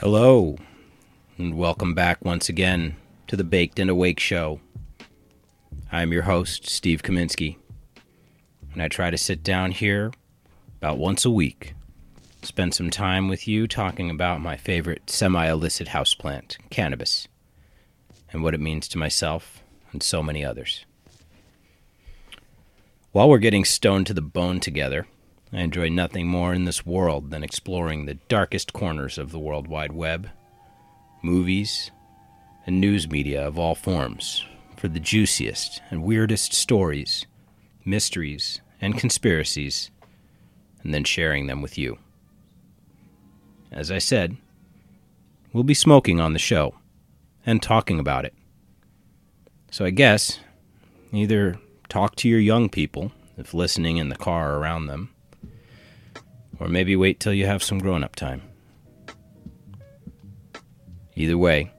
Hello, 0.00 0.56
and 1.36 1.58
welcome 1.58 1.94
back 1.94 2.24
once 2.24 2.48
again 2.48 2.96
to 3.26 3.36
the 3.36 3.44
Baked 3.44 3.78
and 3.78 3.90
Awake 3.90 4.18
Show. 4.18 4.58
I'm 5.92 6.10
your 6.10 6.22
host, 6.22 6.66
Steve 6.66 7.02
Kaminsky, 7.02 7.58
and 8.72 8.80
I 8.80 8.88
try 8.88 9.10
to 9.10 9.18
sit 9.18 9.42
down 9.42 9.72
here 9.72 10.10
about 10.78 10.96
once 10.96 11.26
a 11.26 11.30
week, 11.30 11.74
spend 12.40 12.72
some 12.72 12.88
time 12.88 13.28
with 13.28 13.46
you 13.46 13.66
talking 13.68 14.08
about 14.08 14.40
my 14.40 14.56
favorite 14.56 15.10
semi 15.10 15.46
illicit 15.46 15.88
houseplant, 15.88 16.56
cannabis, 16.70 17.28
and 18.32 18.42
what 18.42 18.54
it 18.54 18.60
means 18.60 18.88
to 18.88 18.98
myself 18.98 19.62
and 19.92 20.02
so 20.02 20.22
many 20.22 20.42
others. 20.42 20.86
While 23.12 23.28
we're 23.28 23.36
getting 23.36 23.66
stoned 23.66 24.06
to 24.06 24.14
the 24.14 24.22
bone 24.22 24.60
together, 24.60 25.06
I 25.52 25.62
enjoy 25.62 25.88
nothing 25.88 26.28
more 26.28 26.54
in 26.54 26.64
this 26.64 26.86
world 26.86 27.30
than 27.30 27.42
exploring 27.42 28.06
the 28.06 28.14
darkest 28.28 28.72
corners 28.72 29.18
of 29.18 29.32
the 29.32 29.38
World 29.38 29.66
Wide 29.66 29.92
Web, 29.92 30.30
movies, 31.22 31.90
and 32.66 32.80
news 32.80 33.10
media 33.10 33.46
of 33.46 33.58
all 33.58 33.74
forms 33.74 34.44
for 34.76 34.86
the 34.86 35.00
juiciest 35.00 35.82
and 35.90 36.04
weirdest 36.04 36.52
stories, 36.52 37.26
mysteries, 37.84 38.60
and 38.80 38.96
conspiracies, 38.96 39.90
and 40.84 40.94
then 40.94 41.04
sharing 41.04 41.48
them 41.48 41.62
with 41.62 41.76
you. 41.76 41.98
As 43.72 43.90
I 43.90 43.98
said, 43.98 44.36
we'll 45.52 45.64
be 45.64 45.74
smoking 45.74 46.20
on 46.20 46.32
the 46.32 46.38
show 46.38 46.76
and 47.44 47.60
talking 47.60 47.98
about 47.98 48.24
it. 48.24 48.34
So 49.72 49.84
I 49.84 49.90
guess 49.90 50.38
either 51.12 51.58
talk 51.88 52.14
to 52.16 52.28
your 52.28 52.40
young 52.40 52.68
people, 52.68 53.10
if 53.36 53.52
listening 53.52 53.96
in 53.96 54.10
the 54.10 54.16
car 54.16 54.56
around 54.56 54.86
them, 54.86 55.10
or 56.60 56.68
maybe 56.68 56.94
wait 56.94 57.18
till 57.18 57.32
you 57.32 57.46
have 57.46 57.62
some 57.62 57.78
grown 57.78 58.04
up 58.04 58.14
time. 58.14 58.42
Either 61.16 61.36
way, 61.36 61.72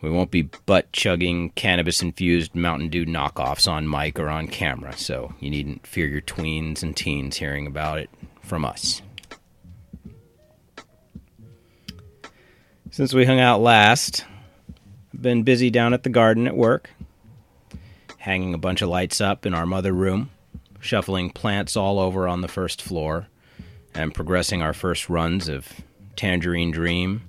we 0.00 0.10
won't 0.10 0.30
be 0.30 0.42
butt 0.42 0.92
chugging 0.92 1.50
cannabis 1.50 2.00
infused 2.00 2.54
Mountain 2.54 2.90
Dew 2.90 3.04
knockoffs 3.04 3.70
on 3.70 3.90
mic 3.90 4.18
or 4.18 4.28
on 4.28 4.46
camera, 4.46 4.96
so 4.96 5.34
you 5.40 5.50
needn't 5.50 5.86
fear 5.86 6.06
your 6.06 6.20
tweens 6.20 6.82
and 6.82 6.96
teens 6.96 7.36
hearing 7.36 7.66
about 7.66 7.98
it 7.98 8.08
from 8.42 8.64
us. 8.64 9.02
Since 12.90 13.12
we 13.12 13.26
hung 13.26 13.40
out 13.40 13.60
last, 13.60 14.24
I've 15.12 15.22
been 15.22 15.42
busy 15.42 15.70
down 15.70 15.92
at 15.92 16.02
the 16.02 16.08
garden 16.08 16.46
at 16.46 16.56
work, 16.56 16.90
hanging 18.18 18.54
a 18.54 18.58
bunch 18.58 18.80
of 18.80 18.88
lights 18.88 19.20
up 19.20 19.44
in 19.44 19.54
our 19.54 19.66
mother 19.66 19.92
room, 19.92 20.30
shuffling 20.80 21.30
plants 21.30 21.76
all 21.76 21.98
over 21.98 22.28
on 22.28 22.40
the 22.40 22.48
first 22.48 22.80
floor, 22.80 23.28
and 23.96 24.14
progressing 24.14 24.60
our 24.60 24.74
first 24.74 25.08
runs 25.08 25.48
of 25.48 25.66
Tangerine 26.16 26.70
Dream, 26.70 27.22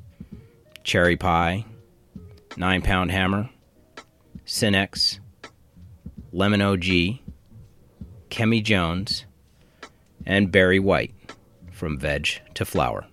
Cherry 0.83 1.15
Pie, 1.15 1.65
Nine 2.57 2.81
Pound 2.81 3.11
Hammer, 3.11 3.49
Cinex, 4.45 5.19
Lemon 6.33 6.61
OG, 6.61 7.19
Kemi 8.29 8.61
Jones, 8.61 9.25
and 10.25 10.51
Berry 10.51 10.79
White 10.79 11.13
from 11.71 11.97
veg 11.97 12.27
to 12.55 12.65
flower. 12.65 13.07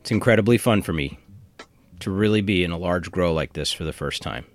It's 0.00 0.10
incredibly 0.10 0.56
fun 0.56 0.80
for 0.80 0.94
me 0.94 1.18
to 2.00 2.10
really 2.10 2.40
be 2.40 2.64
in 2.64 2.70
a 2.70 2.78
large 2.78 3.10
grow 3.10 3.32
like 3.32 3.52
this 3.52 3.70
for 3.70 3.84
the 3.84 3.92
first 3.92 4.22
time 4.22 4.46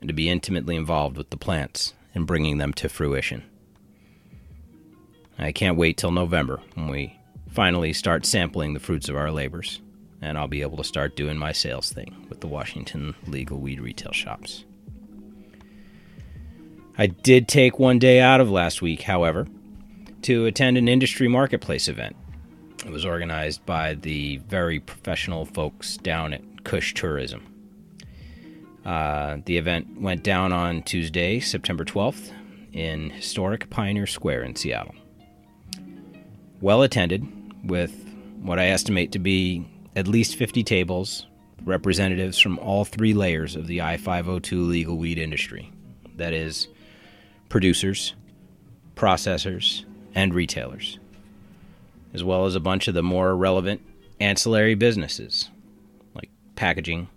and 0.00 0.08
to 0.08 0.14
be 0.14 0.30
intimately 0.30 0.76
involved 0.76 1.16
with 1.16 1.30
the 1.30 1.36
plants 1.36 1.94
and 2.14 2.26
bringing 2.26 2.58
them 2.58 2.72
to 2.74 2.88
fruition. 2.88 3.42
I 5.42 5.52
can't 5.52 5.78
wait 5.78 5.96
till 5.96 6.10
November 6.10 6.60
when 6.74 6.88
we 6.88 7.18
finally 7.50 7.94
start 7.94 8.26
sampling 8.26 8.74
the 8.74 8.80
fruits 8.80 9.08
of 9.08 9.16
our 9.16 9.30
labors, 9.30 9.80
and 10.20 10.36
I'll 10.36 10.48
be 10.48 10.60
able 10.60 10.76
to 10.76 10.84
start 10.84 11.16
doing 11.16 11.38
my 11.38 11.52
sales 11.52 11.90
thing 11.90 12.26
with 12.28 12.40
the 12.40 12.46
Washington 12.46 13.14
legal 13.26 13.58
weed 13.58 13.80
retail 13.80 14.12
shops. 14.12 14.66
I 16.98 17.06
did 17.06 17.48
take 17.48 17.78
one 17.78 17.98
day 17.98 18.20
out 18.20 18.42
of 18.42 18.50
last 18.50 18.82
week, 18.82 19.00
however, 19.00 19.46
to 20.22 20.44
attend 20.44 20.76
an 20.76 20.88
industry 20.88 21.26
marketplace 21.26 21.88
event. 21.88 22.16
It 22.84 22.92
was 22.92 23.06
organized 23.06 23.64
by 23.64 23.94
the 23.94 24.36
very 24.46 24.78
professional 24.78 25.46
folks 25.46 25.96
down 25.96 26.34
at 26.34 26.64
Kush 26.64 26.92
Tourism. 26.92 27.46
Uh, 28.84 29.38
the 29.46 29.56
event 29.56 30.02
went 30.02 30.22
down 30.22 30.52
on 30.52 30.82
Tuesday, 30.82 31.40
September 31.40 31.86
12th, 31.86 32.30
in 32.74 33.08
historic 33.08 33.70
Pioneer 33.70 34.06
Square 34.06 34.42
in 34.42 34.54
Seattle 34.54 34.94
well 36.60 36.82
attended 36.82 37.26
with 37.64 37.92
what 38.42 38.58
I 38.58 38.66
estimate 38.66 39.12
to 39.12 39.18
be 39.18 39.66
at 39.96 40.06
least 40.06 40.36
50 40.36 40.62
tables, 40.62 41.26
representatives 41.64 42.38
from 42.38 42.58
all 42.58 42.84
three 42.84 43.14
layers 43.14 43.56
of 43.56 43.66
the 43.66 43.82
I 43.82 43.96
502 43.96 44.62
legal 44.62 44.96
weed 44.96 45.18
industry. 45.18 45.70
That 46.16 46.32
is, 46.32 46.68
producers, 47.48 48.14
processors, 48.94 49.84
and 50.14 50.34
retailers, 50.34 50.98
as 52.12 52.24
well 52.24 52.46
as 52.46 52.54
a 52.54 52.60
bunch 52.60 52.88
of 52.88 52.94
the 52.94 53.02
more 53.02 53.36
relevant 53.36 53.80
ancillary 54.20 54.74
businesses 54.74 55.48
like 56.14 56.30
packaging, 56.56 57.08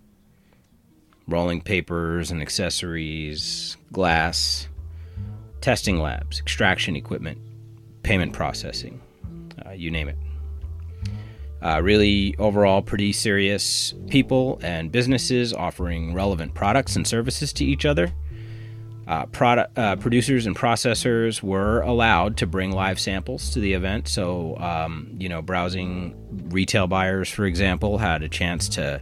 rolling 1.28 1.60
papers 1.60 2.30
and 2.30 2.40
accessories, 2.40 3.76
glass, 3.92 4.68
testing 5.60 5.98
labs, 5.98 6.40
extraction 6.40 6.96
equipment, 6.96 7.38
payment 8.02 8.32
processing, 8.32 9.00
uh, 9.64 9.70
you 9.70 9.90
name 9.90 10.08
it. 10.08 10.16
Uh, 11.62 11.80
really, 11.80 12.34
overall, 12.38 12.82
pretty 12.82 13.10
serious 13.10 13.94
people 14.08 14.60
and 14.62 14.92
businesses 14.92 15.54
offering 15.54 16.12
relevant 16.12 16.52
products 16.52 16.94
and 16.94 17.06
services 17.06 17.54
to 17.54 17.64
each 17.64 17.86
other. 17.86 18.12
Uh, 19.06 19.26
product 19.26 19.78
uh, 19.78 19.96
producers 19.96 20.46
and 20.46 20.56
processors 20.56 21.42
were 21.42 21.80
allowed 21.82 22.36
to 22.36 22.46
bring 22.46 22.70
live 22.70 22.98
samples 22.98 23.50
to 23.50 23.60
the 23.60 23.72
event. 23.72 24.08
So, 24.08 24.56
um, 24.58 25.14
you 25.18 25.28
know, 25.28 25.42
browsing 25.42 26.14
retail 26.50 26.86
buyers, 26.86 27.28
for 27.30 27.46
example, 27.46 27.98
had 27.98 28.22
a 28.22 28.28
chance 28.28 28.68
to, 28.70 29.00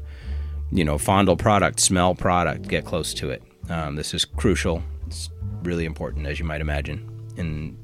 you 0.71 0.85
know, 0.85 0.99
fondle 0.99 1.37
product, 1.37 1.81
smell 1.81 2.15
product, 2.15 2.69
get 2.69 2.85
close 2.85 3.15
to 3.15 3.31
it. 3.31 3.43
Um, 3.71 3.95
this 3.97 4.13
is 4.15 4.25
crucial. 4.25 4.83
It's 5.07 5.31
really 5.63 5.85
important, 5.85 6.27
as 6.27 6.39
you 6.39 6.45
might 6.45 6.61
imagine, 6.61 7.09
in 7.37 7.77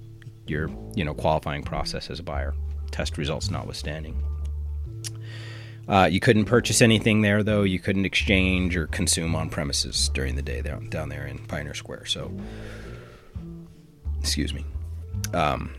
your, 0.48 0.70
you 0.94 1.04
know, 1.04 1.14
qualifying 1.14 1.62
process 1.62 2.10
as 2.10 2.18
a 2.18 2.22
buyer 2.22 2.54
test 2.90 3.18
results 3.18 3.50
notwithstanding. 3.50 4.22
Uh, 5.88 6.06
you 6.10 6.20
couldn't 6.20 6.44
purchase 6.44 6.82
anything 6.82 7.22
there, 7.22 7.42
though. 7.42 7.62
You 7.62 7.78
couldn't 7.78 8.04
exchange 8.04 8.76
or 8.76 8.86
consume 8.88 9.34
on 9.34 9.48
premises 9.48 10.10
during 10.10 10.36
the 10.36 10.42
day 10.42 10.60
down, 10.60 10.90
down 10.90 11.08
there 11.08 11.26
in 11.26 11.38
Pioneer 11.38 11.72
Square. 11.72 12.06
So, 12.06 12.30
excuse 14.20 14.52
me. 14.52 14.66
Um, 15.32 15.74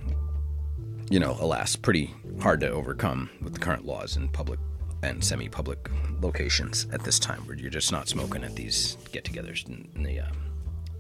you 1.12 1.20
know, 1.20 1.38
alas, 1.40 1.76
pretty 1.76 2.14
hard 2.42 2.60
to 2.62 2.70
overcome 2.72 3.30
with 3.42 3.54
the 3.54 3.60
current 3.60 3.86
laws 3.86 4.18
in 4.18 4.30
public 4.30 4.60
and 5.04 5.24
semi-public 5.24 5.90
locations 6.22 6.88
at 6.92 7.04
this 7.04 7.20
time, 7.20 7.46
where 7.46 7.56
you're 7.56 7.70
just 7.70 7.92
not 7.92 8.10
smoking 8.10 8.44
at 8.44 8.56
these 8.56 8.98
get-togethers 9.12 9.68
in, 9.68 9.88
in 9.96 10.04
the 10.04 10.20
uh, 10.20 10.32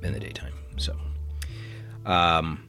in 0.03 0.13
the 0.13 0.19
daytime. 0.19 0.53
So, 0.77 0.95
um, 2.05 2.68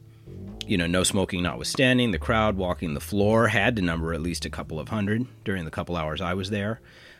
you 0.67 0.77
know, 0.77 0.87
no 0.87 1.03
smoking 1.03 1.43
notwithstanding, 1.43 2.11
the 2.11 2.19
crowd 2.19 2.57
walking 2.57 2.93
the 2.93 2.99
floor 2.99 3.47
had 3.47 3.75
to 3.75 3.81
number 3.81 4.13
at 4.13 4.21
least 4.21 4.45
a 4.45 4.49
couple 4.49 4.79
of 4.79 4.89
hundred 4.89 5.27
during 5.43 5.65
the 5.65 5.71
couple 5.71 5.95
hours 5.95 6.21
I 6.21 6.33
was 6.33 6.49
there. 6.49 6.79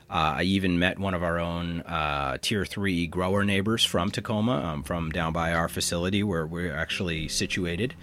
Uh, 0.10 0.36
I 0.40 0.44
even 0.44 0.78
met 0.78 1.00
one 1.00 1.14
of 1.14 1.24
our 1.24 1.40
own 1.40 1.82
uh, 1.82 2.38
tier 2.42 2.66
three 2.66 3.08
grower 3.08 3.46
neighbors 3.46 3.86
from 3.86 4.12
Tacoma, 4.12 4.54
um, 4.54 4.84
from 4.84 5.10
down 5.10 5.32
by 5.32 5.54
our 5.54 5.70
facility 5.70 6.22
where 6.22 6.46
we're 6.46 6.76
actually 6.76 7.30
situated. 7.30 7.96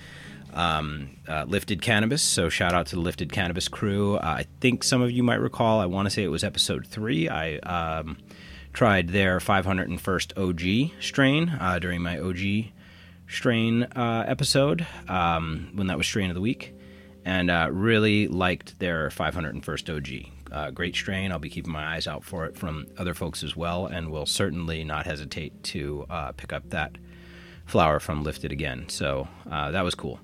Um, 0.55 1.11
uh, 1.29 1.45
Lifted 1.47 1.83
Cannabis, 1.83 2.23
so 2.23 2.49
shout 2.49 2.73
out 2.73 2.87
to 2.87 2.97
the 2.97 3.03
Lifted 3.03 3.31
Cannabis 3.31 3.69
crew. 3.69 4.17
Uh, 4.17 4.37
I 4.39 4.47
think 4.61 4.83
some 4.83 5.03
of 5.03 5.11
you 5.11 5.23
might 5.23 5.35
recall, 5.35 5.81
I 5.81 5.87
want 5.87 6.07
to 6.07 6.11
say 6.11 6.25
it 6.25 6.29
was 6.29 6.43
episode 6.43 6.87
three. 6.87 7.29
I 7.29 7.57
um, 7.59 8.17
tried 8.73 9.09
their 9.09 9.39
501st 9.39 10.39
OG 10.39 11.03
strain 11.03 11.51
uh, 11.61 11.79
during 11.79 12.01
my 12.01 12.19
OG 12.19 12.73
strain 13.29 13.85
uh, 13.85 14.25
episode 14.27 14.87
um, 15.07 15.71
when 15.75 15.87
that 15.87 15.97
was 15.97 16.07
strain 16.07 16.31
of 16.31 16.35
the 16.35 16.41
week, 16.41 16.75
and 17.25 17.51
uh, 17.51 17.69
really 17.71 18.27
liked 18.27 18.79
their 18.79 19.11
501st 19.11 19.97
OG. 19.97 20.33
Uh, 20.51 20.71
great 20.71 20.95
strain. 20.95 21.31
I'll 21.31 21.39
be 21.39 21.51
keeping 21.51 21.73
my 21.73 21.95
eyes 21.95 22.07
out 22.07 22.25
for 22.25 22.47
it 22.47 22.57
from 22.57 22.87
other 22.97 23.15
folks 23.15 23.43
as 23.43 23.55
well, 23.55 23.87
and 23.87 24.11
will 24.11 24.27
certainly 24.27 24.83
not 24.83 25.07
hesitate 25.07 25.63
to 25.65 26.07
uh, 26.09 26.33
pick 26.33 26.53
up 26.53 26.71
that 26.71 26.93
flower 27.67 28.01
from 28.01 28.25
Lifted 28.25 28.51
again. 28.51 28.89
So 28.89 29.29
uh, 29.51 29.71
that 29.73 29.85
was 29.85 29.95
cool 29.95 30.19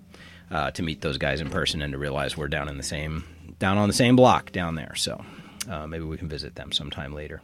uh, 0.51 0.71
to 0.71 0.83
meet 0.83 1.03
those 1.03 1.19
guys 1.19 1.43
in 1.43 1.51
person 1.51 1.83
and 1.83 1.93
to 1.93 1.99
realize 1.99 2.37
we're 2.39 2.49
down 2.49 2.69
in 2.69 2.79
the 2.79 2.83
same 2.83 3.25
down 3.59 3.77
on 3.77 3.89
the 3.89 3.95
same 3.95 4.17
block 4.17 4.51
down 4.51 4.75
there. 4.75 4.95
So 4.95 5.23
maybe 5.87 6.05
we 6.05 6.17
can 6.17 6.29
visit 6.29 6.57
them 6.57 6.73
sometime 6.73 7.13
later. 7.13 7.43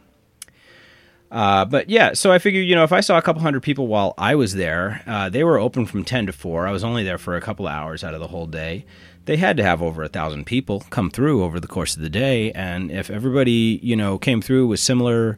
Uh, 1.31 1.63
but 1.63 1.89
yeah, 1.89 2.11
so 2.13 2.31
I 2.31 2.39
figured, 2.39 2.65
you 2.65 2.75
know, 2.75 2.83
if 2.83 2.91
I 2.91 2.99
saw 2.99 3.17
a 3.17 3.21
couple 3.21 3.41
hundred 3.41 3.63
people 3.63 3.87
while 3.87 4.13
I 4.17 4.35
was 4.35 4.53
there, 4.55 5.01
uh, 5.07 5.29
they 5.29 5.45
were 5.45 5.57
open 5.57 5.85
from 5.85 6.03
10 6.03 6.25
to 6.25 6.33
4. 6.33 6.67
I 6.67 6.71
was 6.71 6.83
only 6.83 7.03
there 7.03 7.17
for 7.17 7.37
a 7.37 7.41
couple 7.41 7.67
hours 7.67 8.03
out 8.03 8.13
of 8.13 8.19
the 8.19 8.27
whole 8.27 8.47
day. 8.47 8.85
they 9.25 9.37
had 9.37 9.55
to 9.57 9.63
have 9.63 9.81
over 9.81 10.03
a 10.03 10.09
thousand 10.09 10.45
people 10.45 10.83
come 10.89 11.09
through 11.09 11.43
over 11.43 11.59
the 11.59 11.67
course 11.67 11.95
of 11.95 12.01
the 12.01 12.09
day. 12.09 12.51
And 12.51 12.91
if 12.91 13.09
everybody, 13.09 13.79
you 13.81 13.95
know, 13.95 14.17
came 14.17 14.41
through 14.41 14.67
with 14.67 14.79
similar 14.79 15.37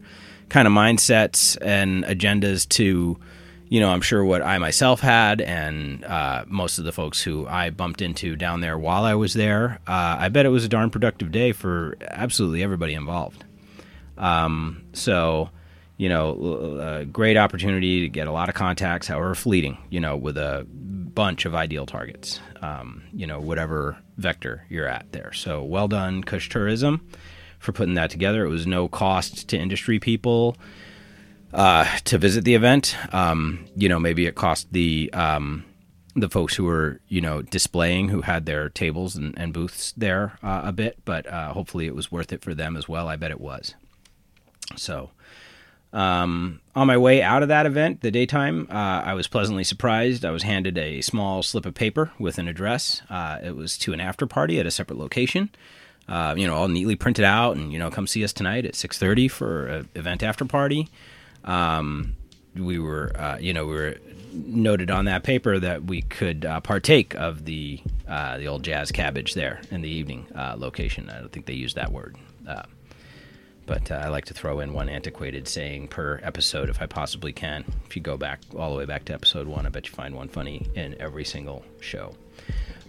kind 0.50 0.68
of 0.68 0.74
mindsets 0.74 1.58
and 1.62 2.04
agendas 2.06 2.68
to, 2.70 3.20
you 3.70 3.80
know, 3.80 3.90
I'm 3.90 4.02
sure 4.02 4.24
what 4.24 4.42
I 4.42 4.58
myself 4.58 5.02
had 5.02 5.42
and 5.42 6.04
uh, 6.06 6.46
most 6.48 6.80
of 6.80 6.86
the 6.86 6.92
folks 6.92 7.22
who 7.22 7.46
I 7.48 7.70
bumped 7.72 8.02
into 8.02 8.36
down 8.36 8.62
there 8.62 8.78
while 8.78 9.04
I 9.04 9.16
was 9.16 9.34
there, 9.34 9.80
uh, 9.88 10.16
I 10.20 10.30
bet 10.30 10.46
it 10.46 10.50
was 10.50 10.64
a 10.64 10.70
darn 10.70 10.90
productive 10.90 11.32
day 11.32 11.52
for 11.52 11.98
absolutely 12.02 12.64
everybody 12.64 12.94
involved. 12.94 13.44
Um, 14.18 14.84
so, 14.94 15.50
you 16.04 16.10
know, 16.10 17.00
a 17.00 17.06
great 17.06 17.38
opportunity 17.38 18.02
to 18.02 18.10
get 18.10 18.28
a 18.28 18.32
lot 18.34 18.50
of 18.50 18.56
contacts, 18.56 19.08
however 19.08 19.34
fleeting, 19.36 19.78
you 19.90 20.02
know, 20.02 20.18
with 20.18 20.38
a 20.38 20.68
bunch 20.68 21.46
of 21.46 21.56
ideal 21.56 21.86
targets, 21.86 22.42
um, 22.62 23.04
you 23.14 23.26
know, 23.26 23.40
whatever 23.40 23.96
vector 24.18 24.66
you're 24.68 24.86
at 24.86 25.10
there. 25.14 25.32
So 25.32 25.64
well 25.64 25.88
done, 25.88 26.22
Kush 26.22 26.50
Tourism, 26.50 27.08
for 27.58 27.72
putting 27.72 27.94
that 27.94 28.10
together. 28.10 28.44
It 28.44 28.50
was 28.50 28.68
no 28.68 28.90
cost 28.90 29.48
to 29.48 29.58
industry 29.58 29.98
people 29.98 30.58
uh, 31.54 31.86
to 32.04 32.18
visit 32.18 32.44
the 32.44 32.56
event. 32.56 32.98
Um, 33.14 33.66
you 33.78 33.88
know, 33.88 33.98
maybe 33.98 34.26
it 34.26 34.36
cost 34.36 34.74
the 34.74 35.10
um, 35.14 35.64
the 36.18 36.30
folks 36.30 36.54
who 36.54 36.66
were 36.66 37.00
you 37.08 37.22
know 37.22 37.42
displaying, 37.44 38.10
who 38.10 38.24
had 38.24 38.46
their 38.46 38.68
tables 38.68 39.16
and, 39.16 39.40
and 39.40 39.54
booths 39.54 39.94
there 39.96 40.38
uh, 40.44 40.64
a 40.66 40.74
bit, 40.74 40.98
but 41.06 41.26
uh, 41.28 41.54
hopefully 41.54 41.86
it 41.86 41.96
was 41.96 42.12
worth 42.12 42.34
it 42.34 42.42
for 42.42 42.54
them 42.54 42.76
as 42.76 42.90
well. 42.90 43.08
I 43.08 43.16
bet 43.16 43.32
it 43.32 43.40
was. 43.40 43.74
So. 44.76 45.12
Um, 45.94 46.60
on 46.76 46.88
my 46.88 46.98
way 46.98 47.22
out 47.22 47.44
of 47.44 47.50
that 47.50 47.68
event, 47.68 48.02
the 48.02 48.10
daytime, 48.10 48.68
uh, 48.72 48.74
I 49.06 49.14
was 49.14 49.28
pleasantly 49.28 49.64
surprised. 49.64 50.26
I 50.26 50.32
was 50.32 50.42
handed 50.42 50.76
a 50.78 51.02
small 51.02 51.44
slip 51.44 51.68
of 51.68 51.76
paper 51.76 52.12
with 52.18 52.40
an 52.40 52.48
address. 52.48 53.04
Uh, 53.12 53.38
it 53.44 53.56
was 53.56 53.78
to 53.80 53.94
an 53.94 54.02
after 54.02 54.26
party 54.26 54.60
at 54.60 54.66
a 54.66 54.72
separate 54.72 54.98
location. 54.98 55.50
Uh, 56.08 56.34
you 56.36 56.48
know, 56.48 56.56
all 56.56 56.68
neatly 56.68 56.96
printed 56.96 57.24
out, 57.24 57.56
and 57.56 57.72
you 57.72 57.78
know, 57.78 57.92
come 57.92 58.08
see 58.08 58.24
us 58.24 58.34
tonight 58.34 58.66
at 58.66 58.76
six 58.76 58.98
thirty 58.98 59.28
for 59.28 59.68
an 59.68 59.90
event 59.96 60.24
after 60.24 60.44
party. 60.44 60.90
Um, 61.46 62.16
we 62.56 62.78
were, 62.80 63.12
uh, 63.16 63.38
you 63.40 63.54
know, 63.54 63.66
we 63.66 63.76
were 63.76 63.98
noted 64.34 64.90
on 64.92 65.06
that 65.06 65.24
paper 65.24 65.60
that 65.60 65.84
we 65.84 66.02
could 66.02 66.44
uh, 66.44 66.60
partake 66.60 67.14
of 67.16 67.46
the 67.46 67.80
uh, 68.08 68.38
the 68.38 68.48
old 68.48 68.64
jazz 68.64 68.92
cabbage 68.92 69.36
there 69.36 69.62
in 69.70 69.82
the 69.82 69.90
evening 69.90 70.26
location. 70.58 71.10
I 71.10 71.20
don't 71.20 71.32
think 71.32 71.46
they 71.46 71.54
used 71.54 71.76
that 71.76 71.92
word. 71.92 72.18
But 73.66 73.92
uh, 73.92 73.96
I 73.96 74.10
like 74.10 74.26
to 74.26 74.34
throw 74.34 74.60
in 74.60 74.74
one 74.74 74.90
antiquated 74.90 75.48
saying 75.48 75.88
per 75.88 76.20
episode 76.24 76.70
if 76.70 76.82
I 76.82 76.86
possibly 76.86 77.32
can. 77.32 77.64
If 77.86 77.96
you 77.96 78.02
go 78.02 78.18
back 78.18 78.42
all 78.58 78.72
the 78.72 78.78
way 78.78 78.86
back 78.86 79.06
to 79.06 79.14
episode 79.14 79.48
one, 79.48 79.66
I 79.66 79.70
bet 79.70 79.88
you 79.88 79.94
find 79.94 80.16
one 80.16 80.28
funny 80.28 80.68
in 80.76 81.00
every 81.00 81.24
single 81.24 81.64
show. 81.80 82.16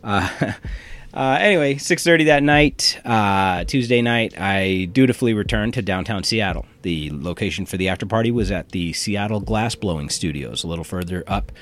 Uh, 0.03 0.29
uh, 1.15 1.39
anyway, 1.41 1.75
6:30 1.75 2.27
that 2.27 2.43
night, 2.43 3.01
uh, 3.05 3.65
Tuesday 3.65 4.03
night, 4.03 4.35
I 4.39 4.89
dutifully 4.93 5.33
returned 5.33 5.75
to 5.75 5.83
downtown 5.83 6.25
Seattle. 6.25 6.67
The 6.83 7.11
location 7.13 7.67
for 7.67 7.77
the 7.77 7.89
after 7.89 8.07
party 8.07 8.31
was 8.31 8.51
at 8.51 8.71
the 8.71 8.93
Seattle 8.93 9.41
Glass 9.41 9.75
Blowing 9.75 10.09
Studios, 10.09 10.65
a 10.65 10.67
little 10.67 10.85
further 10.85 11.25
up, 11.27 11.53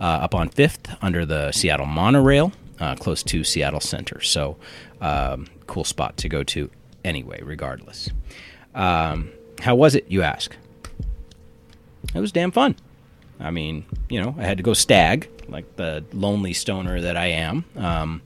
uh, 0.00 0.04
up 0.04 0.34
on 0.34 0.48
Fifth, 0.48 0.94
under 1.02 1.26
the 1.26 1.52
Seattle 1.52 1.86
monorail, 1.86 2.52
uh, 2.80 2.96
close 2.96 3.22
to 3.24 3.44
Seattle 3.44 3.80
Center. 3.80 4.20
So, 4.22 4.56
um, 5.00 5.46
cool 5.66 5.84
spot 5.84 6.16
to 6.18 6.28
go 6.28 6.42
to 6.44 6.70
anyway, 7.04 7.40
regardless. 7.42 8.10
Um, 8.74 9.30
how 9.60 9.74
was 9.74 9.94
it, 9.94 10.06
you 10.08 10.22
ask? 10.22 10.56
It 12.14 12.20
was 12.20 12.32
damn 12.32 12.50
fun. 12.50 12.76
I 13.40 13.50
mean, 13.50 13.84
you 14.08 14.20
know, 14.20 14.34
I 14.38 14.42
had 14.42 14.56
to 14.58 14.62
go 14.62 14.74
stag, 14.74 15.28
like 15.48 15.76
the 15.76 16.04
lonely 16.12 16.52
stoner 16.52 17.00
that 17.00 17.16
I 17.16 17.26
am. 17.26 17.64
Um, 17.76 18.22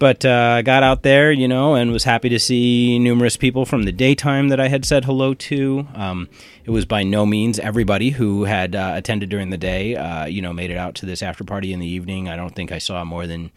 but 0.00 0.24
uh, 0.24 0.54
I 0.56 0.62
got 0.62 0.82
out 0.82 1.02
there, 1.02 1.30
you 1.30 1.46
know, 1.46 1.74
and 1.74 1.92
was 1.92 2.04
happy 2.04 2.30
to 2.30 2.38
see 2.38 2.98
numerous 2.98 3.36
people 3.36 3.66
from 3.66 3.82
the 3.82 3.92
daytime 3.92 4.48
that 4.48 4.58
I 4.58 4.68
had 4.68 4.86
said 4.86 5.04
hello 5.04 5.34
to. 5.34 5.86
Um, 5.94 6.26
it 6.64 6.70
was 6.70 6.86
by 6.86 7.02
no 7.02 7.26
means 7.26 7.58
everybody 7.58 8.08
who 8.08 8.44
had 8.44 8.74
uh, 8.74 8.92
attended 8.94 9.28
during 9.28 9.50
the 9.50 9.58
day, 9.58 9.96
uh, 9.96 10.24
you 10.24 10.40
know, 10.40 10.54
made 10.54 10.70
it 10.70 10.78
out 10.78 10.94
to 10.96 11.06
this 11.06 11.22
after 11.22 11.44
party 11.44 11.74
in 11.74 11.80
the 11.80 11.86
evening. 11.86 12.30
I 12.30 12.36
don't 12.36 12.54
think 12.54 12.72
I 12.72 12.78
saw 12.78 13.04
more 13.04 13.26
than, 13.26 13.50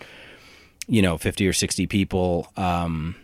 you 0.85 1.01
know, 1.01 1.17
50 1.17 1.47
or 1.47 1.53
60 1.53 1.87
people, 1.87 2.51
um, 2.57 3.15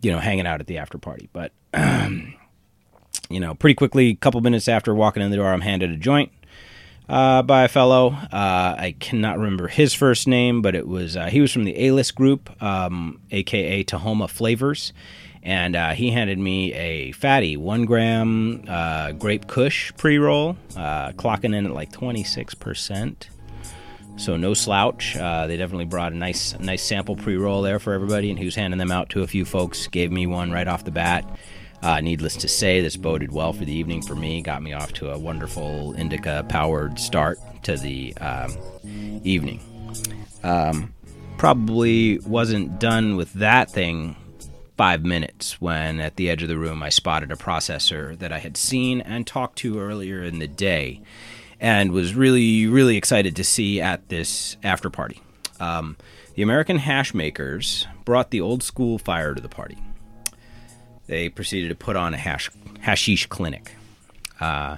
you 0.00 0.12
know, 0.12 0.18
hanging 0.18 0.46
out 0.46 0.60
at 0.60 0.66
the 0.66 0.78
after 0.78 0.98
party. 0.98 1.28
But 1.32 1.52
you 3.30 3.40
know, 3.40 3.54
pretty 3.54 3.74
quickly, 3.74 4.08
a 4.10 4.14
couple 4.14 4.40
minutes 4.40 4.68
after 4.68 4.94
walking 4.94 5.22
in 5.22 5.30
the 5.30 5.36
door, 5.36 5.52
I'm 5.52 5.60
handed 5.60 5.90
a 5.90 5.96
joint 5.96 6.30
uh, 7.08 7.42
by 7.42 7.64
a 7.64 7.68
fellow. 7.68 8.12
Uh, 8.32 8.76
I 8.78 8.96
cannot 8.98 9.38
remember 9.38 9.68
his 9.68 9.94
first 9.94 10.26
name, 10.26 10.62
but 10.62 10.74
it 10.74 10.86
was 10.86 11.16
uh, 11.16 11.26
he 11.26 11.40
was 11.40 11.52
from 11.52 11.64
the 11.64 11.86
A 11.86 11.92
List 11.92 12.14
Group, 12.14 12.62
um, 12.62 13.20
aka 13.30 13.84
Tahoma 13.84 14.28
Flavors, 14.28 14.92
and 15.42 15.76
uh, 15.76 15.90
he 15.92 16.10
handed 16.10 16.38
me 16.38 16.72
a 16.74 17.12
fatty 17.12 17.56
one 17.56 17.84
gram 17.84 18.64
uh, 18.68 19.12
grape 19.12 19.46
Kush 19.46 19.92
pre 19.96 20.18
roll, 20.18 20.56
uh, 20.76 21.12
clocking 21.12 21.54
in 21.54 21.66
at 21.66 21.72
like 21.72 21.92
26 21.92 22.54
percent. 22.54 23.28
So 24.16 24.36
no 24.36 24.54
slouch. 24.54 25.14
they 25.14 25.56
definitely 25.56 25.86
brought 25.86 26.12
a 26.12 26.16
nice, 26.16 26.58
nice 26.58 26.82
sample 26.82 27.16
pre-roll 27.16 27.62
there 27.62 27.78
for 27.78 27.92
everybody, 27.92 28.30
and 28.30 28.38
he 28.38 28.44
was 28.44 28.54
handing 28.54 28.78
them 28.78 28.92
out 28.92 29.10
to 29.10 29.22
a 29.22 29.26
few 29.26 29.44
folks. 29.44 29.86
Gave 29.88 30.12
me 30.12 30.26
one 30.26 30.52
right 30.52 30.68
off 30.68 30.84
the 30.84 30.90
bat. 30.90 31.24
Uh, 31.82 32.00
needless 32.00 32.36
to 32.36 32.48
say, 32.48 32.80
this 32.80 32.96
boded 32.96 33.30
well 33.30 33.52
for 33.52 33.66
the 33.66 33.72
evening 33.72 34.00
for 34.00 34.14
me. 34.14 34.40
Got 34.40 34.62
me 34.62 34.72
off 34.72 34.94
to 34.94 35.10
a 35.10 35.18
wonderful 35.18 35.92
indica 35.98 36.46
powered 36.48 36.98
start 36.98 37.38
to 37.64 37.76
the 37.76 38.16
um, 38.16 38.56
evening. 39.22 39.60
Um, 40.42 40.94
probably 41.36 42.18
wasn't 42.20 42.78
done 42.78 43.16
with 43.16 43.34
that 43.34 43.70
thing 43.70 44.16
five 44.78 45.04
minutes 45.04 45.60
when 45.60 46.00
at 46.00 46.16
the 46.16 46.30
edge 46.30 46.42
of 46.42 46.48
the 46.48 46.56
room 46.56 46.82
I 46.82 46.88
spotted 46.88 47.30
a 47.30 47.36
processor 47.36 48.18
that 48.18 48.32
I 48.32 48.38
had 48.38 48.56
seen 48.56 49.00
and 49.02 49.26
talked 49.26 49.58
to 49.58 49.78
earlier 49.78 50.22
in 50.22 50.38
the 50.38 50.48
day 50.48 51.02
and 51.64 51.92
was 51.92 52.14
really, 52.14 52.66
really 52.66 52.96
excited 52.96 53.36
to 53.36 53.44
see 53.44 53.80
at 53.80 54.08
this 54.10 54.58
after 54.62 54.90
party. 54.90 55.22
Um, 55.58 55.96
the 56.34 56.42
American 56.42 56.76
hash 56.76 57.14
makers 57.14 57.86
brought 58.04 58.30
the 58.30 58.40
old 58.40 58.62
school 58.62 58.98
fire 58.98 59.34
to 59.34 59.40
the 59.40 59.48
party 59.48 59.78
they 61.06 61.28
proceeded 61.28 61.68
to 61.68 61.74
put 61.74 61.96
on 61.96 62.14
a 62.14 62.16
hash, 62.16 62.50
hashish 62.80 63.26
clinic, 63.26 63.72
uh, 64.40 64.76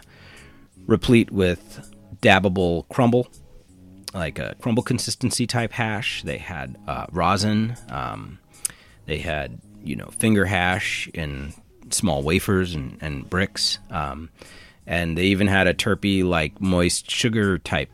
replete 0.87 1.31
with 1.31 1.93
dabbable 2.21 2.89
crumble, 2.89 3.29
like 4.15 4.39
a 4.39 4.55
crumble 4.61 4.83
consistency 4.83 5.47
type 5.47 5.73
hash. 5.73 6.23
They 6.23 6.39
had 6.39 6.79
uh, 6.87 7.07
rosin. 7.13 7.77
Um, 7.91 8.39
they 9.07 9.19
had 9.19 9.61
you 9.85 9.97
know 9.97 10.09
finger 10.19 10.47
hash 10.47 11.09
in 11.15 11.55
small 11.91 12.23
wafers 12.23 12.75
and, 12.75 12.99
and 13.01 13.29
bricks. 13.29 13.79
Um, 13.91 14.31
and 14.87 15.17
they 15.17 15.25
even 15.25 15.47
had 15.47 15.67
a 15.67 15.75
terpy 15.75 16.25
like 16.25 16.61
moist 16.61 17.11
sugar 17.11 17.59
type 17.59 17.91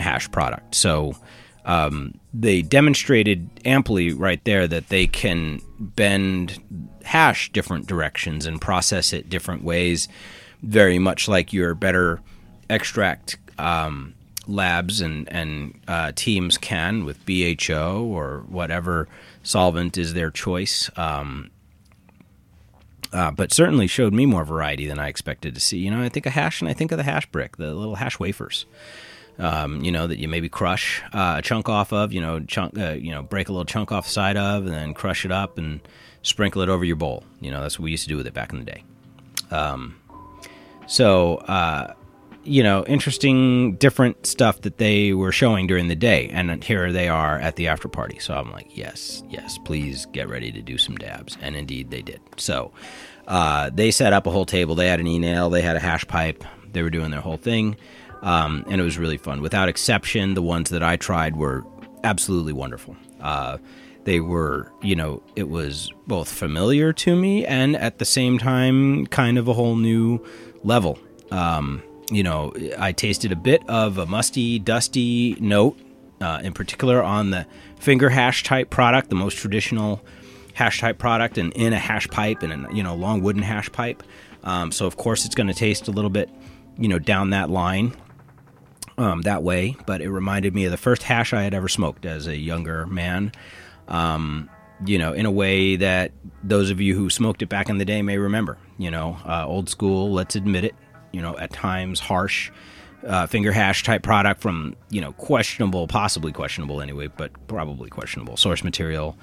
hash 0.00 0.30
product. 0.30 0.74
So 0.74 1.14
um, 1.64 2.18
they 2.32 2.62
demonstrated 2.62 3.48
amply 3.64 4.12
right 4.12 4.42
there 4.44 4.66
that 4.68 4.88
they 4.88 5.06
can 5.06 5.60
bend 5.78 6.62
hash 7.04 7.52
different 7.52 7.86
directions 7.86 8.46
and 8.46 8.60
process 8.60 9.12
it 9.12 9.28
different 9.28 9.64
ways, 9.64 10.08
very 10.62 10.98
much 10.98 11.28
like 11.28 11.52
your 11.52 11.74
better 11.74 12.20
extract 12.70 13.38
um, 13.58 14.14
labs 14.46 15.00
and 15.00 15.30
and 15.30 15.78
uh, 15.88 16.12
teams 16.14 16.56
can 16.56 17.04
with 17.04 17.24
BHO 17.26 18.02
or 18.04 18.44
whatever 18.48 19.08
solvent 19.42 19.98
is 19.98 20.14
their 20.14 20.30
choice. 20.30 20.90
Um, 20.96 21.50
uh, 23.12 23.30
but 23.30 23.52
certainly 23.52 23.86
showed 23.86 24.12
me 24.12 24.26
more 24.26 24.44
variety 24.44 24.86
than 24.86 24.98
I 24.98 25.08
expected 25.08 25.54
to 25.54 25.60
see. 25.60 25.78
You 25.78 25.90
know, 25.90 26.02
I 26.02 26.08
think 26.08 26.26
of 26.26 26.32
hash 26.32 26.60
and 26.60 26.68
I 26.68 26.72
think 26.72 26.92
of 26.92 26.98
the 26.98 27.04
hash 27.04 27.26
brick, 27.26 27.56
the 27.56 27.74
little 27.74 27.96
hash 27.96 28.18
wafers 28.18 28.66
um, 29.38 29.82
you 29.84 29.92
know, 29.92 30.06
that 30.06 30.18
you 30.18 30.28
maybe 30.28 30.48
crush 30.48 31.02
uh, 31.12 31.36
a 31.38 31.42
chunk 31.42 31.68
off 31.68 31.92
of, 31.92 32.12
you 32.12 32.20
know, 32.20 32.40
chunk, 32.40 32.78
uh, 32.78 32.90
you 32.90 33.10
know, 33.10 33.22
break 33.22 33.48
a 33.48 33.52
little 33.52 33.64
chunk 33.64 33.92
off 33.92 34.06
the 34.06 34.10
side 34.10 34.36
of, 34.36 34.66
and 34.66 34.74
then 34.74 34.94
crush 34.94 35.24
it 35.24 35.30
up 35.30 35.58
and 35.58 35.80
sprinkle 36.22 36.62
it 36.62 36.68
over 36.68 36.84
your 36.84 36.96
bowl. 36.96 37.24
You 37.40 37.50
know, 37.50 37.62
that's 37.62 37.78
what 37.78 37.84
we 37.84 37.90
used 37.90 38.02
to 38.04 38.08
do 38.08 38.16
with 38.16 38.26
it 38.26 38.34
back 38.34 38.52
in 38.52 38.58
the 38.58 38.64
day. 38.64 38.84
Um, 39.50 39.96
so, 40.86 41.36
uh, 41.36 41.94
you 42.44 42.62
know, 42.62 42.84
interesting, 42.86 43.76
different 43.76 44.26
stuff 44.26 44.62
that 44.62 44.78
they 44.78 45.12
were 45.12 45.32
showing 45.32 45.66
during 45.66 45.88
the 45.88 45.96
day, 45.96 46.28
and 46.32 46.62
here 46.64 46.92
they 46.92 47.08
are 47.08 47.38
at 47.38 47.56
the 47.56 47.68
after 47.68 47.88
party. 47.88 48.18
So 48.18 48.34
I'm 48.34 48.50
like, 48.50 48.76
yes, 48.76 49.22
yes, 49.28 49.58
please 49.58 50.06
get 50.06 50.28
ready 50.28 50.50
to 50.52 50.62
do 50.62 50.78
some 50.78 50.96
dabs, 50.96 51.36
and 51.40 51.54
indeed 51.56 51.90
they 51.90 52.02
did. 52.02 52.20
So 52.36 52.72
uh, 53.26 53.70
they 53.70 53.90
set 53.90 54.12
up 54.12 54.26
a 54.26 54.30
whole 54.30 54.46
table. 54.46 54.74
They 54.74 54.88
had 54.88 55.00
an 55.00 55.06
e-nail, 55.06 55.50
they 55.50 55.62
had 55.62 55.76
a 55.76 55.80
hash 55.80 56.06
pipe, 56.06 56.44
they 56.72 56.82
were 56.82 56.90
doing 56.90 57.10
their 57.10 57.20
whole 57.20 57.36
thing. 57.36 57.76
Um, 58.22 58.64
and 58.68 58.80
it 58.80 58.84
was 58.84 58.98
really 58.98 59.18
fun. 59.18 59.42
Without 59.42 59.68
exception, 59.68 60.34
the 60.34 60.42
ones 60.42 60.70
that 60.70 60.82
I 60.82 60.96
tried 60.96 61.36
were 61.36 61.64
absolutely 62.02 62.52
wonderful. 62.52 62.96
Uh, 63.20 63.58
they 64.04 64.20
were, 64.20 64.72
you 64.82 64.96
know, 64.96 65.22
it 65.36 65.48
was 65.48 65.92
both 66.06 66.32
familiar 66.32 66.92
to 66.94 67.14
me 67.14 67.44
and 67.44 67.76
at 67.76 67.98
the 67.98 68.04
same 68.04 68.38
time 68.38 69.06
kind 69.06 69.38
of 69.38 69.48
a 69.48 69.52
whole 69.52 69.76
new 69.76 70.24
level. 70.64 70.98
Um, 71.30 71.82
you 72.10 72.22
know, 72.22 72.52
I 72.78 72.92
tasted 72.92 73.32
a 73.32 73.36
bit 73.36 73.68
of 73.68 73.98
a 73.98 74.06
musty, 74.06 74.58
dusty 74.58 75.36
note 75.40 75.78
uh, 76.20 76.40
in 76.42 76.52
particular 76.52 77.02
on 77.02 77.30
the 77.30 77.46
finger 77.78 78.08
hash 78.08 78.42
type 78.42 78.70
product, 78.70 79.08
the 79.08 79.14
most 79.14 79.36
traditional 79.36 80.04
hash 80.54 80.80
type 80.80 80.98
product, 80.98 81.38
and 81.38 81.52
in 81.52 81.72
a 81.72 81.78
hash 81.78 82.08
pipe 82.08 82.42
and 82.42 82.66
a 82.66 82.74
you 82.74 82.82
know 82.82 82.94
long 82.94 83.22
wooden 83.22 83.42
hash 83.42 83.70
pipe. 83.72 84.02
Um, 84.44 84.72
so 84.72 84.86
of 84.86 84.96
course 84.96 85.24
it's 85.24 85.34
going 85.34 85.48
to 85.48 85.54
taste 85.54 85.88
a 85.88 85.90
little 85.90 86.10
bit, 86.10 86.30
you 86.76 86.88
know, 86.88 86.98
down 86.98 87.30
that 87.30 87.50
line. 87.50 87.96
Um, 88.96 89.22
that 89.22 89.44
way, 89.44 89.76
but 89.86 90.00
it 90.00 90.10
reminded 90.10 90.56
me 90.56 90.64
of 90.64 90.72
the 90.72 90.76
first 90.76 91.04
hash 91.04 91.32
I 91.32 91.42
had 91.42 91.54
ever 91.54 91.68
smoked 91.68 92.04
as 92.04 92.26
a 92.26 92.36
younger 92.36 92.84
man. 92.86 93.30
Um, 93.86 94.50
you 94.84 94.98
know, 94.98 95.12
in 95.12 95.24
a 95.24 95.30
way 95.30 95.76
that 95.76 96.10
those 96.42 96.70
of 96.70 96.80
you 96.80 96.96
who 96.96 97.08
smoked 97.08 97.40
it 97.42 97.48
back 97.48 97.68
in 97.68 97.78
the 97.78 97.84
day 97.84 98.02
may 98.02 98.18
remember. 98.18 98.58
You 98.76 98.90
know, 98.90 99.16
uh, 99.24 99.46
old 99.46 99.68
school, 99.68 100.12
let's 100.12 100.34
admit 100.34 100.64
it, 100.64 100.74
you 101.12 101.22
know, 101.22 101.36
at 101.38 101.52
times 101.52 102.00
harsh 102.00 102.50
uh, 103.06 103.26
finger 103.26 103.52
hash 103.52 103.82
type 103.84 104.02
product 104.02 104.40
from, 104.40 104.74
you 104.90 105.00
know, 105.00 105.12
questionable, 105.12 105.86
possibly 105.86 106.32
questionable 106.32 106.80
anyway, 106.80 107.08
but 107.16 107.30
probably 107.46 107.88
questionable 107.88 108.36
source 108.36 108.64
material, 108.64 109.16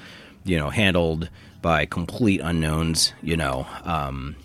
you 0.44 0.58
know, 0.58 0.70
handled 0.70 1.30
by 1.62 1.86
complete 1.86 2.42
unknowns, 2.42 3.14
you 3.22 3.36
know, 3.36 3.68
um, 3.84 4.36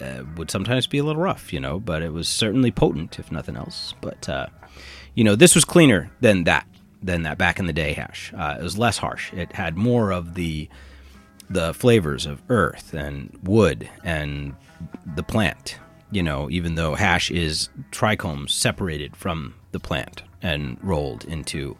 uh, 0.00 0.22
would 0.36 0.50
sometimes 0.50 0.86
be 0.86 0.98
a 0.98 1.04
little 1.04 1.22
rough, 1.22 1.52
you 1.52 1.60
know, 1.60 1.80
but 1.80 2.02
it 2.02 2.12
was 2.12 2.28
certainly 2.28 2.70
potent, 2.70 3.18
if 3.18 3.32
nothing 3.32 3.56
else. 3.56 3.94
But, 4.00 4.28
uh, 4.28 4.46
you 5.14 5.24
know, 5.24 5.34
this 5.34 5.54
was 5.54 5.64
cleaner 5.64 6.10
than 6.20 6.44
that 6.44 6.66
than 7.02 7.22
that 7.22 7.38
back 7.38 7.58
in 7.58 7.66
the 7.66 7.72
day 7.72 7.92
hash. 7.92 8.32
Uh, 8.36 8.56
it 8.58 8.62
was 8.62 8.76
less 8.78 8.98
harsh. 8.98 9.32
It 9.32 9.52
had 9.52 9.76
more 9.76 10.12
of 10.12 10.34
the 10.34 10.68
the 11.48 11.72
flavors 11.74 12.26
of 12.26 12.42
earth 12.48 12.92
and 12.92 13.38
wood 13.42 13.88
and 14.04 14.54
the 15.14 15.22
plant. 15.22 15.78
You 16.16 16.22
know, 16.22 16.48
even 16.48 16.76
though 16.76 16.94
hash 16.94 17.30
is 17.30 17.68
trichomes 17.90 18.48
separated 18.48 19.14
from 19.14 19.52
the 19.72 19.78
plant 19.78 20.22
and 20.40 20.78
rolled 20.82 21.26
into 21.26 21.76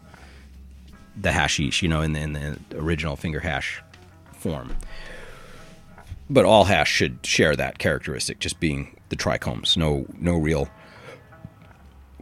the 1.19 1.31
hashish, 1.31 1.81
you 1.81 1.89
know, 1.89 2.03
in 2.03 2.13
the, 2.13 2.19
in 2.19 2.33
the 2.33 2.59
original 2.75 3.15
finger 3.15 3.39
hash 3.39 3.81
form. 4.33 4.75
But 6.29 6.45
all 6.45 6.65
hash 6.65 6.91
should 6.91 7.25
share 7.25 7.55
that 7.55 7.79
characteristic, 7.79 8.37
just 8.37 8.59
being 8.59 8.95
the 9.09 9.15
trichomes. 9.15 9.75
No, 9.75 10.05
no 10.19 10.37
real 10.37 10.69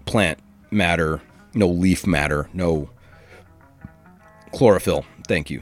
plant 0.05 0.39
matter, 0.71 1.21
no 1.53 1.67
leaf 1.67 2.07
matter, 2.07 2.47
no 2.53 2.89
chlorophyll. 4.53 5.03
Thank 5.27 5.49
you. 5.49 5.61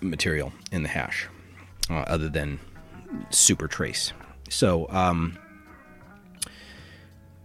Material 0.00 0.52
in 0.72 0.82
the 0.82 0.88
hash, 0.88 1.28
uh, 1.88 1.98
other 2.08 2.28
than 2.28 2.58
super 3.30 3.68
trace. 3.68 4.12
So, 4.50 4.88
um, 4.90 5.38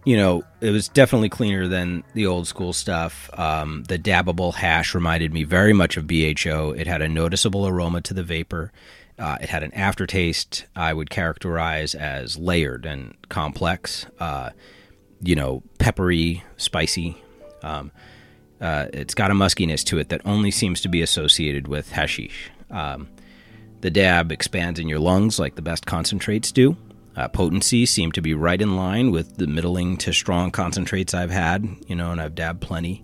you 0.04 0.16
know, 0.16 0.44
it 0.60 0.70
was 0.70 0.88
definitely 0.88 1.28
cleaner 1.28 1.66
than 1.66 2.04
the 2.14 2.26
old 2.26 2.46
school 2.46 2.72
stuff. 2.72 3.28
Um, 3.38 3.84
the 3.88 3.98
dabbable 3.98 4.54
hash 4.54 4.94
reminded 4.94 5.32
me 5.32 5.42
very 5.44 5.72
much 5.72 5.96
of 5.96 6.06
BHO. 6.06 6.74
It 6.76 6.86
had 6.86 7.02
a 7.02 7.08
noticeable 7.08 7.66
aroma 7.66 8.02
to 8.02 8.14
the 8.14 8.22
vapor. 8.22 8.72
Uh, 9.18 9.38
it 9.40 9.48
had 9.48 9.62
an 9.62 9.72
aftertaste 9.74 10.66
I 10.76 10.92
would 10.92 11.10
characterize 11.10 11.94
as 11.94 12.36
layered 12.36 12.86
and 12.86 13.16
complex. 13.28 14.06
Uh, 14.20 14.50
you 15.22 15.34
know, 15.34 15.62
peppery, 15.78 16.44
spicy. 16.56 17.16
Um, 17.62 17.90
uh, 18.60 18.86
it's 18.92 19.14
got 19.14 19.30
a 19.30 19.34
muskiness 19.34 19.84
to 19.84 19.98
it 19.98 20.10
that 20.10 20.20
only 20.24 20.50
seems 20.50 20.80
to 20.82 20.88
be 20.88 21.02
associated 21.02 21.66
with 21.66 21.90
hashish. 21.90 22.50
Um, 22.70 23.08
the 23.80 23.90
dab 23.90 24.32
expands 24.32 24.78
in 24.78 24.88
your 24.88 24.98
lungs 24.98 25.38
like 25.38 25.56
the 25.56 25.62
best 25.62 25.86
concentrates 25.86 26.52
do. 26.52 26.76
Uh, 27.16 27.28
potency 27.28 27.86
seemed 27.86 28.14
to 28.14 28.20
be 28.20 28.34
right 28.34 28.60
in 28.60 28.76
line 28.76 29.10
with 29.10 29.36
the 29.36 29.46
middling 29.46 29.96
to 29.96 30.12
strong 30.12 30.50
concentrates 30.50 31.14
I've 31.14 31.30
had, 31.30 31.66
you 31.86 31.96
know, 31.96 32.12
and 32.12 32.20
I've 32.20 32.34
dabbed 32.34 32.60
plenty. 32.60 33.02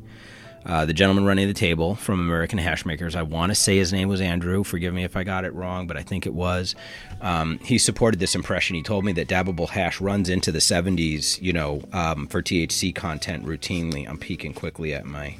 Uh, 0.64 0.84
the 0.84 0.92
gentleman 0.92 1.24
running 1.24 1.48
the 1.48 1.54
table 1.54 1.96
from 1.96 2.20
American 2.20 2.58
Hashmakers, 2.58 3.16
I 3.16 3.22
want 3.22 3.50
to 3.50 3.54
say 3.54 3.76
his 3.76 3.92
name 3.92 4.08
was 4.08 4.20
Andrew. 4.20 4.62
Forgive 4.62 4.94
me 4.94 5.02
if 5.02 5.16
I 5.16 5.24
got 5.24 5.44
it 5.44 5.52
wrong, 5.54 5.88
but 5.88 5.96
I 5.96 6.02
think 6.02 6.24
it 6.24 6.34
was. 6.34 6.76
Um, 7.20 7.58
he 7.58 7.78
supported 7.78 8.20
this 8.20 8.36
impression. 8.36 8.76
He 8.76 8.82
told 8.82 9.04
me 9.04 9.12
that 9.14 9.26
dabbable 9.28 9.68
hash 9.68 10.00
runs 10.00 10.28
into 10.28 10.52
the 10.52 10.60
70s, 10.60 11.40
you 11.42 11.52
know, 11.52 11.82
um, 11.92 12.28
for 12.28 12.42
THC 12.42 12.94
content 12.94 13.44
routinely. 13.44 14.08
I'm 14.08 14.18
peeking 14.18 14.54
quickly 14.54 14.94
at 14.94 15.04
my 15.04 15.36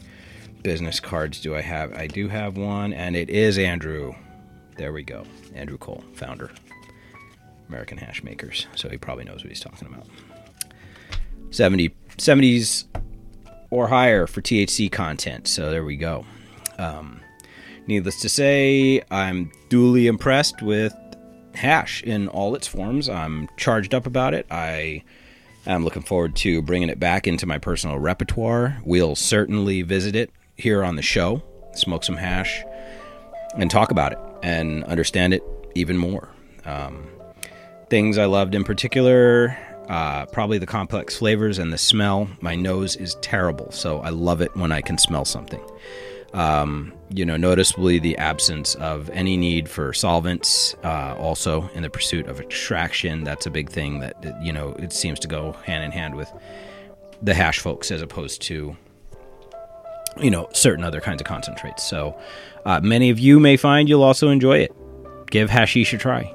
business 0.63 0.99
cards. 0.99 1.41
Do 1.41 1.55
I 1.55 1.61
have? 1.61 1.93
I 1.95 2.09
do 2.09 2.29
have 2.29 2.57
one, 2.57 2.93
and 2.93 3.15
it 3.15 3.31
is 3.31 3.59
Andrew. 3.59 4.15
There 4.77 4.93
we 4.93 5.05
go. 5.05 5.25
Andrew 5.55 5.79
Cole, 5.79 6.03
founder, 6.15 6.51
American 7.73 7.97
hash 7.97 8.23
makers, 8.23 8.67
So 8.77 8.91
he 8.91 8.99
probably 8.99 9.25
knows 9.25 9.43
what 9.43 9.49
he's 9.49 9.61
talking 9.61 9.89
about. 9.89 10.07
70, 11.53 11.89
70s 12.19 12.85
or 13.71 13.89
higher 13.89 14.27
for 14.27 14.43
THC 14.43 14.93
content. 14.93 15.49
So 15.49 15.71
there 15.71 15.83
we 15.83 15.97
go. 15.97 16.27
Um, 16.77 17.21
needless 17.87 18.21
to 18.21 18.29
say, 18.29 19.03
I'm 19.11 19.51
duly 19.71 20.07
impressed 20.07 20.61
with 20.61 20.95
hash 21.55 22.03
in 22.03 22.29
all 22.29 22.55
its 22.55 22.67
forms. 22.67 23.09
I'm 23.09 23.49
charged 23.57 23.95
up 23.95 24.07
about 24.07 24.35
it. 24.35 24.47
I 24.51 25.03
am 25.67 25.83
looking 25.83 26.03
forward 26.03 26.37
to 26.37 26.61
bringing 26.61 26.91
it 26.91 27.01
back 27.01 27.27
into 27.27 27.47
my 27.47 27.57
personal 27.57 27.99
repertoire. 27.99 28.79
We'll 28.85 29.17
certainly 29.17 29.81
visit 29.81 30.15
it 30.15 30.31
here 30.59 30.85
on 30.85 30.97
the 30.97 31.03
show, 31.03 31.43
smoke 31.75 32.05
some 32.05 32.17
hash, 32.17 32.63
and 33.57 33.71
talk 33.71 33.91
about 33.91 34.13
it 34.13 34.19
and 34.43 34.85
understand 34.85 35.33
it 35.33 35.43
even 35.75 35.97
more. 35.97 36.29
Um, 36.67 37.09
things 37.93 38.17
I 38.17 38.25
loved 38.25 38.55
in 38.55 38.65
particular 38.65 39.55
uh, 39.91 40.25
probably 40.25 40.57
the 40.57 40.65
complex 40.65 41.19
flavors 41.19 41.59
and 41.59 41.71
the 41.71 41.77
smell. 41.77 42.27
My 42.41 42.55
nose 42.55 42.97
is 42.97 43.17
terrible, 43.17 43.71
so 43.71 44.01
I 44.01 44.09
love 44.09 44.41
it 44.41 44.57
when 44.57 44.73
I 44.73 44.81
can 44.81 44.97
smell 44.97 45.27
something. 45.27 45.61
Um, 46.33 46.95
you 47.11 47.27
know, 47.27 47.37
noticeably 47.37 47.99
the 47.99 48.17
absence 48.17 48.75
of 48.77 49.11
any 49.11 49.37
need 49.37 49.69
for 49.69 49.93
solvents. 49.93 50.75
Uh, 50.83 51.15
also, 51.19 51.69
in 51.75 51.83
the 51.83 51.91
pursuit 51.91 52.27
of 52.29 52.41
extraction, 52.41 53.25
that's 53.25 53.45
a 53.45 53.51
big 53.51 53.69
thing 53.69 54.01
that 54.01 54.43
you 54.43 54.55
know 54.55 54.71
it 54.79 54.95
seems 54.95 55.21
to 55.21 55.29
go 55.29 55.53
hand 55.65 55.85
in 55.85 55.91
hand 55.91 56.15
with 56.15 56.33
the 57.21 57.35
hash 57.35 57.59
folks 57.59 57.91
as 57.91 58.01
opposed 58.01 58.41
to 58.43 58.75
you 60.19 60.31
know 60.31 60.49
certain 60.55 60.85
other 60.85 61.03
kinds 61.03 61.21
of 61.21 61.27
concentrates. 61.27 61.83
So, 61.83 62.19
uh, 62.65 62.81
many 62.83 63.11
of 63.11 63.19
you 63.19 63.39
may 63.39 63.59
find 63.59 63.87
you'll 63.91 64.03
also 64.03 64.31
enjoy 64.31 64.61
it. 64.61 64.73
Give 65.31 65.51
hashish 65.51 65.93
a 65.93 65.99
try. 65.99 66.35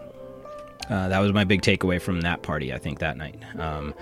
Uh, 0.89 1.09
that 1.09 1.19
was 1.19 1.33
my 1.33 1.43
big 1.43 1.61
takeaway 1.61 2.01
from 2.01 2.21
that 2.21 2.41
party, 2.43 2.73
I 2.73 2.77
think, 2.77 2.99
that 2.99 3.17
night. 3.17 3.41
Um, 3.59 3.93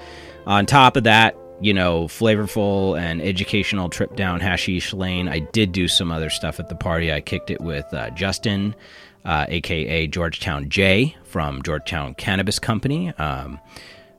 on 0.45 0.65
top 0.65 0.95
of 0.95 1.03
that, 1.05 1.35
you 1.61 1.73
know, 1.73 2.05
flavorful 2.05 2.99
and 2.99 3.21
educational 3.21 3.89
trip 3.89 4.15
down 4.15 4.39
Hashish 4.39 4.93
Lane. 4.93 5.27
I 5.27 5.39
did 5.39 5.71
do 5.71 5.87
some 5.87 6.11
other 6.11 6.29
stuff 6.29 6.59
at 6.59 6.69
the 6.69 6.75
party. 6.75 7.11
I 7.11 7.21
kicked 7.21 7.49
it 7.49 7.61
with 7.61 7.85
uh, 7.93 8.09
Justin, 8.11 8.75
uh, 9.23 9.45
aka 9.47 10.07
Georgetown 10.07 10.69
J 10.69 11.15
from 11.23 11.63
Georgetown 11.63 12.13
Cannabis 12.15 12.59
Company, 12.59 13.11
um, 13.17 13.59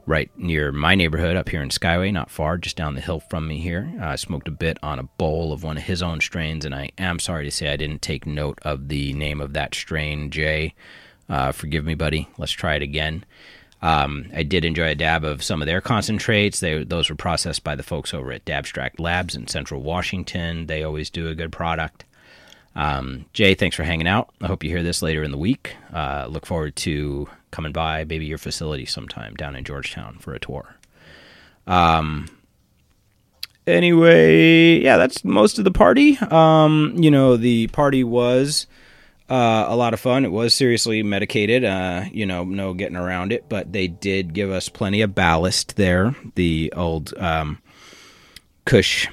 right 0.06 0.30
near 0.37 0.73
my 0.73 0.94
neighborhood 0.94 1.37
up 1.37 1.49
here 1.49 1.62
in 1.62 1.68
Skyway, 1.68 2.12
not 2.12 2.30
far, 2.30 2.56
just 2.56 2.76
down 2.76 2.94
the 2.94 3.00
hill 3.00 3.20
from 3.20 3.46
me 3.46 3.58
here. 3.58 3.92
I 4.00 4.16
smoked 4.16 4.49
a 4.49 4.52
bit 4.52 4.78
on 4.82 4.99
a 4.99 5.04
bowl 5.04 5.52
of 5.52 5.62
one 5.62 5.76
of 5.76 5.82
his 5.85 6.02
own 6.02 6.20
strains, 6.20 6.64
and 6.64 6.75
I 6.75 6.90
am 6.96 7.18
sorry 7.18 7.44
to 7.44 7.50
say 7.50 7.68
I 7.68 7.76
didn't 7.76 8.02
take 8.02 8.26
note 8.26 8.58
of 8.62 8.88
the 8.88 9.12
name 9.12 9.40
of 9.40 9.52
that 9.52 9.75
strain, 9.75 10.30
J. 10.30 10.75
Uh, 11.28 11.52
forgive 11.52 11.85
me, 11.85 11.95
buddy. 11.95 12.28
Let's 12.38 12.52
try 12.52 12.76
it 12.76 12.83
again. 12.83 13.25
Um, 13.83 14.26
I 14.35 14.42
did 14.42 14.64
enjoy 14.64 14.88
a 14.88 14.95
dab 14.95 15.25
of 15.25 15.42
some 15.42 15.61
of 15.61 15.66
their 15.66 15.80
concentrates. 15.80 16.61
They, 16.61 16.83
those 16.83 17.11
were 17.11 17.16
processed 17.16 17.62
by 17.62 17.75
the 17.75 17.83
folks 17.83 18.14
over 18.14 18.33
at 18.33 18.45
Dabstract 18.45 18.99
Labs 18.99 19.35
in 19.37 19.49
Central 19.49 19.83
Washington. 19.83 20.66
They 20.66 20.83
always 20.83 21.11
do 21.11 21.28
a 21.28 21.35
good 21.35 21.52
product. 21.52 22.04
Um, 22.75 23.26
Jay, 23.33 23.54
thanks 23.54 23.76
for 23.76 23.85
hanging 23.85 24.06
out. 24.06 24.30
I 24.40 24.47
hope 24.47 24.62
you 24.62 24.71
hear 24.71 24.83
this 24.83 25.02
later 25.02 25.23
in 25.23 25.30
the 25.30 25.38
week. 25.38 25.76
Uh, 25.92 26.26
look 26.28 26.47
forward 26.47 26.76
to 26.76 27.28
coming 27.50 27.73
by 27.73 28.04
maybe 28.04 28.26
your 28.26 28.38
facility 28.38 28.87
sometime 28.87 29.35
down 29.35 29.56
in 29.56 29.64
Georgetown 29.64 30.18
for 30.18 30.35
a 30.35 30.38
tour. 30.38 30.76
Um, 31.66 32.28
anyway, 33.66 34.78
yeah, 34.80 34.97
that's 34.99 35.25
most 35.25 35.59
of 35.59 35.64
the 35.64 35.71
party. 35.71 36.18
Um, 36.18 36.95
you 36.97 37.11
know, 37.11 37.37
the 37.37 37.68
party 37.68 38.04
was 38.04 38.66
uh, 39.28 39.66
a 39.68 39.76
lot 39.76 39.95
of 39.95 40.00
fun. 40.00 40.25
It 40.25 40.33
was 40.33 40.54
seriously 40.54 41.02
medicated, 41.02 41.64
uh, 41.64 42.04
you 42.12 42.26
know, 42.26 42.45
no 42.45 42.75
getting 42.75 42.97
around 42.97 43.33
it, 43.33 43.49
but 43.49 43.73
they 43.73 43.88
did 43.88 44.33
give 44.33 44.50
us 44.50 44.68
plenty 44.68 45.02
of 45.02 45.14
ballast 45.14 45.76
there. 45.76 46.14
The 46.37 46.73
old 46.76 47.12
um, 47.18 47.59
Kush 48.64 49.09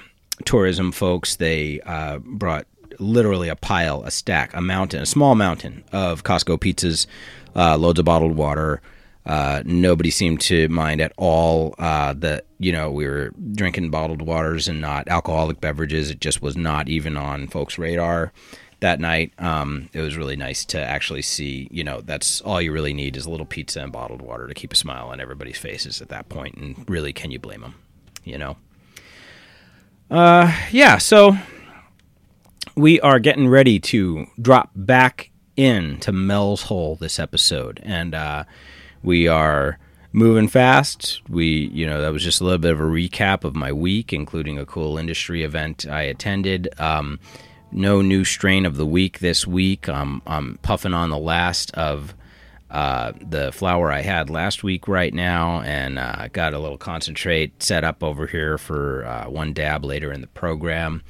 tourism 0.45 0.91
folks, 0.91 1.37
they 1.37 1.79
uh, 1.81 2.19
brought 2.19 2.67
literally 2.99 3.49
a 3.49 3.55
pile, 3.55 4.03
a 4.03 4.11
stack, 4.11 4.53
a 4.53 4.61
mountain, 4.61 5.01
a 5.01 5.05
small 5.07 5.33
mountain 5.33 5.83
of 5.91 6.23
Costco 6.23 6.59
pizzas, 6.59 7.07
uh, 7.55 7.77
loads 7.77 7.99
of 7.99 8.05
bottled 8.05 8.35
water. 8.35 8.81
Uh, 9.25 9.63
nobody 9.65 10.11
seemed 10.11 10.41
to 10.41 10.67
mind 10.67 10.99
at 10.99 11.13
all 11.17 11.73
uh, 11.79 12.13
that 12.13 12.45
you 12.59 12.73
know 12.73 12.91
we 12.91 13.07
were 13.07 13.31
drinking 13.53 13.89
bottled 13.89 14.21
waters 14.21 14.67
and 14.67 14.81
not 14.81 15.07
alcoholic 15.07 15.61
beverages. 15.61 16.11
It 16.11 16.19
just 16.19 16.41
was 16.41 16.57
not 16.57 16.89
even 16.89 17.15
on 17.15 17.47
folks' 17.47 17.77
radar 17.77 18.33
that 18.83 18.99
night. 18.99 19.31
Um, 19.39 19.89
it 19.93 20.01
was 20.01 20.17
really 20.17 20.35
nice 20.35 20.65
to 20.65 20.77
actually 20.79 21.21
see, 21.21 21.69
you 21.71 21.85
know, 21.85 22.01
that's 22.01 22.41
all 22.41 22.61
you 22.61 22.73
really 22.73 22.93
need 22.93 23.15
is 23.15 23.25
a 23.25 23.31
little 23.31 23.45
pizza 23.45 23.81
and 23.81 23.93
bottled 23.93 24.21
water 24.21 24.45
to 24.45 24.53
keep 24.53 24.73
a 24.73 24.75
smile 24.75 25.07
on 25.07 25.21
everybody's 25.21 25.57
faces 25.57 26.01
at 26.01 26.09
that 26.09 26.27
point. 26.27 26.55
And 26.57 26.89
really, 26.89 27.13
can 27.13 27.31
you 27.31 27.39
blame 27.39 27.61
them? 27.61 27.75
You 28.25 28.37
know? 28.37 28.57
Uh, 30.11 30.53
yeah, 30.69 30.97
so 30.97 31.37
we 32.75 32.99
are 32.99 33.19
getting 33.19 33.47
ready 33.47 33.79
to 33.79 34.27
drop 34.41 34.71
back 34.75 35.31
into 35.55 36.11
Mel's 36.11 36.63
Hole 36.63 36.97
this 36.97 37.19
episode, 37.19 37.79
and 37.83 38.13
uh, 38.13 38.43
we 39.01 39.29
are 39.29 39.79
moving 40.11 40.49
fast. 40.49 41.21
We, 41.29 41.69
you 41.73 41.87
know, 41.87 42.01
that 42.01 42.11
was 42.11 42.21
just 42.21 42.41
a 42.41 42.43
little 42.43 42.59
bit 42.59 42.73
of 42.73 42.81
a 42.81 42.83
recap 42.83 43.45
of 43.45 43.55
my 43.55 43.71
week, 43.71 44.11
including 44.11 44.59
a 44.59 44.65
cool 44.65 44.97
industry 44.97 45.43
event 45.43 45.87
I 45.87 46.01
attended. 46.01 46.67
Um, 46.77 47.21
no 47.73 48.01
new 48.01 48.23
strain 48.23 48.65
of 48.65 48.77
the 48.77 48.85
week 48.85 49.19
this 49.19 49.45
week. 49.47 49.89
Um, 49.89 50.21
I'm 50.25 50.59
puffing 50.61 50.93
on 50.93 51.09
the 51.09 51.17
last 51.17 51.71
of 51.75 52.13
uh, 52.73 53.11
the 53.21 53.51
flower 53.51 53.91
I 53.91 54.01
had 54.01 54.29
last 54.29 54.63
week 54.63 54.87
right 54.87 55.13
now, 55.13 55.61
and 55.61 55.99
uh, 55.99 56.27
got 56.29 56.53
a 56.53 56.59
little 56.59 56.77
concentrate 56.77 57.61
set 57.61 57.83
up 57.83 58.03
over 58.03 58.25
here 58.25 58.57
for 58.57 59.05
uh, 59.05 59.29
one 59.29 59.53
dab 59.53 59.85
later 59.85 60.11
in 60.11 60.21
the 60.21 60.27
program. 60.27 61.03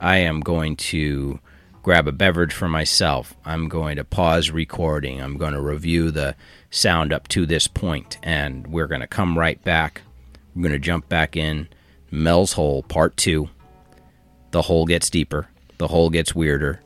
I 0.00 0.16
am 0.18 0.40
going 0.40 0.76
to 0.76 1.40
grab 1.82 2.08
a 2.08 2.12
beverage 2.12 2.54
for 2.54 2.68
myself. 2.68 3.34
I'm 3.44 3.68
going 3.68 3.96
to 3.96 4.04
pause 4.04 4.50
recording. 4.50 5.20
I'm 5.20 5.36
going 5.36 5.52
to 5.52 5.60
review 5.60 6.10
the 6.10 6.36
sound 6.70 7.12
up 7.12 7.28
to 7.28 7.44
this 7.44 7.66
point, 7.66 8.16
and 8.22 8.66
we're 8.66 8.86
going 8.86 9.02
to 9.02 9.06
come 9.06 9.38
right 9.38 9.62
back. 9.62 10.00
We're 10.54 10.62
going 10.62 10.72
to 10.72 10.78
jump 10.78 11.08
back 11.10 11.36
in. 11.36 11.68
Mel's 12.10 12.54
Hole, 12.54 12.82
Part 12.82 13.18
2. 13.18 13.48
The 14.52 14.62
hole 14.62 14.86
gets 14.86 15.10
deeper, 15.10 15.48
the 15.80 15.88
hole 15.88 16.10
gets 16.10 16.34
weirder, 16.34 16.78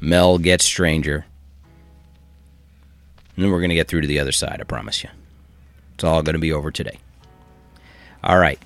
Mel 0.00 0.38
gets 0.38 0.64
stranger. 0.64 1.26
And 3.36 3.44
then 3.44 3.52
we're 3.52 3.60
going 3.60 3.68
to 3.68 3.74
get 3.74 3.86
through 3.86 4.00
to 4.00 4.06
the 4.06 4.18
other 4.18 4.32
side, 4.32 4.60
I 4.60 4.64
promise 4.64 5.04
you. 5.04 5.10
It's 5.94 6.04
all 6.04 6.22
going 6.22 6.32
to 6.32 6.40
be 6.40 6.50
over 6.50 6.70
today. 6.70 6.98
All 8.22 8.38
right. 8.38 8.58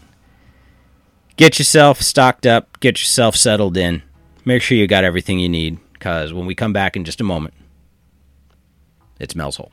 Get 1.37 1.59
yourself 1.59 2.01
stocked 2.01 2.47
up, 2.47 2.79
get 2.79 3.01
yourself 3.01 3.35
settled 3.35 3.77
in. 3.77 4.03
Make 4.45 4.63
sure 4.63 4.79
you 4.79 4.87
got 4.87 5.03
everything 5.03 5.41
you 5.41 5.49
need, 5.49 5.81
because 5.93 6.33
when 6.33 6.47
we 6.47 6.55
come 6.55 6.73
back 6.73 6.95
in 6.95 7.05
just 7.05 7.21
a 7.21 7.25
moment, 7.25 7.55
it's 9.19 9.35
Mel's 9.35 9.57
Hole. 9.57 9.73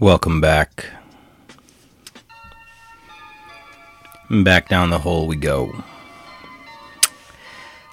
Welcome 0.00 0.40
back. 0.40 0.86
Back 4.30 4.68
down 4.68 4.90
the 4.90 4.98
hole 4.98 5.26
we 5.26 5.36
go. 5.36 5.84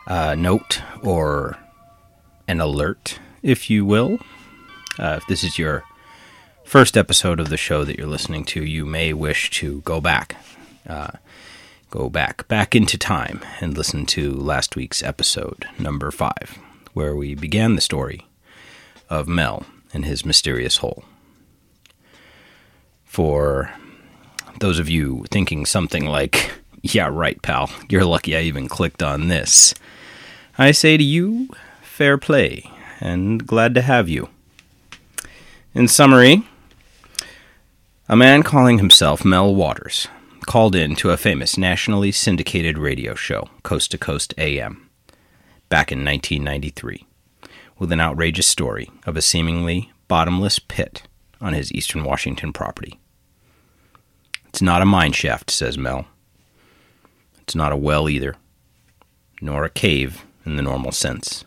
Uh, 0.08 0.34
note 0.36 0.82
or 1.03 1.58
an 2.48 2.62
alert, 2.62 3.20
if 3.44 3.70
you 3.70 3.86
will. 3.86 4.20
Uh, 4.98 5.20
if 5.22 5.27
this 5.27 5.44
is 5.44 5.60
your 5.60 5.84
first 6.63 6.98
episode 6.98 7.39
of 7.39 7.50
the 7.50 7.58
show 7.58 7.84
that 7.84 7.98
you're 7.98 8.08
listening 8.08 8.46
to, 8.46 8.63
you 8.63 8.86
may 8.86 9.13
wish 9.13 9.50
to 9.51 9.82
go 9.82 10.01
back. 10.01 10.38
Uh, 10.88 11.12
go 11.91 12.10
back, 12.10 12.48
back 12.48 12.74
into 12.74 12.98
time 12.98 13.41
and 13.60 13.77
listen 13.77 14.06
to 14.08 14.32
last 14.34 14.75
week's 14.75 15.03
episode, 15.03 15.68
number 15.77 16.10
five, 16.12 16.58
where 16.94 17.15
we 17.15 17.36
began 17.36 17.75
the 17.75 17.82
story 17.82 18.25
of 19.10 19.27
Mel 19.27 19.65
and 19.94 20.06
his 20.06 20.25
mysterious 20.25 20.77
hole 20.77 21.03
for 23.10 23.74
those 24.60 24.78
of 24.78 24.88
you 24.88 25.26
thinking 25.32 25.65
something 25.65 26.06
like, 26.06 26.52
yeah, 26.84 27.10
right, 27.12 27.41
pal, 27.41 27.72
you're 27.89 28.06
lucky 28.06 28.38
I 28.38 28.41
even 28.41 28.69
clicked 28.69 29.02
on 29.02 29.30
this. 29.30 29.74
I 30.60 30.72
say 30.72 30.95
to 30.95 31.04
you, 31.04 31.50
fair 31.82 32.19
play, 32.19 32.69
and 33.00 33.45
glad 33.48 33.74
to 33.74 33.82
have 33.82 34.08
you. 34.08 34.30
In 35.74 35.88
summary, 35.88 36.43
a 38.08 38.15
man 38.15 38.43
calling 38.43 38.78
himself 38.78 39.26
Mel 39.26 39.56
Waters 39.56 40.08
called 40.45 40.76
in 40.76 40.95
to 40.98 41.10
a 41.10 41.17
famous 41.17 41.58
nationally 41.58 42.12
syndicated 42.12 42.78
radio 42.78 43.15
show, 43.15 43.50
Coast 43.63 43.89
to 43.91 43.98
Coast 43.98 44.36
AM, 44.38 44.88
back 45.67 45.91
in 45.91 46.06
1993, 46.06 47.06
with 47.80 47.91
an 47.91 48.00
outrageous 48.00 48.48
story 48.48 48.89
of 49.08 49.17
a 49.17 49.22
seemingly 49.22 49.91
bottomless 50.08 50.60
pit 50.60 51.04
on 51.41 51.54
his 51.54 51.72
eastern 51.72 52.04
Washington 52.04 52.54
property. 52.54 52.98
It's 54.49 54.62
not 54.62 54.81
a 54.81 54.85
mine 54.85 55.13
shaft, 55.13 55.51
says 55.51 55.77
Mel. 55.77 56.05
It's 57.41 57.55
not 57.55 57.71
a 57.71 57.77
well 57.77 58.09
either, 58.09 58.35
nor 59.41 59.63
a 59.63 59.69
cave 59.69 60.25
in 60.45 60.55
the 60.55 60.62
normal 60.62 60.91
sense. 60.91 61.45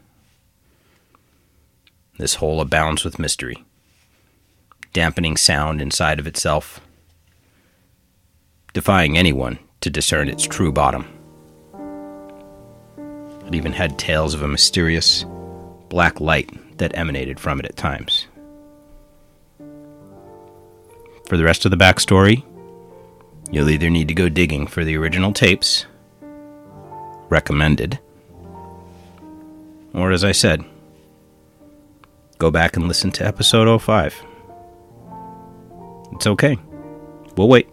This 2.18 2.36
hole 2.36 2.60
abounds 2.60 3.04
with 3.04 3.18
mystery, 3.18 3.64
dampening 4.92 5.36
sound 5.36 5.82
inside 5.82 6.18
of 6.18 6.26
itself, 6.26 6.80
defying 8.72 9.18
anyone 9.18 9.58
to 9.80 9.90
discern 9.90 10.28
its 10.28 10.44
true 10.44 10.72
bottom. 10.72 11.06
It 13.46 13.54
even 13.54 13.72
had 13.72 13.98
tales 13.98 14.34
of 14.34 14.42
a 14.42 14.48
mysterious 14.48 15.26
black 15.88 16.20
light 16.20 16.50
that 16.78 16.96
emanated 16.96 17.40
from 17.40 17.58
it 17.58 17.66
at 17.66 17.76
times. 17.76 18.26
For 21.28 21.36
the 21.36 21.44
rest 21.44 21.64
of 21.64 21.70
the 21.70 21.76
backstory, 21.76 22.44
you'll 23.52 23.70
either 23.70 23.88
need 23.90 24.08
to 24.08 24.14
go 24.14 24.28
digging 24.28 24.66
for 24.66 24.84
the 24.84 24.96
original 24.96 25.32
tapes, 25.32 25.86
recommended, 27.28 28.00
or 29.94 30.10
as 30.10 30.24
I 30.24 30.32
said, 30.32 30.64
go 32.38 32.50
back 32.50 32.76
and 32.76 32.88
listen 32.88 33.12
to 33.12 33.24
episode 33.26 33.80
05. 33.80 34.24
It's 36.14 36.26
okay. 36.26 36.58
We'll 37.36 37.48
wait. 37.48 37.68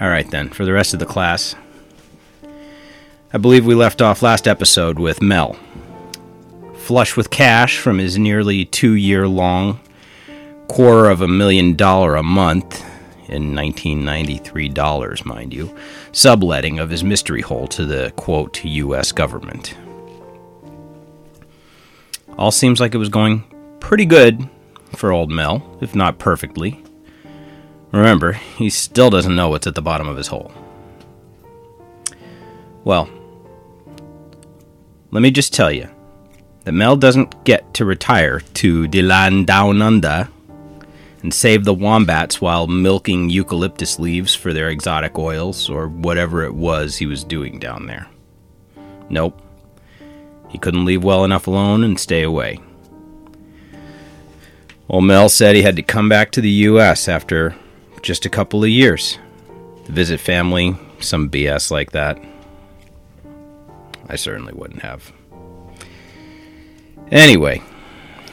All 0.00 0.08
right, 0.08 0.28
then, 0.30 0.48
for 0.48 0.64
the 0.64 0.72
rest 0.72 0.94
of 0.94 1.00
the 1.00 1.06
class, 1.06 1.54
I 3.32 3.38
believe 3.38 3.66
we 3.66 3.74
left 3.74 4.00
off 4.00 4.22
last 4.22 4.48
episode 4.48 4.98
with 4.98 5.20
Mel. 5.20 5.56
Flush 6.74 7.16
with 7.16 7.30
cash 7.30 7.78
from 7.78 7.98
his 7.98 8.18
nearly 8.18 8.64
two 8.64 8.94
year 8.94 9.28
long, 9.28 9.78
quarter 10.70 11.10
of 11.10 11.20
a 11.20 11.26
million 11.26 11.74
dollar 11.74 12.14
a 12.14 12.22
month 12.22 12.80
in 13.28 13.56
1993 13.56 14.68
dollars, 14.68 15.24
mind 15.24 15.52
you, 15.52 15.76
subletting 16.12 16.78
of 16.78 16.90
his 16.90 17.02
mystery 17.02 17.40
hole 17.40 17.66
to 17.66 17.84
the 17.84 18.12
quote 18.14 18.64
U.S. 18.64 19.10
government. 19.10 19.74
All 22.38 22.52
seems 22.52 22.78
like 22.78 22.94
it 22.94 22.98
was 22.98 23.08
going 23.08 23.42
pretty 23.80 24.04
good 24.06 24.48
for 24.94 25.10
old 25.10 25.28
Mel, 25.28 25.76
if 25.80 25.96
not 25.96 26.20
perfectly. 26.20 26.80
Remember, 27.90 28.34
he 28.34 28.70
still 28.70 29.10
doesn't 29.10 29.34
know 29.34 29.48
what's 29.48 29.66
at 29.66 29.74
the 29.74 29.82
bottom 29.82 30.06
of 30.06 30.16
his 30.16 30.28
hole. 30.28 30.52
Well, 32.84 33.10
let 35.10 35.20
me 35.20 35.32
just 35.32 35.52
tell 35.52 35.72
you 35.72 35.88
that 36.62 36.72
Mel 36.72 36.94
doesn't 36.94 37.42
get 37.42 37.74
to 37.74 37.84
retire 37.84 38.38
to 38.54 38.86
the 38.86 39.02
land 39.02 39.48
down 39.48 39.82
under 39.82 40.28
and 41.22 41.32
save 41.32 41.64
the 41.64 41.74
wombats 41.74 42.40
while 42.40 42.66
milking 42.66 43.28
eucalyptus 43.28 43.98
leaves 43.98 44.34
for 44.34 44.52
their 44.52 44.68
exotic 44.68 45.18
oils 45.18 45.68
or 45.68 45.88
whatever 45.88 46.44
it 46.44 46.54
was 46.54 46.96
he 46.96 47.06
was 47.06 47.24
doing 47.24 47.58
down 47.58 47.86
there. 47.86 48.08
Nope. 49.08 49.40
He 50.48 50.58
couldn't 50.58 50.84
leave 50.84 51.04
well 51.04 51.24
enough 51.24 51.46
alone 51.46 51.84
and 51.84 51.98
stay 51.98 52.22
away. 52.22 52.58
Old 54.88 55.04
Mel 55.04 55.28
said 55.28 55.54
he 55.54 55.62
had 55.62 55.76
to 55.76 55.82
come 55.82 56.08
back 56.08 56.32
to 56.32 56.40
the 56.40 56.50
U.S. 56.50 57.08
after 57.08 57.54
just 58.02 58.26
a 58.26 58.30
couple 58.30 58.64
of 58.64 58.70
years 58.70 59.18
to 59.84 59.92
visit 59.92 60.18
family, 60.18 60.76
some 60.98 61.30
BS 61.30 61.70
like 61.70 61.92
that. 61.92 62.18
I 64.08 64.16
certainly 64.16 64.52
wouldn't 64.52 64.82
have. 64.82 65.12
Anyway, 67.12 67.62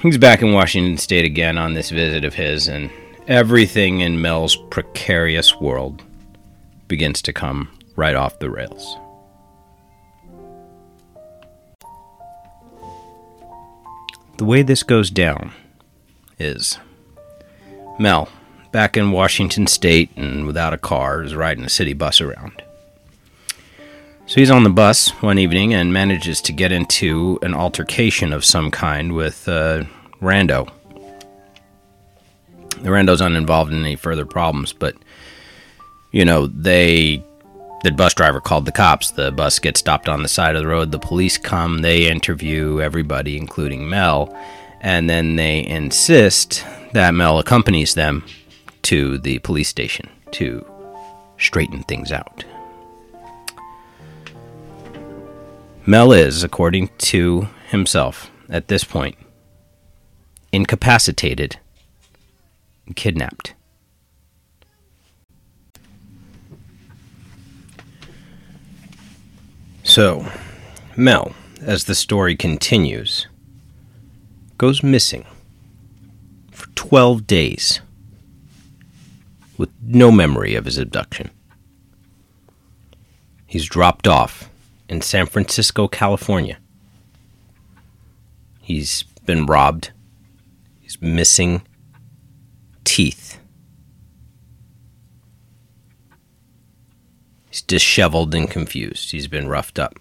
he's 0.01 0.17
back 0.17 0.41
in 0.41 0.53
Washington 0.53 0.97
State 0.97 1.25
again 1.25 1.57
on 1.57 1.73
this 1.73 1.89
visit 1.89 2.23
of 2.23 2.35
his, 2.35 2.67
and 2.67 2.89
everything 3.27 3.99
in 4.01 4.21
Mel's 4.21 4.55
precarious 4.69 5.59
world 5.59 6.03
begins 6.87 7.21
to 7.23 7.33
come 7.33 7.69
right 7.95 8.15
off 8.15 8.39
the 8.39 8.49
rails. 8.49 8.97
The 14.37 14.45
way 14.45 14.61
this 14.61 14.83
goes 14.83 15.09
down 15.09 15.51
is 16.37 16.77
Mel, 17.97 18.29
back 18.71 18.95
in 18.95 19.11
Washington 19.11 19.65
State 19.65 20.11
and 20.15 20.45
without 20.45 20.73
a 20.73 20.77
car, 20.77 21.23
is 21.23 21.33
riding 21.33 21.65
a 21.65 21.69
city 21.69 21.93
bus 21.93 22.21
around. 22.21 22.61
So 24.27 24.41
he's 24.41 24.51
on 24.51 24.65
the 24.65 24.69
bus 24.69 25.09
one 25.21 25.39
evening 25.39 25.73
and 25.73 25.93
manages 25.93 26.41
to 26.41 26.51
get 26.51 26.73
into 26.73 27.39
an 27.41 27.53
altercation 27.53 28.33
of 28.33 28.43
some 28.43 28.71
kind 28.71 29.13
with 29.13 29.47
uh, 29.47 29.85
Rando. 30.21 30.69
The 32.81 32.89
Rando's 32.89 33.21
uninvolved 33.21 33.71
in 33.71 33.79
any 33.79 33.95
further 33.95 34.25
problems, 34.25 34.73
but, 34.73 34.97
you 36.11 36.25
know, 36.25 36.47
they 36.47 37.23
the 37.83 37.91
bus 37.91 38.13
driver 38.15 38.41
called 38.41 38.65
the 38.65 38.71
cops. 38.73 39.11
The 39.11 39.31
bus 39.31 39.59
gets 39.59 39.79
stopped 39.79 40.09
on 40.09 40.23
the 40.23 40.27
side 40.27 40.57
of 40.57 40.61
the 40.61 40.67
road. 40.67 40.91
The 40.91 40.99
police 40.99 41.37
come. 41.37 41.81
They 41.81 42.11
interview 42.11 42.81
everybody, 42.81 43.37
including 43.37 43.87
Mel, 43.87 44.35
and 44.81 45.09
then 45.09 45.37
they 45.37 45.65
insist 45.65 46.65
that 46.91 47.13
Mel 47.13 47.39
accompanies 47.39 47.93
them 47.93 48.25
to 48.81 49.19
the 49.19 49.39
police 49.39 49.69
station 49.69 50.09
to 50.31 50.65
straighten 51.37 51.83
things 51.83 52.11
out. 52.11 52.43
Mel 55.89 56.11
is, 56.11 56.43
according 56.43 56.89
to 56.97 57.47
himself, 57.69 58.29
at 58.49 58.67
this 58.67 58.83
point, 58.83 59.15
incapacitated, 60.51 61.59
kidnapped. 62.97 63.53
So, 69.83 70.29
Mel, 70.97 71.31
as 71.61 71.85
the 71.85 71.95
story 71.95 72.35
continues, 72.35 73.27
goes 74.57 74.83
missing 74.83 75.25
for 76.51 76.67
12 76.75 77.25
days 77.25 77.79
with 79.57 79.69
no 79.81 80.11
memory 80.11 80.53
of 80.53 80.65
his 80.65 80.77
abduction. 80.77 81.29
He's 83.45 83.65
dropped 83.65 84.05
off 84.05 84.46
in 84.89 85.01
San 85.01 85.25
Francisco, 85.25 85.87
California. 85.87 86.57
He's 88.61 89.03
been 89.25 89.45
robbed. 89.45 89.91
He's 90.79 91.01
missing 91.01 91.61
teeth. 92.83 93.39
He's 97.49 97.61
disheveled 97.61 98.33
and 98.35 98.49
confused. 98.49 99.11
He's 99.11 99.27
been 99.27 99.47
roughed 99.47 99.79
up. 99.79 99.95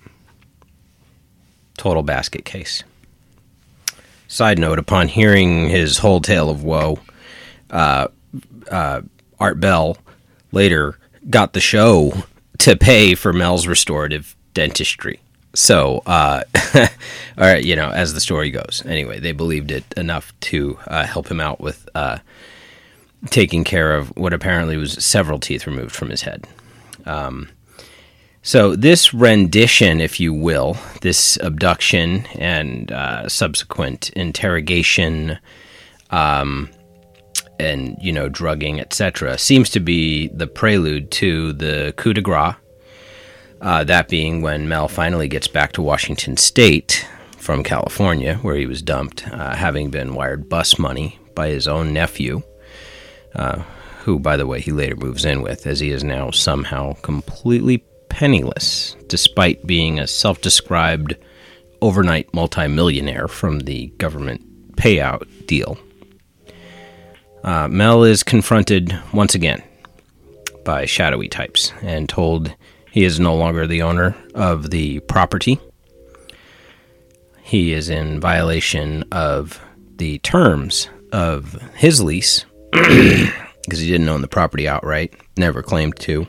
Total 1.76 2.02
basket 2.02 2.44
case. 2.44 2.84
Side 4.28 4.58
note 4.58 4.78
upon 4.78 5.08
hearing 5.08 5.68
his 5.68 5.98
whole 5.98 6.20
tale 6.20 6.50
of 6.50 6.64
woe, 6.64 6.98
uh, 7.70 8.08
uh, 8.70 9.02
Art 9.38 9.60
Bell 9.60 9.96
later 10.52 10.98
got 11.30 11.52
the 11.52 11.60
show 11.60 12.24
to 12.58 12.76
pay 12.76 13.14
for 13.14 13.32
Mel's 13.32 13.66
restorative 13.66 14.35
dentistry. 14.56 15.20
So, 15.54 16.02
uh, 16.06 16.42
you 17.60 17.76
know, 17.76 17.90
as 17.90 18.14
the 18.14 18.20
story 18.20 18.50
goes. 18.50 18.82
Anyway, 18.86 19.20
they 19.20 19.32
believed 19.32 19.70
it 19.70 19.84
enough 19.96 20.32
to 20.40 20.78
uh, 20.86 21.04
help 21.04 21.30
him 21.30 21.40
out 21.40 21.60
with 21.60 21.86
uh, 21.94 22.18
taking 23.30 23.64
care 23.64 23.94
of 23.94 24.16
what 24.16 24.32
apparently 24.32 24.78
was 24.78 24.92
several 25.04 25.38
teeth 25.38 25.66
removed 25.66 25.94
from 25.94 26.08
his 26.08 26.22
head. 26.22 26.46
Um, 27.04 27.50
so, 28.42 28.76
this 28.76 29.12
rendition, 29.12 30.00
if 30.00 30.18
you 30.20 30.32
will, 30.32 30.78
this 31.02 31.36
abduction 31.42 32.24
and 32.38 32.90
uh, 32.90 33.28
subsequent 33.28 34.10
interrogation, 34.10 35.38
um, 36.10 36.70
and 37.58 37.98
you 38.00 38.12
know, 38.12 38.30
drugging, 38.30 38.80
etc., 38.80 39.36
seems 39.36 39.68
to 39.70 39.80
be 39.80 40.28
the 40.28 40.46
prelude 40.46 41.10
to 41.12 41.52
the 41.52 41.92
coup 41.96 42.14
de 42.14 42.22
grace. 42.22 42.54
Uh, 43.60 43.84
that 43.84 44.08
being 44.08 44.42
when 44.42 44.68
Mel 44.68 44.88
finally 44.88 45.28
gets 45.28 45.48
back 45.48 45.72
to 45.72 45.82
Washington 45.82 46.36
State 46.36 47.06
from 47.38 47.62
California, 47.62 48.36
where 48.36 48.56
he 48.56 48.66
was 48.66 48.82
dumped, 48.82 49.26
uh, 49.28 49.54
having 49.54 49.90
been 49.90 50.14
wired 50.14 50.48
bus 50.48 50.78
money 50.78 51.18
by 51.34 51.48
his 51.48 51.66
own 51.66 51.92
nephew, 51.92 52.42
uh, 53.34 53.62
who, 54.02 54.18
by 54.18 54.36
the 54.36 54.46
way, 54.46 54.60
he 54.60 54.72
later 54.72 54.96
moves 54.96 55.24
in 55.24 55.42
with, 55.42 55.66
as 55.66 55.80
he 55.80 55.90
is 55.90 56.04
now 56.04 56.30
somehow 56.30 56.92
completely 57.02 57.78
penniless, 58.08 58.96
despite 59.08 59.66
being 59.66 59.98
a 59.98 60.06
self 60.06 60.40
described 60.40 61.16
overnight 61.80 62.32
multimillionaire 62.32 63.28
from 63.28 63.60
the 63.60 63.86
government 63.98 64.76
payout 64.76 65.46
deal. 65.46 65.78
Uh, 67.44 67.68
Mel 67.68 68.02
is 68.02 68.22
confronted 68.22 68.98
once 69.12 69.34
again 69.34 69.62
by 70.64 70.84
shadowy 70.84 71.28
types 71.28 71.72
and 71.82 72.08
told 72.08 72.54
he 72.96 73.04
is 73.04 73.20
no 73.20 73.34
longer 73.34 73.66
the 73.66 73.82
owner 73.82 74.16
of 74.34 74.70
the 74.70 75.00
property. 75.00 75.60
He 77.42 77.74
is 77.74 77.90
in 77.90 78.20
violation 78.20 79.04
of 79.12 79.60
the 79.96 80.18
terms 80.20 80.88
of 81.12 81.60
his 81.74 82.02
lease 82.02 82.46
because 82.72 83.80
he 83.80 83.90
didn't 83.90 84.08
own 84.08 84.22
the 84.22 84.28
property 84.28 84.66
outright, 84.66 85.12
never 85.36 85.62
claimed 85.62 85.98
to. 85.98 86.26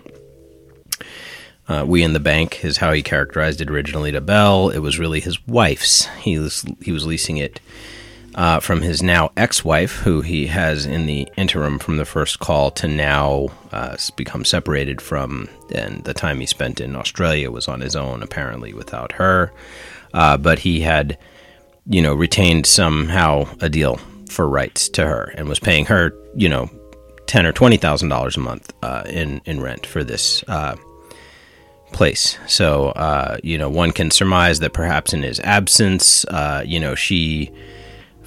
Uh, 1.69 1.85
we 1.87 2.03
in 2.03 2.11
the 2.11 2.19
bank 2.19 2.65
is 2.65 2.75
how 2.75 2.91
he 2.91 3.01
characterized 3.01 3.61
it 3.61 3.71
originally 3.71 4.11
to 4.11 4.19
Bell. 4.19 4.67
It 4.67 4.79
was 4.79 4.99
really 4.99 5.21
his 5.21 5.47
wife's. 5.47 6.07
He 6.19 6.37
was 6.37 6.65
he 6.81 6.91
was 6.91 7.05
leasing 7.05 7.37
it 7.37 7.61
uh, 8.37 8.59
from 8.59 8.81
his 8.81 9.01
now 9.01 9.31
ex-wife, 9.35 9.95
who 9.97 10.21
he 10.21 10.45
has 10.47 10.85
in 10.85 11.07
the 11.07 11.27
interim 11.35 11.79
from 11.79 11.97
the 11.97 12.05
first 12.05 12.39
call 12.39 12.69
to 12.71 12.87
now 12.87 13.47
uh, 13.71 13.97
become 14.15 14.45
separated 14.45 15.01
from. 15.01 15.49
And 15.73 16.03
the 16.03 16.13
time 16.13 16.39
he 16.39 16.45
spent 16.45 16.79
in 16.79 16.95
Australia 16.95 17.49
was 17.51 17.67
on 17.67 17.81
his 17.81 17.95
own, 17.95 18.23
apparently 18.23 18.73
without 18.73 19.13
her. 19.13 19.51
Uh, 20.13 20.37
but 20.37 20.59
he 20.59 20.81
had, 20.81 21.17
you 21.87 22.01
know, 22.01 22.13
retained 22.13 22.67
somehow 22.67 23.47
a 23.59 23.69
deal 23.69 23.99
for 24.29 24.47
rights 24.47 24.87
to 24.89 25.05
her 25.05 25.33
and 25.35 25.49
was 25.49 25.59
paying 25.59 25.85
her, 25.85 26.13
you 26.35 26.47
know, 26.47 26.69
ten 27.25 27.45
or 27.45 27.51
twenty 27.51 27.77
thousand 27.77 28.09
dollars 28.09 28.37
a 28.37 28.39
month 28.39 28.71
uh, 28.83 29.03
in 29.09 29.41
in 29.45 29.59
rent 29.61 29.85
for 29.85 30.03
this 30.03 30.43
uh, 30.47 30.75
place. 31.91 32.37
So, 32.47 32.89
uh, 32.89 33.37
you 33.43 33.57
know, 33.57 33.69
one 33.69 33.91
can 33.91 34.11
surmise 34.11 34.59
that 34.59 34.73
perhaps 34.73 35.13
in 35.13 35.23
his 35.23 35.39
absence, 35.39 36.23
uh, 36.25 36.63
you 36.65 36.79
know, 36.79 36.95
she 36.95 37.51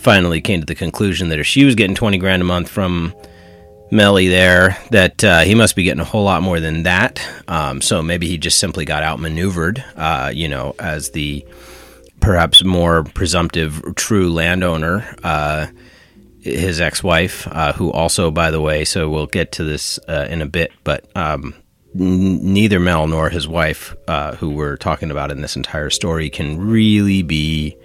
finally 0.01 0.41
came 0.41 0.61
to 0.61 0.67
the 0.67 0.75
conclusion 0.75 1.29
that 1.29 1.39
if 1.39 1.47
she 1.47 1.65
was 1.65 1.75
getting 1.75 1.95
20 1.95 2.19
grand 2.19 2.43
a 2.43 2.45
month 2.45 2.69
from 2.69 3.15
Melly 3.91 4.29
there, 4.29 4.79
that 4.91 5.23
uh, 5.23 5.41
he 5.41 5.55
must 5.55 5.77
be 5.77 5.83
getting 5.83 6.01
a 6.01 6.05
whole 6.05 6.25
lot 6.25 6.43
more 6.43 6.61
than 6.61 6.85
that. 6.85 7.21
Um, 7.49 7.81
so 7.81 8.03
maybe 8.03 8.27
he 8.27 8.39
just 8.39 8.59
simply 8.59 8.85
got 8.85 9.03
outmaneuvered, 9.03 9.85
uh, 9.97 10.33
you 10.35 10.49
know, 10.49 10.75
as 10.79 11.11
the 11.11 11.45
perhaps 12.21 12.65
more 12.65 13.05
presumptive 13.05 13.83
true 13.97 14.33
landowner. 14.33 15.17
Uh, 15.23 15.67
his 16.41 16.81
ex-wife, 16.81 17.47
uh, 17.49 17.75
who 17.75 17.93
also, 17.93 18.31
by 18.31 18.51
the 18.51 18.61
way, 18.63 18.85
so 18.85 19.11
we'll 19.11 19.27
get 19.27 19.53
to 19.53 19.65
this 19.65 19.99
uh, 20.09 20.27
in 20.31 20.41
a 20.41 20.47
bit, 20.47 20.73
but 20.85 21.05
um, 21.15 21.55
neither 21.93 22.81
Mel 22.81 23.07
nor 23.07 23.29
his 23.29 23.47
wife, 23.47 23.95
uh, 24.09 24.37
who 24.37 24.51
we're 24.51 24.79
talking 24.79 25.11
about 25.11 25.31
in 25.31 25.43
this 25.43 25.57
entire 25.57 25.91
story, 25.91 26.31
can 26.31 26.59
really 26.59 27.23
be 27.23 27.77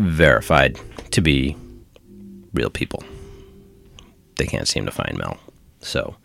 verified 0.00 0.78
to 1.12 1.20
be 1.20 1.56
real 2.52 2.70
people. 2.70 3.02
They 4.36 4.46
can't 4.46 4.68
seem 4.68 4.86
to 4.86 4.92
find 4.92 5.16
Mel. 5.18 5.38
So, 5.80 6.16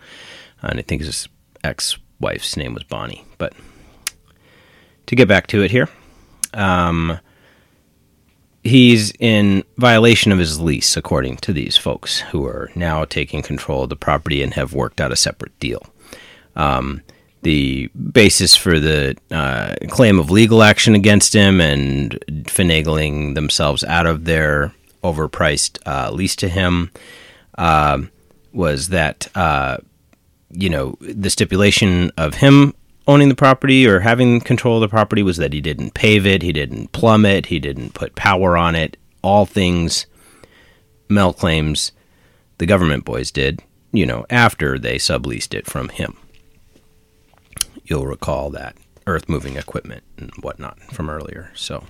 and 0.62 0.80
I 0.80 0.82
think 0.82 1.02
his 1.02 1.28
ex 1.64 1.98
wife's 2.20 2.58
name 2.58 2.74
was 2.74 2.84
Bonnie. 2.84 3.26
But 3.38 3.54
to 5.08 5.16
get 5.16 5.28
back 5.28 5.48
to 5.48 5.62
it 5.62 5.72
here, 5.72 5.90
um, 6.54 7.20
he's 8.64 9.12
in 9.20 9.64
violation 9.78 10.32
of 10.32 10.40
his 10.40 10.60
lease, 10.60 10.98
according 10.98 11.38
to 11.38 11.54
these 11.54 11.78
folks 11.78 12.20
who 12.20 12.46
are 12.46 12.72
now 12.76 13.06
taking 13.06 13.42
control 13.42 13.84
of 13.84 13.90
the 13.90 13.96
property 13.96 14.42
and 14.42 14.54
have 14.54 14.74
worked 14.74 15.00
out 15.00 15.12
a 15.12 15.16
separate 15.16 15.58
deal. 15.60 15.86
Um, 16.56 17.02
the 17.46 17.88
basis 18.12 18.56
for 18.56 18.80
the 18.80 19.16
uh, 19.30 19.76
claim 19.90 20.18
of 20.18 20.32
legal 20.32 20.64
action 20.64 20.96
against 20.96 21.32
him 21.32 21.62
and 21.62 22.20
finagling 22.46 23.36
themselves 23.36 23.84
out 23.84 24.08
of 24.08 24.26
their 24.26 24.74
overpriced 25.04 25.78
uh, 25.86 26.10
lease 26.12 26.36
to 26.36 26.50
him 26.50 26.90
uh, 27.60 28.02
was 28.52 28.90
that 28.90 29.28
uh, 29.36 29.78
you 30.50 30.72
know 30.72 30.98
the 31.02 31.30
stipulation 31.30 32.10
of 32.18 32.34
him 32.34 32.74
owning 33.08 33.30
the 33.30 33.36
property 33.36 33.88
or 33.88 34.00
having 34.00 34.42
control 34.42 34.78
of 34.78 34.82
the 34.82 34.88
property 34.88 35.22
was 35.22 35.38
that 35.38 35.54
he 35.54 35.62
didn't 35.62 35.94
pave 35.94 36.26
it, 36.26 36.42
he 36.42 36.52
didn't 36.52 36.92
plumb 36.94 37.26
it, 37.26 37.46
he 37.46 37.60
didn't 37.60 37.94
put 37.94 38.16
power 38.16 38.58
on 38.58 38.74
it. 38.74 38.98
All 39.22 39.46
things 39.46 40.08
Mel 41.10 41.32
claims 41.32 41.92
the 42.58 42.66
government 42.66 43.06
boys 43.06 43.30
did, 43.30 43.62
you 43.92 44.08
know, 44.08 44.26
after 44.32 44.80
they 44.80 44.96
subleased 44.96 45.54
it 45.54 45.68
from 45.68 45.90
him 45.90 46.18
you'll 47.86 48.06
recall 48.06 48.50
that 48.52 48.76
earth 49.08 49.30
moving 49.30 49.56
equipment 49.56 50.04
and 50.18 50.32
whatnot 50.42 50.80
from 50.92 51.10
earlier. 51.10 51.52
So, 51.54 51.84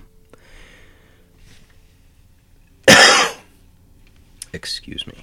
excuse 4.54 5.08
me. 5.08 5.16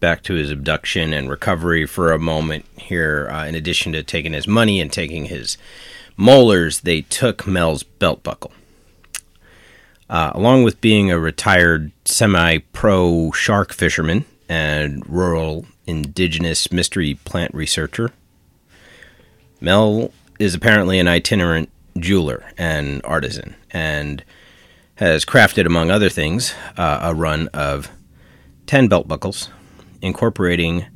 Back 0.00 0.22
to 0.24 0.34
his 0.34 0.50
abduction 0.50 1.14
and 1.14 1.30
recovery 1.30 1.86
for 1.86 2.12
a 2.12 2.18
moment 2.18 2.66
here. 2.76 3.28
Uh, 3.30 3.46
in 3.46 3.54
addition 3.54 3.92
to 3.92 4.02
taking 4.02 4.34
his 4.34 4.46
money 4.46 4.80
and 4.80 4.92
taking 4.92 5.26
his 5.26 5.56
molars, 6.16 6.80
they 6.80 7.00
took 7.02 7.46
Mel's 7.46 7.82
belt 7.82 8.22
buckle. 8.22 8.52
Uh, 10.10 10.32
along 10.34 10.62
with 10.62 10.82
being 10.82 11.10
a 11.10 11.18
retired 11.18 11.90
semi 12.04 12.58
pro 12.58 13.32
shark 13.32 13.72
fisherman, 13.72 14.26
and 14.48 15.08
rural 15.08 15.66
indigenous 15.86 16.70
mystery 16.72 17.18
plant 17.24 17.54
researcher. 17.54 18.10
Mel 19.60 20.12
is 20.38 20.54
apparently 20.54 20.98
an 20.98 21.08
itinerant 21.08 21.70
jeweler 21.98 22.44
and 22.58 23.00
artisan 23.04 23.54
and 23.70 24.24
has 24.96 25.24
crafted, 25.24 25.66
among 25.66 25.90
other 25.90 26.08
things, 26.08 26.54
uh, 26.76 27.00
a 27.02 27.14
run 27.14 27.48
of 27.48 27.90
10 28.66 28.88
belt 28.88 29.08
buckles, 29.08 29.50
incorporating 30.00 30.86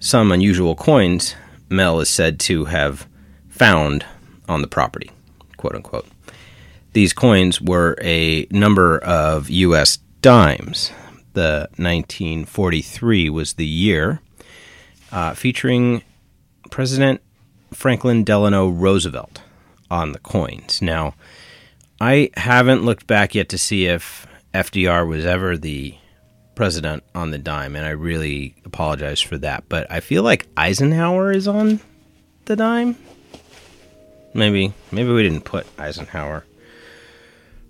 some 0.00 0.32
unusual 0.32 0.74
coins 0.74 1.34
Mel 1.70 2.00
is 2.00 2.08
said 2.08 2.40
to 2.40 2.66
have 2.66 3.06
found 3.48 4.04
on 4.48 4.62
the 4.62 4.68
property, 4.68 5.10
quote 5.56 5.74
unquote. 5.74 6.06
These 6.92 7.12
coins 7.12 7.60
were 7.60 7.96
a 8.00 8.46
number 8.50 8.98
of 8.98 9.50
U.S. 9.50 9.98
dimes. 10.22 10.90
The 11.34 11.68
1943 11.76 13.30
was 13.30 13.54
the 13.54 13.66
year, 13.66 14.20
uh, 15.12 15.34
featuring 15.34 16.02
President 16.70 17.20
Franklin 17.72 18.24
Delano 18.24 18.68
Roosevelt 18.68 19.42
on 19.90 20.12
the 20.12 20.18
coins. 20.18 20.82
Now, 20.82 21.14
I 22.00 22.30
haven't 22.36 22.84
looked 22.84 23.06
back 23.06 23.34
yet 23.34 23.48
to 23.50 23.58
see 23.58 23.86
if 23.86 24.26
FDR 24.54 25.06
was 25.06 25.26
ever 25.26 25.56
the 25.56 25.94
president 26.54 27.04
on 27.14 27.30
the 27.30 27.38
dime, 27.38 27.76
and 27.76 27.84
I 27.84 27.90
really 27.90 28.54
apologize 28.64 29.20
for 29.20 29.38
that. 29.38 29.68
But 29.68 29.90
I 29.90 30.00
feel 30.00 30.22
like 30.22 30.48
Eisenhower 30.56 31.32
is 31.32 31.46
on 31.46 31.80
the 32.46 32.56
dime. 32.56 32.96
Maybe, 34.34 34.72
maybe 34.90 35.10
we 35.10 35.22
didn't 35.22 35.44
put 35.44 35.66
Eisenhower 35.78 36.44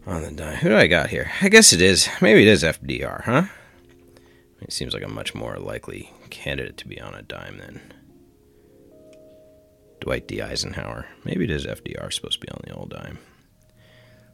on 0.09 0.23
the 0.23 0.31
dime. 0.31 0.57
Who 0.57 0.71
do 0.71 0.77
I 0.77 0.87
got 0.87 1.11
here? 1.11 1.31
I 1.42 1.49
guess 1.49 1.73
it 1.73 1.83
is. 1.83 2.09
Maybe 2.21 2.42
it 2.42 2.49
is 2.49 2.62
FDR, 2.62 3.25
huh? 3.25 3.44
It 4.61 4.73
seems 4.73 4.94
like 4.94 5.05
a 5.05 5.09
much 5.09 5.35
more 5.35 5.59
likely 5.59 6.11
candidate 6.31 6.77
to 6.79 6.88
be 6.88 7.01
on 7.01 7.14
a 7.14 7.23
dime 7.23 7.59
than 7.59 7.81
Dwight 10.01 10.27
D. 10.27 10.40
Eisenhower. 10.40 11.07
Maybe 11.25 11.44
it 11.44 11.51
is 11.51 11.66
FDR 11.66 12.12
supposed 12.12 12.40
to 12.40 12.47
be 12.47 12.51
on 12.51 12.61
the 12.64 12.75
old 12.75 12.90
dime. 12.90 13.18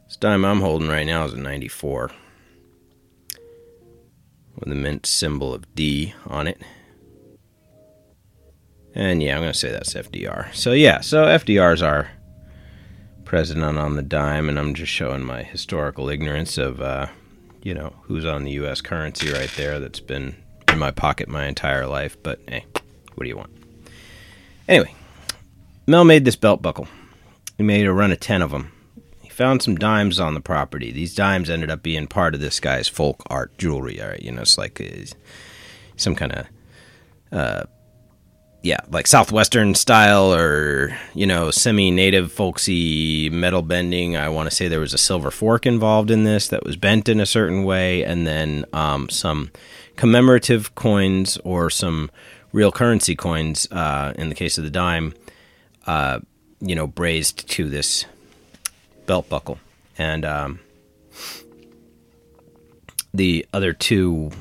This 0.07 0.17
dime 0.17 0.45
I'm 0.45 0.61
holding 0.61 0.87
right 0.87 1.05
now 1.05 1.25
is 1.25 1.33
a 1.33 1.37
94 1.37 2.11
with 4.55 4.69
the 4.69 4.75
mint 4.75 5.05
symbol 5.05 5.53
of 5.53 5.75
D 5.75 6.13
on 6.25 6.47
it. 6.47 6.61
And 8.93 9.21
yeah, 9.21 9.35
I'm 9.35 9.41
going 9.41 9.51
to 9.51 9.59
say 9.59 9.71
that's 9.71 9.93
FDR. 9.93 10.53
So 10.55 10.71
yeah, 10.71 11.01
so 11.01 11.25
FDR's 11.25 11.81
our 11.81 12.09
president 13.25 13.77
on 13.77 13.95
the 13.95 14.03
dime, 14.03 14.47
and 14.47 14.57
I'm 14.57 14.73
just 14.73 14.91
showing 14.91 15.23
my 15.23 15.43
historical 15.43 16.09
ignorance 16.09 16.57
of, 16.57 16.79
uh, 16.79 17.07
you 17.63 17.73
know, 17.73 17.93
who's 18.03 18.25
on 18.25 18.43
the 18.43 18.51
U.S. 18.51 18.81
currency 18.81 19.31
right 19.31 19.51
there 19.57 19.79
that's 19.79 19.99
been 19.99 20.35
in 20.71 20.79
my 20.79 20.91
pocket 20.91 21.27
my 21.27 21.45
entire 21.45 21.87
life. 21.87 22.15
But 22.21 22.39
hey, 22.47 22.65
what 23.15 23.23
do 23.23 23.29
you 23.29 23.37
want? 23.37 23.51
Anyway, 24.67 24.93
Mel 25.87 26.05
made 26.05 26.25
this 26.25 26.35
belt 26.35 26.61
buckle. 26.61 26.87
He 27.57 27.63
made 27.63 27.85
a 27.85 27.93
run 27.93 28.11
of 28.11 28.19
10 28.19 28.41
of 28.41 28.51
them 28.51 28.71
He 29.21 29.29
found 29.29 29.61
some 29.61 29.75
dimes 29.75 30.19
on 30.19 30.33
the 30.33 30.41
property. 30.41 30.91
These 30.91 31.15
dimes 31.15 31.49
ended 31.49 31.69
up 31.71 31.81
being 31.83 32.07
part 32.07 32.35
of 32.35 32.41
this 32.41 32.59
guy's 32.59 32.87
folk 32.87 33.23
art 33.27 33.57
jewelry. 33.57 34.01
All 34.01 34.09
right, 34.09 34.21
you 34.21 34.31
know, 34.31 34.41
it's 34.41 34.57
like 34.57 34.81
uh, 34.81 35.05
some 35.95 36.15
kind 36.15 36.33
of, 36.33 36.47
uh, 37.31 37.63
yeah, 38.65 38.79
like 38.89 39.05
southwestern 39.05 39.75
style 39.75 40.33
or 40.33 40.97
you 41.13 41.27
know 41.27 41.51
semi-native 41.51 42.31
folksy 42.31 43.29
metal 43.29 43.61
bending. 43.61 44.17
I 44.17 44.29
want 44.29 44.49
to 44.49 44.55
say 44.55 44.67
there 44.67 44.79
was 44.79 44.95
a 44.95 44.97
silver 44.97 45.29
fork 45.29 45.67
involved 45.67 46.09
in 46.09 46.23
this 46.23 46.47
that 46.47 46.63
was 46.65 46.75
bent 46.75 47.07
in 47.07 47.19
a 47.19 47.27
certain 47.27 47.63
way, 47.63 48.03
and 48.03 48.25
then 48.25 48.65
um, 48.73 49.07
some 49.09 49.51
commemorative 49.97 50.73
coins 50.73 51.37
or 51.43 51.69
some 51.69 52.09
real 52.53 52.71
currency 52.71 53.15
coins. 53.15 53.67
Uh, 53.71 54.13
in 54.15 54.29
the 54.29 54.35
case 54.35 54.57
of 54.57 54.63
the 54.63 54.71
dime, 54.71 55.13
uh, 55.85 56.19
you 56.59 56.73
know, 56.73 56.87
brazed 56.87 57.47
to 57.47 57.69
this 57.69 58.05
belt 59.05 59.29
buckle, 59.29 59.59
and 59.95 60.25
um, 60.25 60.59
the 63.13 63.45
other 63.53 63.73
two. 63.73 64.31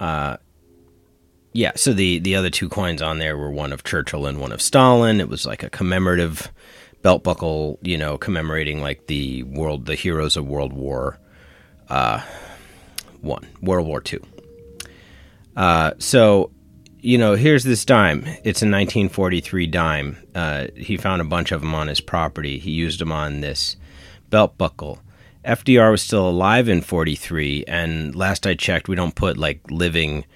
Uh, 0.00 0.38
yeah, 1.52 1.72
so 1.74 1.92
the 1.92 2.18
the 2.20 2.36
other 2.36 2.50
two 2.50 2.68
coins 2.68 3.02
on 3.02 3.18
there 3.18 3.36
were 3.36 3.50
one 3.50 3.72
of 3.72 3.84
Churchill 3.84 4.26
and 4.26 4.38
one 4.40 4.52
of 4.52 4.62
Stalin. 4.62 5.20
It 5.20 5.28
was 5.28 5.46
like 5.46 5.62
a 5.62 5.70
commemorative 5.70 6.52
belt 7.02 7.24
buckle, 7.24 7.78
you 7.82 7.98
know, 7.98 8.18
commemorating 8.18 8.80
like 8.80 9.06
the 9.06 9.42
world, 9.44 9.86
the 9.86 9.94
heroes 9.94 10.36
of 10.36 10.46
World 10.46 10.72
War 10.72 11.18
uh, 11.88 12.22
One, 13.20 13.46
World 13.60 13.86
War 13.86 14.00
Two. 14.00 14.22
Uh, 15.56 15.92
so 15.98 16.50
you 17.02 17.18
know, 17.18 17.34
here's 17.34 17.64
this 17.64 17.84
dime. 17.84 18.24
It's 18.44 18.62
a 18.62 18.68
1943 18.68 19.66
dime. 19.66 20.16
Uh, 20.34 20.66
he 20.76 20.96
found 20.96 21.22
a 21.22 21.24
bunch 21.24 21.50
of 21.50 21.62
them 21.62 21.74
on 21.74 21.88
his 21.88 22.00
property. 22.00 22.58
He 22.58 22.70
used 22.70 23.00
them 23.00 23.10
on 23.10 23.40
this 23.40 23.76
belt 24.28 24.58
buckle. 24.58 25.00
FDR 25.44 25.90
was 25.90 26.02
still 26.02 26.28
alive 26.28 26.68
in 26.68 26.82
43, 26.82 27.64
and 27.66 28.14
last 28.14 28.46
I 28.46 28.54
checked, 28.54 28.88
we 28.88 28.96
don't 28.96 29.14
put 29.14 29.38
like 29.38 29.60
living 29.70 30.26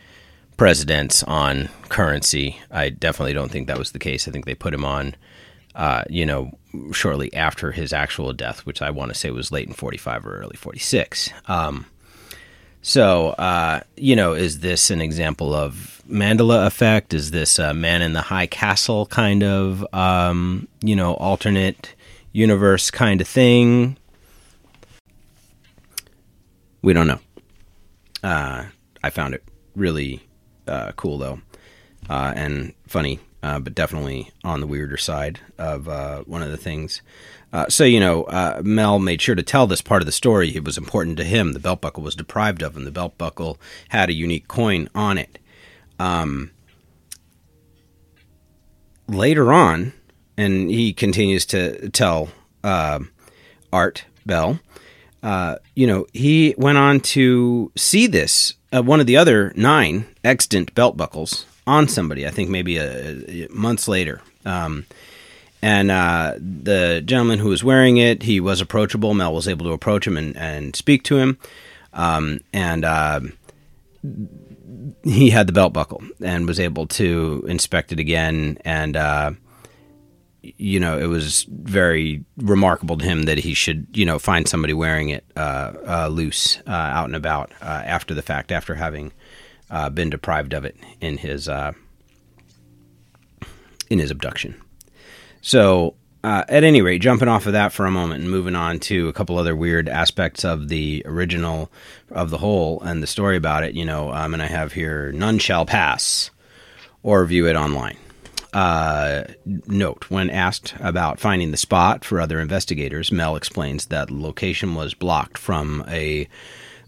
presidents 0.56 1.22
on 1.24 1.68
currency. 1.88 2.58
I 2.70 2.88
definitely 2.90 3.32
don't 3.32 3.50
think 3.50 3.66
that 3.66 3.78
was 3.78 3.92
the 3.92 3.98
case. 3.98 4.28
I 4.28 4.30
think 4.30 4.44
they 4.44 4.54
put 4.54 4.74
him 4.74 4.84
on, 4.84 5.14
uh, 5.74 6.04
you 6.08 6.26
know, 6.26 6.56
shortly 6.92 7.32
after 7.34 7.72
his 7.72 7.92
actual 7.92 8.32
death, 8.32 8.66
which 8.66 8.82
I 8.82 8.90
want 8.90 9.12
to 9.12 9.18
say 9.18 9.30
was 9.30 9.52
late 9.52 9.68
in 9.68 9.74
45 9.74 10.26
or 10.26 10.38
early 10.38 10.56
46. 10.56 11.30
Um, 11.46 11.86
so, 12.82 13.28
uh, 13.30 13.80
you 13.96 14.14
know, 14.14 14.34
is 14.34 14.60
this 14.60 14.90
an 14.90 15.00
example 15.00 15.54
of 15.54 16.02
Mandela 16.08 16.66
effect? 16.66 17.14
Is 17.14 17.30
this 17.30 17.58
a 17.58 17.72
man 17.72 18.02
in 18.02 18.12
the 18.12 18.20
high 18.20 18.46
castle 18.46 19.06
kind 19.06 19.42
of, 19.42 19.86
um, 19.94 20.68
you 20.82 20.94
know, 20.94 21.14
alternate 21.14 21.94
universe 22.32 22.90
kind 22.90 23.20
of 23.20 23.28
thing? 23.28 23.96
We 26.82 26.92
don't 26.92 27.06
know. 27.06 27.20
Uh, 28.22 28.64
I 29.02 29.10
found 29.10 29.34
it 29.34 29.42
really 29.74 30.22
uh, 30.66 30.92
cool 30.96 31.18
though, 31.18 31.40
uh, 32.08 32.32
and 32.36 32.74
funny, 32.86 33.20
uh, 33.42 33.58
but 33.58 33.74
definitely 33.74 34.30
on 34.42 34.60
the 34.60 34.66
weirder 34.66 34.96
side 34.96 35.40
of 35.58 35.88
uh, 35.88 36.22
one 36.24 36.42
of 36.42 36.50
the 36.50 36.56
things. 36.56 37.02
Uh, 37.52 37.68
so, 37.68 37.84
you 37.84 38.00
know, 38.00 38.24
uh, 38.24 38.60
Mel 38.64 38.98
made 38.98 39.22
sure 39.22 39.36
to 39.36 39.42
tell 39.42 39.66
this 39.66 39.80
part 39.80 40.02
of 40.02 40.06
the 40.06 40.12
story. 40.12 40.56
It 40.56 40.64
was 40.64 40.76
important 40.76 41.16
to 41.18 41.24
him. 41.24 41.52
The 41.52 41.60
belt 41.60 41.80
buckle 41.80 42.02
was 42.02 42.16
deprived 42.16 42.62
of 42.62 42.76
him. 42.76 42.84
The 42.84 42.90
belt 42.90 43.16
buckle 43.16 43.58
had 43.90 44.08
a 44.08 44.12
unique 44.12 44.48
coin 44.48 44.88
on 44.92 45.18
it. 45.18 45.38
Um, 46.00 46.50
later 49.06 49.52
on, 49.52 49.92
and 50.36 50.68
he 50.68 50.92
continues 50.92 51.46
to 51.46 51.90
tell 51.90 52.30
Art 52.64 54.04
Bell, 54.26 54.58
you 55.76 55.86
know, 55.86 56.06
he 56.12 56.56
went 56.58 56.78
on 56.78 56.98
to 57.00 57.70
see 57.76 58.08
this, 58.08 58.54
uh, 58.74 58.82
one 58.82 59.00
of 59.00 59.06
the 59.06 59.16
other 59.16 59.52
nine 59.56 60.06
extant 60.22 60.74
belt 60.74 60.96
buckles 60.96 61.46
on 61.66 61.88
somebody, 61.88 62.26
I 62.26 62.30
think 62.30 62.50
maybe 62.50 62.76
a, 62.76 63.46
a 63.46 63.48
months 63.50 63.88
later. 63.88 64.20
Um, 64.44 64.86
and 65.62 65.90
uh, 65.90 66.34
the 66.38 67.02
gentleman 67.04 67.38
who 67.38 67.48
was 67.48 67.64
wearing 67.64 67.96
it, 67.96 68.22
he 68.22 68.38
was 68.40 68.60
approachable. 68.60 69.14
Mel 69.14 69.32
was 69.32 69.48
able 69.48 69.64
to 69.66 69.72
approach 69.72 70.06
him 70.06 70.16
and, 70.16 70.36
and 70.36 70.76
speak 70.76 71.04
to 71.04 71.16
him. 71.16 71.38
Um, 71.94 72.40
and 72.52 72.84
uh, 72.84 73.20
he 75.02 75.30
had 75.30 75.46
the 75.46 75.54
belt 75.54 75.72
buckle 75.72 76.02
and 76.22 76.46
was 76.46 76.60
able 76.60 76.86
to 76.88 77.44
inspect 77.48 77.92
it 77.92 77.98
again. 77.98 78.58
And, 78.64 78.96
uh, 78.96 79.30
you 80.58 80.78
know, 80.78 80.98
it 80.98 81.06
was 81.06 81.44
very 81.48 82.24
remarkable 82.36 82.98
to 82.98 83.04
him 83.04 83.22
that 83.22 83.38
he 83.38 83.54
should, 83.54 83.86
you 83.94 84.04
know, 84.04 84.18
find 84.18 84.46
somebody 84.46 84.74
wearing 84.74 85.08
it 85.10 85.24
uh, 85.36 85.72
uh, 85.86 86.08
loose 86.08 86.58
uh, 86.66 86.70
out 86.70 87.06
and 87.06 87.16
about 87.16 87.52
after 87.60 88.14
the 88.14 88.22
fact, 88.22 88.52
after 88.52 88.74
having 88.74 89.12
been 89.92 90.10
deprived 90.10 90.52
of 90.52 90.64
it 90.64 90.76
in 91.00 91.18
his 91.18 91.48
in 93.88 93.98
his 93.98 94.10
abduction. 94.10 94.60
So, 95.40 95.94
uh, 96.24 96.42
at 96.48 96.64
any 96.64 96.80
rate, 96.80 97.02
jumping 97.02 97.28
off 97.28 97.46
of 97.46 97.52
that 97.52 97.70
for 97.70 97.84
a 97.84 97.90
moment 97.90 98.22
and 98.22 98.30
moving 98.30 98.56
on 98.56 98.78
to 98.80 99.08
a 99.08 99.12
couple 99.12 99.36
other 99.36 99.54
weird 99.54 99.90
aspects 99.90 100.42
of 100.42 100.68
the 100.68 101.02
original 101.04 101.70
of 102.10 102.30
the 102.30 102.38
whole 102.38 102.80
and 102.80 103.02
the 103.02 103.06
story 103.06 103.36
about 103.36 103.62
it, 103.62 103.74
you 103.74 103.84
know, 103.84 104.10
um, 104.10 104.32
and 104.32 104.42
I 104.42 104.46
have 104.46 104.72
here 104.72 105.12
none 105.12 105.38
shall 105.38 105.66
pass 105.66 106.30
or 107.02 107.26
view 107.26 107.46
it 107.46 107.56
online. 107.56 107.98
Uh, 108.54 109.24
note 109.66 110.08
when 110.10 110.30
asked 110.30 110.74
about 110.80 111.18
finding 111.18 111.50
the 111.50 111.56
spot 111.56 112.04
for 112.04 112.20
other 112.20 112.40
investigators, 112.40 113.10
Mel 113.10 113.36
explains 113.36 113.86
that 113.86 114.10
location 114.10 114.74
was 114.74 114.94
blocked 114.94 115.36
from 115.36 115.84
a 115.88 116.28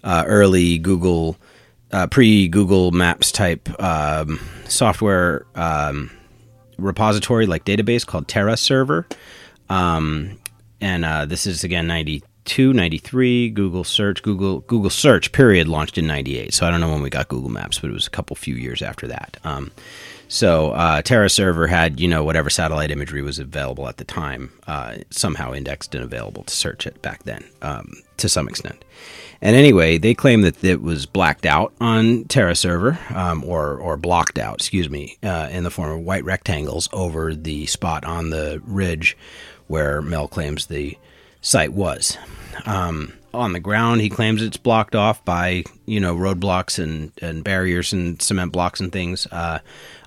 uh, 0.04 0.24
early 0.26 0.78
Google, 0.78 1.36
uh, 1.92 2.06
pre 2.06 2.48
Google 2.48 2.92
Maps 2.92 3.32
type 3.32 3.68
um, 3.82 4.40
software. 4.68 5.44
Um, 5.54 6.10
repository 6.78 7.46
like 7.46 7.64
database 7.64 8.06
called 8.06 8.28
Terra 8.28 8.54
Server. 8.56 9.06
Um, 9.70 10.38
and 10.80 11.06
uh, 11.06 11.24
this 11.24 11.46
is 11.46 11.64
again 11.64 11.86
90, 11.86 12.22
92, 12.46 12.72
93. 12.72 13.50
Google 13.50 13.84
search, 13.84 14.22
Google 14.22 14.60
Google 14.60 14.90
search 14.90 15.32
period 15.32 15.66
launched 15.68 15.98
in 15.98 16.06
98. 16.06 16.54
So 16.54 16.66
I 16.66 16.70
don't 16.70 16.80
know 16.80 16.90
when 16.90 17.02
we 17.02 17.10
got 17.10 17.28
Google 17.28 17.50
Maps, 17.50 17.80
but 17.80 17.90
it 17.90 17.92
was 17.92 18.06
a 18.06 18.10
couple 18.10 18.36
few 18.36 18.54
years 18.54 18.82
after 18.82 19.08
that. 19.08 19.38
Um, 19.44 19.72
so 20.28 20.70
uh, 20.72 21.02
Terra 21.02 21.30
Server 21.30 21.66
had 21.66 22.00
you 22.00 22.08
know 22.08 22.24
whatever 22.24 22.50
satellite 22.50 22.90
imagery 22.90 23.22
was 23.22 23.38
available 23.38 23.88
at 23.88 23.96
the 23.96 24.04
time 24.04 24.52
uh, 24.66 24.96
somehow 25.10 25.52
indexed 25.52 25.94
and 25.94 26.04
available 26.04 26.44
to 26.44 26.54
search 26.54 26.86
it 26.86 27.00
back 27.02 27.22
then 27.24 27.44
um, 27.62 27.94
to 28.16 28.28
some 28.28 28.48
extent. 28.48 28.84
And 29.42 29.54
anyway, 29.54 29.98
they 29.98 30.14
claim 30.14 30.42
that 30.42 30.64
it 30.64 30.80
was 30.80 31.04
blacked 31.04 31.44
out 31.44 31.72
on 31.80 32.24
Terra 32.24 32.54
Server, 32.54 32.98
um, 33.14 33.44
or 33.44 33.76
or 33.76 33.96
blocked 33.96 34.38
out, 34.38 34.56
excuse 34.56 34.88
me, 34.88 35.18
uh, 35.22 35.48
in 35.50 35.64
the 35.64 35.70
form 35.70 35.92
of 35.92 36.00
white 36.00 36.24
rectangles 36.24 36.88
over 36.92 37.34
the 37.34 37.66
spot 37.66 38.04
on 38.04 38.30
the 38.30 38.62
ridge 38.64 39.16
where 39.66 40.00
Mel 40.00 40.28
claims 40.28 40.66
the 40.66 40.96
site 41.42 41.72
was. 41.72 42.16
Um, 42.64 43.12
on 43.34 43.52
the 43.52 43.60
ground, 43.60 44.00
he 44.00 44.08
claims 44.08 44.42
it's 44.42 44.56
blocked 44.56 44.94
off 44.94 45.24
by 45.24 45.64
you 45.84 46.00
know 46.00 46.16
roadblocks 46.16 46.82
and 46.82 47.12
and 47.20 47.44
barriers 47.44 47.92
and 47.92 48.20
cement 48.20 48.52
blocks 48.52 48.80
and 48.80 48.90
things 48.90 49.26
uh, 49.30 49.58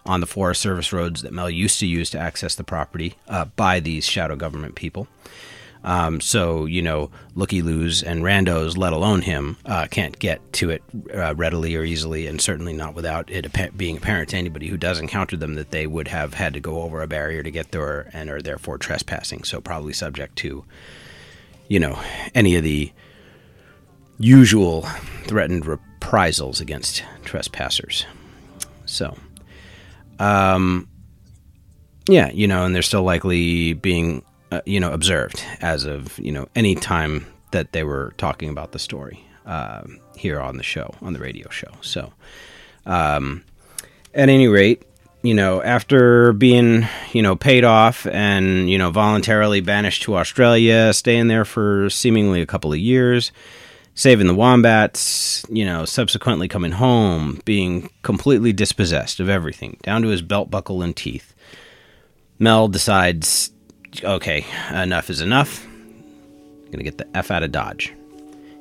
on 0.09 0.21
the 0.21 0.25
Forest 0.25 0.59
Service 0.59 0.91
roads 0.91 1.21
that 1.21 1.31
Mel 1.31 1.51
used 1.51 1.79
to 1.79 1.85
use 1.85 2.09
to 2.09 2.19
access 2.19 2.55
the 2.55 2.63
property 2.63 3.13
uh, 3.27 3.45
by 3.45 3.79
these 3.79 4.05
shadow 4.05 4.35
government 4.35 4.73
people. 4.73 5.07
Um, 5.83 6.19
so, 6.19 6.65
you 6.65 6.81
know, 6.81 7.11
looky 7.35 7.61
loos 7.61 8.01
and 8.01 8.23
randos, 8.23 8.75
let 8.75 8.91
alone 8.91 9.21
him, 9.21 9.57
uh, 9.65 9.87
can't 9.89 10.17
get 10.17 10.41
to 10.53 10.71
it 10.71 10.83
uh, 11.13 11.35
readily 11.35 11.75
or 11.75 11.83
easily, 11.83 12.25
and 12.25 12.41
certainly 12.41 12.73
not 12.73 12.95
without 12.95 13.29
it 13.29 13.77
being 13.77 13.97
apparent 13.97 14.29
to 14.29 14.37
anybody 14.37 14.67
who 14.67 14.77
does 14.77 14.99
encounter 14.99 15.37
them 15.37 15.53
that 15.53 15.69
they 15.69 15.85
would 15.85 16.07
have 16.07 16.33
had 16.33 16.55
to 16.55 16.59
go 16.59 16.81
over 16.81 17.01
a 17.01 17.07
barrier 17.07 17.43
to 17.43 17.51
get 17.51 17.71
there 17.71 18.09
and 18.11 18.31
are 18.31 18.41
therefore 18.41 18.79
trespassing. 18.79 19.43
So, 19.43 19.61
probably 19.61 19.93
subject 19.93 20.35
to, 20.37 20.65
you 21.67 21.79
know, 21.79 22.01
any 22.33 22.55
of 22.55 22.63
the 22.63 22.91
usual 24.17 24.81
threatened 25.25 25.67
reprisals 25.67 26.59
against 26.59 27.03
trespassers. 27.23 28.05
So, 28.85 29.15
um, 30.19 30.87
yeah, 32.07 32.29
you 32.31 32.47
know, 32.47 32.65
and 32.65 32.75
they're 32.75 32.81
still 32.81 33.03
likely 33.03 33.73
being 33.73 34.23
uh, 34.51 34.61
you 34.65 34.79
know, 34.79 34.91
observed 34.91 35.43
as 35.61 35.85
of 35.85 36.17
you 36.17 36.31
know 36.31 36.47
any 36.55 36.73
time 36.73 37.25
that 37.51 37.71
they 37.71 37.83
were 37.83 38.13
talking 38.17 38.49
about 38.49 38.71
the 38.71 38.79
story 38.79 39.23
uh, 39.45 39.83
here 40.15 40.39
on 40.39 40.57
the 40.57 40.63
show, 40.63 40.93
on 41.01 41.13
the 41.13 41.19
radio 41.19 41.47
show. 41.49 41.71
So, 41.81 42.11
um, 42.85 43.43
at 44.13 44.27
any 44.27 44.47
rate, 44.47 44.83
you 45.21 45.35
know, 45.35 45.61
after 45.61 46.33
being 46.33 46.87
you 47.11 47.21
know 47.21 47.35
paid 47.35 47.63
off 47.63 48.07
and 48.07 48.69
you 48.69 48.79
know 48.79 48.89
voluntarily 48.89 49.61
banished 49.61 50.01
to 50.03 50.17
Australia, 50.17 50.93
staying 50.93 51.27
there 51.27 51.45
for 51.45 51.89
seemingly 51.91 52.41
a 52.41 52.47
couple 52.47 52.73
of 52.73 52.79
years. 52.79 53.31
Saving 53.99 54.27
the 54.27 54.33
wombats, 54.33 55.45
you 55.49 55.65
know, 55.65 55.83
subsequently 55.83 56.47
coming 56.47 56.71
home, 56.71 57.41
being 57.43 57.89
completely 58.01 58.53
dispossessed 58.53 59.19
of 59.19 59.27
everything, 59.27 59.75
down 59.83 60.03
to 60.03 60.07
his 60.07 60.21
belt 60.21 60.49
buckle 60.49 60.81
and 60.81 60.95
teeth. 60.95 61.35
Mel 62.39 62.69
decides 62.69 63.51
okay, 64.01 64.45
enough 64.71 65.09
is 65.09 65.19
enough. 65.19 65.65
I'm 65.65 66.71
gonna 66.71 66.85
get 66.85 66.97
the 66.97 67.09
F 67.13 67.29
out 67.29 67.43
of 67.43 67.51
Dodge. 67.51 67.93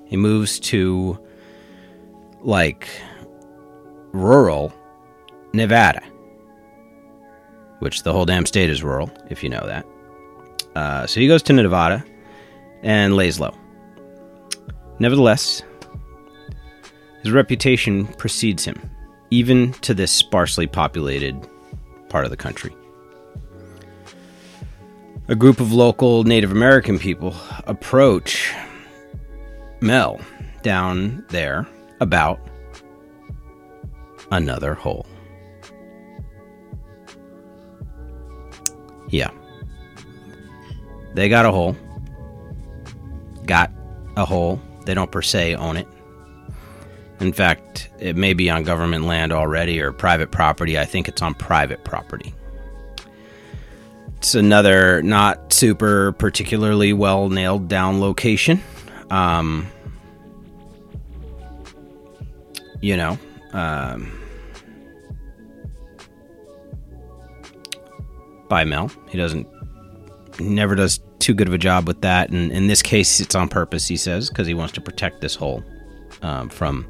He 0.07 0.17
moves 0.17 0.59
to 0.59 1.17
like 2.41 2.89
rural 4.11 4.73
Nevada, 5.53 6.03
which 7.79 8.03
the 8.03 8.13
whole 8.13 8.25
damn 8.25 8.45
state 8.45 8.71
is 8.71 8.83
rural, 8.83 9.09
if 9.31 9.45
you 9.45 9.51
know 9.51 9.65
that. 9.65 9.87
Uh, 10.75 11.07
so 11.07 11.21
he 11.21 11.29
goes 11.29 11.45
to 11.45 11.53
Nevada 11.53 12.05
and 12.83 13.15
lays 13.15 13.39
low. 13.39 13.55
Nevertheless, 14.99 15.63
his 17.23 17.33
reputation 17.33 18.07
precedes 18.07 18.65
him, 18.65 18.91
even 19.31 19.73
to 19.75 19.95
this 19.95 20.11
sparsely 20.11 20.67
populated 20.67 21.49
part 22.09 22.25
of 22.25 22.31
the 22.31 22.37
country 22.37 22.75
a 25.29 25.35
group 25.35 25.61
of 25.61 25.73
local 25.73 26.25
Native 26.25 26.51
American 26.51 26.99
people 26.99 27.35
approach 27.67 28.55
Mel 29.81 30.19
down 30.63 31.25
there 31.29 31.69
about 32.01 32.41
another 34.33 34.73
hole. 34.73 35.07
Yeah. 39.11 39.31
They 41.15 41.29
got 41.29 41.45
a 41.45 41.53
hole. 41.53 41.77
Got 43.45 43.71
a 44.17 44.25
hole. 44.25 44.61
They 44.89 44.95
don't 44.95 45.13
per 45.13 45.21
se 45.21 45.55
own 45.55 45.77
it. 45.77 45.87
In 47.21 47.35
fact, 47.35 47.91
it 48.01 48.17
may 48.17 48.33
be 48.33 48.49
on 48.49 48.63
government 48.63 49.05
land 49.05 49.35
already 49.35 49.83
or 49.83 49.93
private 49.93 50.31
property. 50.31 50.79
I 50.79 50.87
think 50.87 51.09
it's 51.09 51.21
on 51.21 51.35
private 51.35 51.85
property. 51.85 52.33
It's 54.17 54.35
another 54.35 55.03
not 55.03 55.53
super 55.53 56.13
particularly 56.13 56.95
well 56.95 57.29
nailed 57.29 57.69
down 57.69 58.01
location. 58.01 58.63
Um, 59.11 59.67
you 62.81 62.97
know, 62.97 63.19
um, 63.53 64.11
by 68.49 68.65
Mel. 68.65 68.91
He 69.11 69.19
doesn't, 69.19 69.47
he 70.39 70.45
never 70.45 70.75
does 70.75 70.99
too 71.19 71.35
good 71.35 71.49
of 71.49 71.55
a 71.55 71.59
job 71.59 71.87
with 71.87 72.01
that. 72.03 72.31
And 72.31 72.53
in 72.53 72.67
this 72.67 72.83
case, 72.83 73.21
it's 73.21 73.35
on 73.35 73.49
purpose, 73.49 73.87
he 73.89 73.97
says, 73.97 74.29
because 74.29 74.47
he 74.47 74.55
wants 74.55 74.73
to 74.75 74.81
protect 74.81 75.21
this 75.21 75.35
hole 75.35 75.63
um, 76.23 76.49
from 76.49 76.87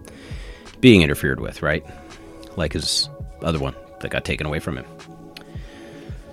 being 0.80 1.02
interfered 1.02 1.40
with, 1.40 1.62
right? 1.62 1.84
Like 2.56 2.72
his 2.72 3.08
other 3.42 3.58
one 3.58 3.74
that 4.00 4.10
got 4.10 4.24
taken 4.24 4.46
away 4.46 4.60
from 4.60 4.76
him. 4.76 4.86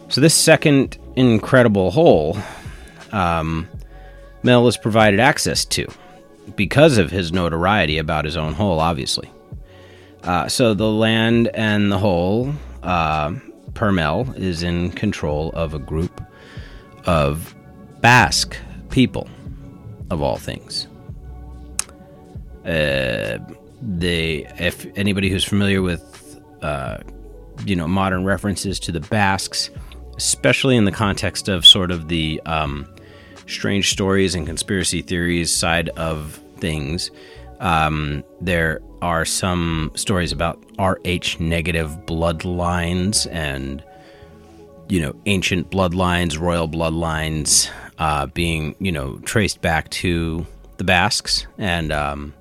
So 0.10 0.22
this 0.22 0.36
second 0.36 0.98
incredible 1.16 1.92
hole, 1.92 2.38
um, 3.12 3.68
Mel 4.44 4.68
is 4.68 4.78
provided 4.78 5.20
access 5.20 5.66
to 5.66 5.88
because 6.56 6.98
of 6.98 7.10
his 7.10 7.32
notoriety 7.32 7.98
about 7.98 8.26
his 8.26 8.38
own 8.38 8.54
hole, 8.54 8.80
obviously. 8.80 9.30
Uh, 10.24 10.48
so 10.48 10.74
the 10.74 10.90
land 10.90 11.48
and 11.54 11.92
the 11.92 11.98
hole, 11.98 12.54
uh, 12.84 13.34
per 13.74 13.92
Mel, 13.92 14.32
is 14.36 14.64
in 14.64 14.92
control 14.92 15.52
of 15.54 15.74
a 15.74 15.80
group 15.80 16.24
of 17.06 17.56
Basque 18.02 18.58
people, 18.90 19.28
of 20.10 20.22
all 20.22 20.38
things. 20.38 20.88
Uh, 22.66 23.38
they, 23.82 24.48
if 24.58 24.86
anybody 24.98 25.30
who's 25.30 25.44
familiar 25.44 25.82
with, 25.82 26.40
uh, 26.62 26.98
you 27.66 27.76
know, 27.76 27.88
modern 27.88 28.26
references 28.26 28.80
to 28.80 28.92
the 28.92 29.00
Basques, 29.00 29.70
especially 30.18 30.76
in 30.76 30.86
the 30.86 30.92
context 30.92 31.48
of 31.50 31.66
sort 31.66 31.92
of 31.92 32.08
the 32.08 32.42
um, 32.46 32.88
strange 33.48 33.92
stories 33.92 34.36
and 34.36 34.46
conspiracy 34.48 35.02
theories 35.02 35.54
side 35.54 35.90
of 35.90 36.40
things. 36.58 37.12
Um, 37.60 38.24
there 38.42 38.82
are 39.02 39.26
some 39.26 39.92
stories 39.96 40.32
about 40.32 40.58
Rh 40.80 41.40
negative 41.40 41.90
bloodlines 42.06 43.32
and 43.32 43.84
you 44.90 45.02
know 45.02 45.16
ancient 45.26 45.70
bloodlines, 45.70 46.40
royal 46.40 46.68
bloodlines 46.68 47.70
uh, 47.98 48.28
being 48.28 48.76
you 48.80 48.92
know 48.92 49.18
traced 49.20 49.62
back 49.62 49.90
to 49.90 50.46
the 50.78 50.84
Basques, 50.84 51.48
and 51.58 51.92
um, 51.92 52.34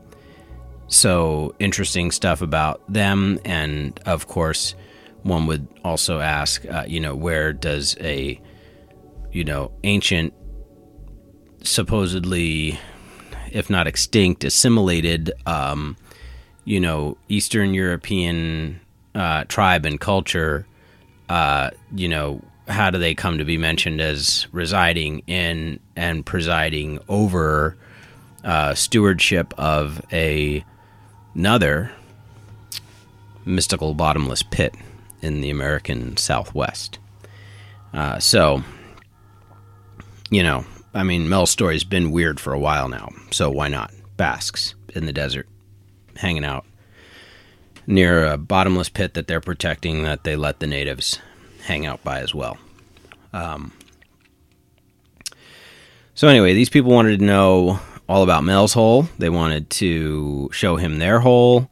so 0.88 1.54
interesting 1.58 2.10
stuff 2.10 2.42
about 2.42 2.80
them, 2.92 3.38
and 3.44 3.98
of 4.06 4.26
course 4.28 4.74
one 5.24 5.46
would 5.46 5.66
also 5.82 6.20
ask, 6.20 6.64
uh, 6.66 6.84
you 6.86 7.00
know, 7.00 7.16
where 7.16 7.52
does 7.52 7.96
a, 8.00 8.40
you 9.32 9.42
know, 9.42 9.72
ancient, 9.82 10.34
supposedly, 11.62 12.78
if 13.50 13.70
not 13.70 13.86
extinct, 13.86 14.44
assimilated, 14.44 15.32
um, 15.46 15.96
you 16.66 16.78
know, 16.78 17.16
Eastern 17.28 17.72
European 17.72 18.80
uh, 19.14 19.44
tribe 19.44 19.86
and 19.86 19.98
culture, 19.98 20.66
uh, 21.30 21.70
you 21.94 22.08
know, 22.08 22.42
how 22.68 22.90
do 22.90 22.98
they 22.98 23.14
come 23.14 23.38
to 23.38 23.44
be 23.44 23.58
mentioned 23.58 24.00
as 24.00 24.46
residing 24.52 25.20
in 25.26 25.80
and 25.96 26.24
presiding 26.24 26.98
over 27.08 27.76
uh, 28.42 28.74
stewardship 28.74 29.52
of 29.58 30.04
a 30.12 30.64
another 31.34 31.90
mystical 33.44 33.94
bottomless 33.94 34.42
pit? 34.42 34.74
in 35.24 35.40
the 35.40 35.50
American 35.50 36.16
Southwest. 36.16 36.98
Uh, 37.92 38.18
so, 38.18 38.62
you 40.30 40.42
know, 40.42 40.64
I 40.92 41.02
mean, 41.02 41.28
Mel's 41.28 41.50
story's 41.50 41.82
been 41.82 42.10
weird 42.10 42.38
for 42.38 42.52
a 42.52 42.58
while 42.58 42.88
now, 42.88 43.08
so 43.30 43.50
why 43.50 43.68
not? 43.68 43.92
Basques 44.16 44.74
in 44.94 45.06
the 45.06 45.12
desert, 45.12 45.48
hanging 46.16 46.44
out 46.44 46.66
near 47.86 48.26
a 48.26 48.38
bottomless 48.38 48.88
pit 48.88 49.14
that 49.14 49.26
they're 49.26 49.40
protecting 49.40 50.04
that 50.04 50.24
they 50.24 50.36
let 50.36 50.60
the 50.60 50.66
natives 50.66 51.18
hang 51.64 51.86
out 51.86 52.02
by 52.04 52.20
as 52.20 52.34
well. 52.34 52.58
Um, 53.32 53.72
so, 56.14 56.28
anyway, 56.28 56.54
these 56.54 56.70
people 56.70 56.92
wanted 56.92 57.18
to 57.18 57.24
know 57.24 57.80
all 58.08 58.22
about 58.22 58.44
Mel's 58.44 58.72
hole. 58.72 59.08
They 59.18 59.30
wanted 59.30 59.70
to 59.70 60.50
show 60.52 60.76
him 60.76 60.98
their 60.98 61.20
hole. 61.20 61.70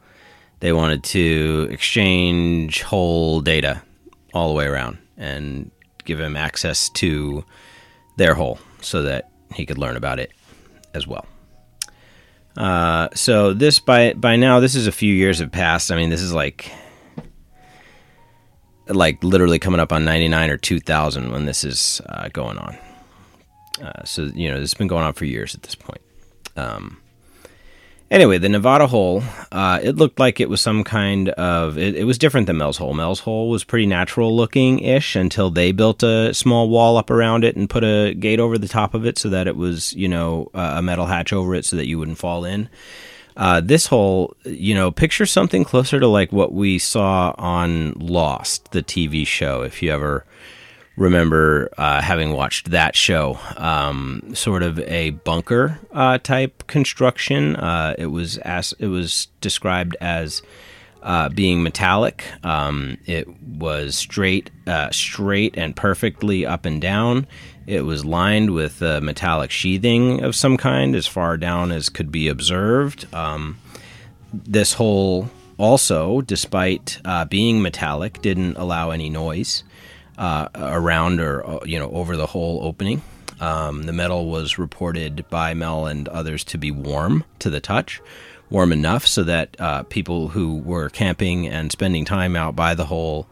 They 0.61 0.73
wanted 0.73 1.05
to 1.05 1.69
exchange 1.71 2.83
hole 2.83 3.41
data 3.41 3.83
all 4.35 4.49
the 4.49 4.55
way 4.55 4.67
around 4.67 4.99
and 5.17 5.71
give 6.05 6.21
him 6.21 6.37
access 6.37 6.89
to 6.91 7.45
their 8.17 8.35
hole 8.35 8.59
so 8.81 9.03
that 9.03 9.31
he 9.55 9.67
could 9.67 9.79
learn 9.79 9.97
about 9.97 10.19
it 10.19 10.33
as 10.95 11.07
well. 11.07 11.27
Uh, 12.57 13.09
so 13.15 13.55
this 13.55 13.79
by 13.79 14.13
by 14.13 14.37
now 14.37 14.61
this 14.61 14.75
is 14.75 14.87
a 14.87 14.93
few 14.93 15.15
years 15.15 15.39
have 15.39 15.51
passed. 15.51 15.91
I 15.91 15.97
mean 15.97 16.11
this 16.11 16.21
is 16.21 16.33
like 16.33 16.71
like 18.95 19.23
literally 19.23 19.59
coming 19.59 19.81
up 19.81 19.93
on 19.93 20.05
99 20.05 20.51
or 20.51 20.57
2000 20.57 21.33
when 21.33 21.47
this 21.47 21.65
is 21.65 22.01
uh, 22.09 22.29
going 22.33 22.59
on. 22.59 22.77
Uh, 23.83 24.05
so 24.05 24.25
you 24.35 24.51
know 24.51 24.61
this 24.61 24.71
has 24.71 24.79
been 24.79 24.87
going 24.87 25.05
on 25.05 25.13
for 25.13 25.25
years 25.25 25.55
at 25.55 25.63
this 25.63 25.75
point. 25.75 26.01
Um, 26.57 27.01
anyway, 28.11 28.39
the 28.39 28.49
Nevada 28.49 28.87
hole, 28.87 29.23
uh, 29.51 29.81
it 29.83 29.97
looked 29.97 30.21
like 30.21 30.41
it 30.41 30.49
was 30.49 30.61
some 30.61 30.85
kind 30.85 31.31
of. 31.31 31.79
It, 31.79 31.97
it, 31.97 32.05
was 32.05 32.19
different 32.19 32.47
than 32.47 32.59
Mel's 32.59 32.77
hole. 32.77 32.95
Mel's 32.95 33.21
hole 33.21 33.49
was 33.49 33.65
pretty 33.65 33.87
natural 33.87 34.35
looking 34.37 34.79
ish 34.81 35.17
until 35.17 35.51
they 35.51 35.73
built 35.73 36.03
a 36.03 36.33
small 36.35 36.69
wall 36.69 36.97
up 36.97 37.11
around 37.11 37.45
it 37.45 37.57
and 37.57 37.69
put 37.69 37.83
a 37.83 38.15
gate 38.15 38.39
over 38.39 38.59
the 38.59 38.69
top 38.69 38.95
of 38.95 39.07
it 39.07 39.19
so 39.19 39.29
that 39.31 39.47
it 39.47 39.57
was 39.57 39.93
you 39.95 40.09
know 40.09 40.51
a 40.55 40.83
metal 40.83 41.07
hatch 41.07 41.33
over 41.33 41.55
it 41.55 41.65
so 41.65 41.77
that 41.77 41.89
you 41.89 41.99
wouldn't 41.99 42.19
fall 42.19 42.45
in. 42.45 42.69
Uh, 43.37 43.61
this 43.61 43.87
hole, 43.87 44.35
you 44.45 44.75
know, 44.75 44.91
picture 44.91 45.27
something 45.27 45.65
closer 45.65 45.99
to 45.99 46.07
like 46.07 46.33
what 46.33 46.53
we 46.53 46.79
saw 46.79 47.35
on 47.39 47.93
Lost, 47.93 48.73
the 48.73 48.83
TV 48.83 49.27
show. 49.27 49.63
If 49.63 49.83
you 49.83 49.91
ever 49.91 50.25
remember 50.97 51.71
uh, 51.79 52.03
having 52.03 52.33
watched 52.33 52.71
that 52.71 52.95
show, 52.95 53.39
um, 53.57 54.23
sort 54.35 54.63
of 54.63 54.79
a 54.81 55.11
bunker 55.11 55.81
uh, 55.93 56.19
type 56.19 56.67
construction. 56.67 57.57
Uh, 57.57 57.95
it 57.99 58.07
was 58.07 58.39
as 58.39 58.75
it 58.79 58.89
was 58.89 59.29
described 59.41 59.97
as. 60.01 60.43
Uh, 61.05 61.29
being 61.29 61.65
metallic, 61.65 62.25
um, 62.45 62.97
it 63.07 63.27
was 63.59 63.97
straight, 63.97 64.51
uh, 64.69 64.89
straight 64.93 65.59
and 65.59 65.75
perfectly 65.75 66.47
up 66.47 66.65
and 66.65 66.81
down. 66.81 67.27
It 67.67 67.85
was 67.85 68.05
lined 68.05 68.53
with 68.55 68.83
a 68.83 69.01
metallic 69.01 69.51
sheathing 69.51 70.23
of 70.23 70.35
some 70.35 70.57
kind, 70.57 70.95
as 70.97 71.07
far 71.07 71.37
down 71.37 71.71
as 71.71 71.89
could 71.89 72.11
be 72.11 72.29
observed. 72.29 73.13
Um, 73.15 73.59
this 74.33 74.75
hole 74.75 75.31
also, 75.59 76.23
despite 76.23 77.01
uh, 77.05 77.25
being 77.25 77.63
metallic, 77.63 78.21
didn't 78.21 78.57
allow 78.57 78.91
any 78.91 79.09
noise 79.11 79.63
uh, 80.19 80.49
around 80.55 81.21
or 81.21 81.47
uh, 81.47 81.65
you 81.65 81.79
know 81.79 81.91
over 81.93 82.17
the 82.17 82.27
whole 82.27 82.61
opening. 82.65 83.03
Um, 83.41 83.85
the 83.85 83.93
metal 83.93 84.29
was 84.29 84.59
reported 84.59 85.25
by 85.31 85.55
Mel 85.55 85.87
and 85.87 86.09
others 86.09 86.45
to 86.45 86.59
be 86.59 86.71
warm 86.71 87.25
to 87.41 87.51
the 87.51 87.61
touch, 87.61 88.01
warm 88.51 88.73
enough 88.73 89.07
so 89.07 89.25
that 89.25 89.57
uh, 89.61 89.83
people 89.85 90.29
who 90.29 90.59
were 90.59 90.89
camping 90.89 91.49
and 91.49 91.73
spending 91.73 92.05
time 92.05 92.37
out 92.37 92.55
by 92.55 92.75
the 92.75 92.85
hole, 92.87 93.27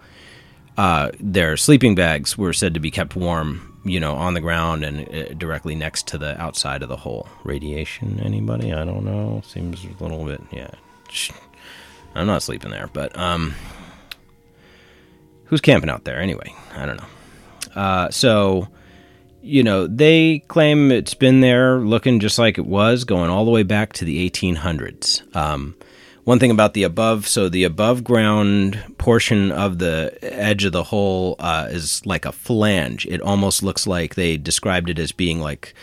uh, 0.77 1.11
their 1.21 1.57
sleeping 1.57 1.95
bags 1.95 2.37
were 2.37 2.53
said 2.53 2.75
to 2.75 2.81
be 2.81 2.91
kept 2.91 3.15
warm 3.15 3.70
you 3.85 4.01
know, 4.01 4.15
on 4.15 4.35
the 4.35 4.41
ground 4.41 4.85
and 4.85 5.09
uh, 5.09 5.35
directly 5.35 5.75
next 5.75 6.07
to 6.09 6.19
the 6.19 6.41
outside 6.41 6.83
of 6.83 6.89
the 6.89 6.97
hole. 6.97 7.29
Radiation, 7.45 8.21
anybody? 8.21 8.73
I 8.73 8.85
don't 8.85 9.05
know. 9.05 9.43
Seems 9.47 9.85
a 9.85 10.03
little 10.03 10.25
bit, 10.25 10.43
yeah. 10.51 10.71
I'm 12.15 12.27
not 12.27 12.43
sleeping 12.43 12.71
there, 12.71 12.89
but 12.93 13.17
um, 13.17 13.55
who's 15.45 15.61
camping 15.61 15.91
out 15.91 16.05
there 16.05 16.21
anyway? 16.21 16.55
I 16.75 16.87
don't 16.87 16.97
know. 16.97 17.81
Uh, 17.81 18.11
so, 18.11 18.69
you 19.43 19.63
know, 19.63 19.87
they 19.87 20.41
claim 20.49 20.91
it's 20.91 21.15
been 21.15 21.41
there 21.41 21.79
looking 21.79 22.21
just 22.21 22.39
like 22.39 22.59
it 22.59 22.67
was, 22.67 23.05
going 23.05 23.31
all 23.31 23.45
the 23.45 23.51
way 23.51 23.63
back 23.63 23.93
to 23.95 24.05
the 24.05 24.29
1800s. 24.29 25.35
Um, 25.37 25.77
one 26.31 26.39
thing 26.39 26.53
about 26.53 26.75
the 26.75 26.85
above 26.85 27.27
so 27.27 27.49
the 27.49 27.65
above 27.65 28.05
ground 28.05 28.81
portion 28.99 29.51
of 29.51 29.81
the 29.81 30.17
edge 30.23 30.65
of 30.65 30.71
the 30.71 30.85
hole 30.85 31.35
uh, 31.41 31.67
is 31.69 32.07
like 32.07 32.25
a 32.25 32.31
flange. 32.31 33.05
It 33.07 33.21
almost 33.21 33.65
looks 33.65 33.85
like 33.85 34.15
they 34.15 34.37
described 34.37 34.89
it 34.89 35.01
as 35.01 35.11
being 35.11 35.41
like 35.41 35.75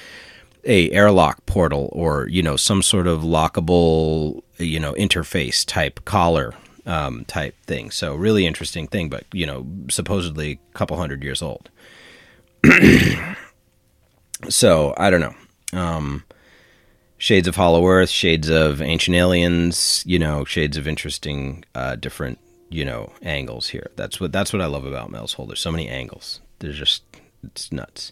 a 0.64 0.90
airlock 0.92 1.46
portal 1.48 1.90
or 1.92 2.30
you 2.30 2.42
know 2.42 2.56
some 2.56 2.82
sort 2.82 3.08
of 3.08 3.24
lockable 3.24 4.42
you 4.58 4.80
know 4.80 4.94
interface 4.94 5.66
type 5.66 6.06
collar 6.06 6.54
um, 6.86 7.26
type 7.26 7.54
thing. 7.66 7.92
So 7.92 8.16
really 8.16 8.48
interesting 8.48 8.88
thing 8.88 9.10
but 9.10 9.26
you 9.34 9.46
know 9.46 9.68
supposedly 9.90 10.62
a 10.74 10.78
couple 10.78 10.96
hundred 10.96 11.24
years 11.24 11.42
old. 11.42 11.70
So 14.50 14.94
i 14.98 15.10
don't 15.10 15.20
know. 15.20 15.36
Um, 15.74 16.24
shades 17.18 17.48
of 17.48 17.56
Hollow 17.56 17.86
Earth, 17.88 18.10
shades 18.10 18.50
of 18.50 18.82
Ancient 18.82 19.16
Aliens, 19.16 20.04
you 20.06 20.20
know, 20.20 20.46
shades 20.46 20.78
of 20.78 20.88
interesting, 20.88 21.64
uh, 21.76 21.96
different, 21.96 22.40
you 22.70 22.86
know, 22.86 23.12
angles 23.22 23.70
here. 23.70 23.92
That's 23.96 24.20
what 24.20 24.32
that's 24.32 24.54
what 24.54 24.62
I 24.62 24.66
love 24.66 24.86
about 24.86 25.12
Mel's 25.12 25.34
Hole. 25.34 25.48
There's 25.48 25.60
so 25.60 25.72
many 25.72 25.88
angles. 25.88 26.42
There's 26.60 26.78
just 26.78 27.04
it's 27.44 27.72
nuts. 27.72 28.12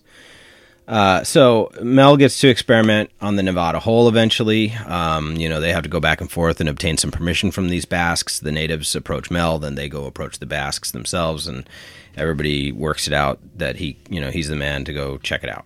Uh, 0.87 1.23
so 1.23 1.71
Mel 1.81 2.15
gets 2.15 2.39
to 2.41 2.47
experiment 2.47 3.09
on 3.19 3.37
the 3.37 3.43
Nevada 3.43 3.79
hole 3.79 4.07
eventually. 4.07 4.71
Um, 4.85 5.35
you 5.35 5.49
know, 5.49 5.59
they 5.59 5.73
have 5.73 5.83
to 5.83 5.89
go 5.89 5.99
back 5.99 6.21
and 6.21 6.31
forth 6.31 6.59
and 6.59 6.69
obtain 6.69 6.97
some 6.97 7.11
permission 7.11 7.49
from 7.49 7.69
these 7.69 7.85
Basques. 7.85 8.39
The 8.39 8.51
natives 8.51 8.95
approach 8.95 9.31
Mel, 9.31 9.57
then 9.57 9.75
they 9.75 9.89
go 9.89 10.05
approach 10.05 10.37
the 10.37 10.45
Basques 10.45 10.91
themselves, 10.91 11.47
and 11.47 11.67
everybody 12.15 12.71
works 12.71 13.07
it 13.07 13.13
out 13.13 13.39
that 13.57 13.77
he, 13.77 13.97
you 14.09 14.21
know, 14.21 14.29
he's 14.29 14.47
the 14.47 14.55
man 14.55 14.85
to 14.85 14.93
go 14.93 15.17
check 15.17 15.43
it 15.43 15.49
out. 15.49 15.65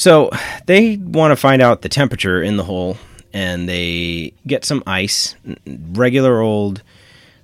So 0.00 0.30
they 0.64 0.96
want 0.96 1.32
to 1.32 1.36
find 1.36 1.60
out 1.60 1.82
the 1.82 1.90
temperature 1.90 2.42
in 2.42 2.56
the 2.56 2.64
hole, 2.64 2.96
and 3.34 3.68
they 3.68 4.32
get 4.46 4.64
some 4.64 4.82
ice, 4.86 5.36
regular 5.66 6.40
old. 6.40 6.82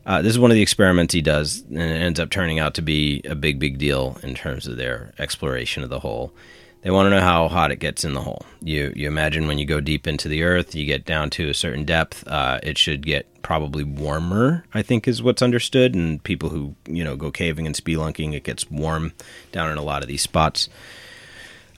Uh, 0.07 0.22
this 0.22 0.30
is 0.30 0.38
one 0.38 0.50
of 0.50 0.54
the 0.54 0.62
experiments 0.62 1.12
he 1.12 1.20
does, 1.20 1.61
and 1.68 1.78
it 1.78 2.00
ends 2.00 2.18
up 2.18 2.30
turning 2.30 2.59
out 2.59 2.72
to 2.76 2.80
be 2.80 3.20
a 3.26 3.34
big, 3.34 3.59
big 3.59 3.76
deal 3.76 4.18
in 4.22 4.34
terms 4.34 4.66
of 4.66 4.78
their 4.78 5.12
exploration 5.18 5.82
of 5.82 5.90
the 5.90 6.00
hole. 6.00 6.32
They 6.80 6.90
want 6.90 7.04
to 7.04 7.11
know 7.11 7.20
how 7.20 7.48
hot 7.48 7.72
it 7.72 7.76
gets 7.76 8.07
in 8.07 8.14
the 8.14 8.22
hole. 8.22 8.46
You 8.62 8.90
you 8.96 9.07
imagine 9.07 9.46
when 9.46 9.59
you 9.59 9.66
go 9.66 9.82
deep 9.82 10.07
into 10.07 10.26
the 10.26 10.42
earth, 10.42 10.74
you 10.74 10.86
get 10.86 11.04
down 11.04 11.28
to 11.32 11.50
a 11.50 11.54
certain 11.54 11.84
depth, 11.84 12.26
uh, 12.26 12.59
it 12.62 12.78
should 12.78 13.04
get 13.04 13.42
probably 13.42 13.84
warmer. 13.84 14.64
I 14.72 14.80
think 14.80 15.07
is 15.07 15.22
what's 15.22 15.42
understood. 15.42 15.94
And 15.94 16.24
people 16.24 16.48
who 16.48 16.74
you 16.88 17.04
know 17.04 17.16
go 17.16 17.30
caving 17.30 17.66
and 17.66 17.76
spelunking, 17.76 18.32
it 18.32 18.44
gets 18.44 18.70
warm 18.70 19.12
down 19.52 19.70
in 19.70 19.76
a 19.76 19.82
lot 19.82 20.00
of 20.00 20.09
these 20.09 20.22
spots 20.22 20.70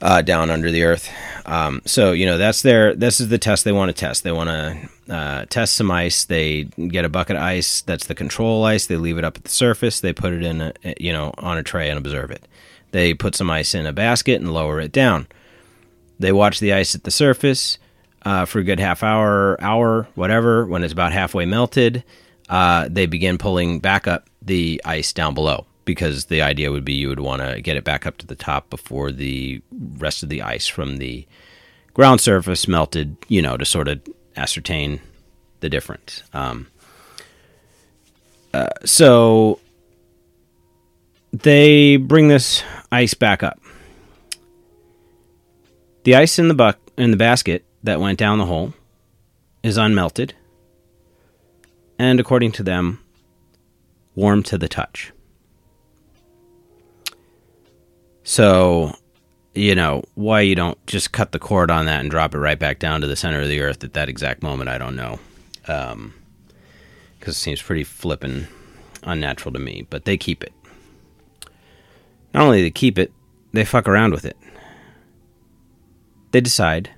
uh, 0.01 0.21
down 0.21 0.49
under 0.49 0.71
the 0.71 0.83
earth. 0.83 1.09
Um, 1.45 1.81
so 1.85 2.11
you 2.11 2.25
know 2.25 2.37
that's 2.37 2.61
their 2.61 2.95
this 2.95 3.19
is 3.19 3.29
the 3.29 3.37
test 3.37 3.63
they 3.63 3.71
want 3.71 3.89
to 3.89 3.93
test. 3.93 4.23
They 4.23 4.31
want 4.31 4.49
to 4.49 5.13
uh, 5.13 5.45
test 5.45 5.75
some 5.75 5.91
ice. 5.91 6.25
They 6.25 6.65
get 6.65 7.05
a 7.05 7.09
bucket 7.09 7.35
of 7.35 7.41
ice. 7.41 7.81
That's 7.81 8.05
the 8.05 8.15
control 8.15 8.63
ice. 8.63 8.85
They 8.85 8.97
leave 8.97 9.17
it 9.17 9.23
up 9.23 9.37
at 9.37 9.43
the 9.43 9.49
surface. 9.49 9.99
They 9.99 10.13
put 10.13 10.33
it 10.33 10.43
in 10.43 10.61
a, 10.61 10.73
you 10.99 11.11
know 11.11 11.33
on 11.37 11.57
a 11.57 11.63
tray 11.63 11.89
and 11.89 11.97
observe 11.97 12.31
it. 12.31 12.47
They 12.91 13.13
put 13.13 13.35
some 13.35 13.49
ice 13.49 13.75
in 13.75 13.85
a 13.85 13.93
basket 13.93 14.41
and 14.41 14.53
lower 14.53 14.79
it 14.79 14.91
down. 14.91 15.27
They 16.19 16.31
watch 16.31 16.59
the 16.59 16.73
ice 16.73 16.95
at 16.95 17.03
the 17.03 17.11
surface 17.11 17.77
uh, 18.23 18.45
for 18.45 18.59
a 18.59 18.63
good 18.63 18.79
half 18.79 19.03
hour, 19.03 19.61
hour, 19.61 20.07
whatever. 20.15 20.65
When 20.65 20.83
it's 20.83 20.93
about 20.93 21.13
halfway 21.13 21.45
melted, 21.45 22.03
uh, 22.49 22.87
they 22.89 23.05
begin 23.05 23.37
pulling 23.37 23.79
back 23.79 24.07
up 24.07 24.29
the 24.41 24.81
ice 24.85 25.13
down 25.13 25.33
below 25.33 25.65
because 25.89 26.25
the 26.25 26.39
idea 26.39 26.71
would 26.71 26.85
be 26.85 26.93
you 26.93 27.09
would 27.09 27.19
want 27.19 27.41
to 27.41 27.59
get 27.61 27.75
it 27.75 27.83
back 27.83 28.05
up 28.05 28.15
to 28.15 28.27
the 28.27 28.35
top 28.35 28.69
before 28.69 29.11
the 29.11 29.59
rest 29.97 30.21
of 30.21 30.29
the 30.29 30.39
ice 30.39 30.67
from 30.67 30.97
the 30.97 31.25
ground 31.95 32.21
surface 32.21 32.67
melted, 32.67 33.17
you 33.27 33.41
know, 33.41 33.57
to 33.57 33.65
sort 33.65 33.87
of 33.87 33.99
ascertain 34.37 35.01
the 35.61 35.67
difference. 35.69 36.21
Um, 36.31 36.67
uh, 38.53 38.67
so 38.85 39.59
they 41.33 41.97
bring 41.97 42.27
this 42.27 42.61
ice 42.91 43.15
back 43.15 43.41
up. 43.41 43.59
The 46.03 46.15
ice 46.15 46.37
in 46.37 46.49
the 46.49 46.53
buck 46.53 46.77
in 46.99 47.09
the 47.09 47.17
basket 47.17 47.65
that 47.81 47.99
went 47.99 48.19
down 48.19 48.37
the 48.37 48.45
hole 48.45 48.75
is 49.63 49.75
unmelted, 49.75 50.33
and 51.97 52.19
according 52.19 52.51
to 52.53 52.63
them, 52.63 53.03
warm 54.13 54.43
to 54.43 54.57
the 54.59 54.67
touch. 54.67 55.11
So, 58.29 58.93
you 59.55 59.73
know, 59.73 60.03
why 60.13 60.41
you 60.41 60.53
don't 60.53 60.77
just 60.85 61.11
cut 61.11 61.31
the 61.31 61.39
cord 61.39 61.71
on 61.71 61.87
that 61.87 62.01
and 62.01 62.11
drop 62.11 62.35
it 62.35 62.37
right 62.37 62.59
back 62.59 62.77
down 62.77 63.01
to 63.01 63.07
the 63.07 63.15
center 63.15 63.41
of 63.41 63.47
the 63.47 63.59
earth 63.59 63.83
at 63.83 63.93
that 63.93 64.07
exact 64.07 64.43
moment, 64.43 64.69
I 64.69 64.77
don't 64.77 64.95
know. 64.95 65.17
Because 65.61 65.93
um, 65.93 66.13
it 67.21 67.33
seems 67.33 67.59
pretty 67.59 67.83
flippin' 67.83 68.47
unnatural 69.01 69.51
to 69.53 69.59
me, 69.59 69.87
but 69.89 70.05
they 70.05 70.15
keep 70.15 70.43
it. 70.43 70.53
Not 72.31 72.43
only 72.43 72.61
they 72.61 72.69
keep 72.69 72.99
it, 72.99 73.11
they 73.51 73.65
fuck 73.65 73.87
around 73.87 74.13
with 74.13 74.25
it. 74.25 74.37
They 76.29 76.39
decide, 76.39 76.91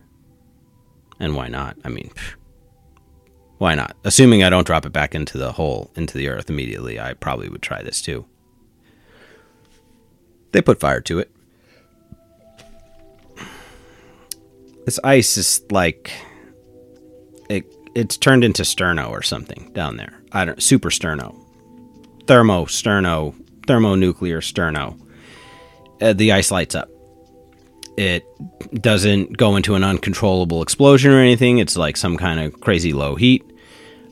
and 1.18 1.34
why 1.34 1.48
not? 1.48 1.78
I 1.86 1.88
mean, 1.88 2.12
why 3.58 3.74
not? 3.74 3.96
Assuming 4.04 4.44
I 4.44 4.50
don't 4.50 4.68
drop 4.68 4.86
it 4.86 4.92
back 4.92 5.16
into 5.16 5.38
the 5.38 5.54
hole, 5.54 5.92
into 5.96 6.18
the 6.18 6.28
earth 6.28 6.50
immediately, 6.50 7.00
I 7.00 7.14
probably 7.14 7.48
would 7.48 7.62
try 7.62 7.82
this 7.82 8.02
too. 8.02 8.26
They 10.52 10.62
put 10.62 10.80
fire 10.80 11.02
to 11.02 11.20
it. 11.20 11.32
this 14.86 15.00
ice 15.04 15.38
is 15.38 15.62
like 15.72 16.12
it 17.50 17.66
it's 17.96 18.18
turned 18.18 18.44
into 18.44 18.64
sterno 18.64 19.10
or 19.10 19.22
something 19.22 19.72
down 19.74 19.98
there. 19.98 20.22
I 20.32 20.46
don't 20.46 20.62
super 20.62 20.90
sterno, 20.90 21.38
thermo 22.28 22.66
sterno, 22.66 23.36
thermonuclear 23.68 24.40
sterno. 24.40 25.00
Uh, 26.02 26.14
the 26.14 26.32
ice 26.32 26.52
lights 26.52 26.76
up. 26.76 26.90
It 27.98 28.26
doesn't 28.74 29.38
go 29.38 29.56
into 29.56 29.76
an 29.76 29.84
uncontrollable 29.84 30.62
explosion 30.62 31.12
or 31.12 31.20
anything. 31.20 31.60
It's 31.60 31.78
like 31.78 31.98
some 31.98 32.18
kind 32.18 32.40
of 32.40 32.60
crazy 32.62 32.94
low 32.94 33.16
heat. 33.16 33.44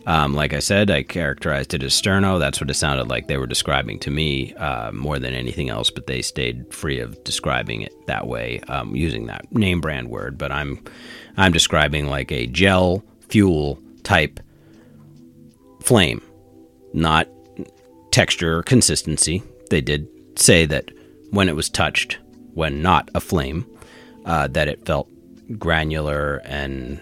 Um, 0.09 0.33
like 0.33 0.53
I 0.53 0.59
said, 0.59 0.89
I 0.89 1.03
characterized 1.03 1.75
it 1.75 1.83
as 1.83 1.93
sterno. 1.93 2.39
That's 2.39 2.59
what 2.59 2.71
it 2.71 2.73
sounded 2.73 3.09
like 3.09 3.27
they 3.27 3.37
were 3.37 3.45
describing 3.45 3.99
to 3.99 4.09
me 4.09 4.55
uh, 4.55 4.91
more 4.91 5.19
than 5.19 5.35
anything 5.35 5.69
else, 5.69 5.91
but 5.91 6.07
they 6.07 6.23
stayed 6.23 6.73
free 6.73 6.99
of 6.99 7.23
describing 7.23 7.83
it 7.83 7.93
that 8.07 8.25
way 8.25 8.59
um, 8.61 8.95
using 8.95 9.27
that 9.27 9.51
name 9.51 9.81
brand 9.81 10.09
word. 10.09 10.35
But 10.35 10.51
I'm 10.51 10.83
I'm 11.37 11.51
describing 11.51 12.07
like 12.07 12.31
a 12.31 12.47
gel 12.47 13.03
fuel 13.27 13.79
type 14.01 14.39
flame, 15.83 16.23
not 16.91 17.27
texture 18.09 18.57
or 18.57 18.63
consistency. 18.63 19.43
They 19.69 19.79
did 19.79 20.07
say 20.33 20.65
that 20.65 20.89
when 21.29 21.49
it 21.49 21.55
was 21.55 21.69
touched, 21.69 22.17
when 22.55 22.81
not 22.81 23.11
a 23.13 23.19
flame, 23.19 23.63
uh, 24.25 24.47
that 24.47 24.67
it 24.67 24.87
felt 24.87 25.07
granular 25.59 26.41
and 26.45 26.99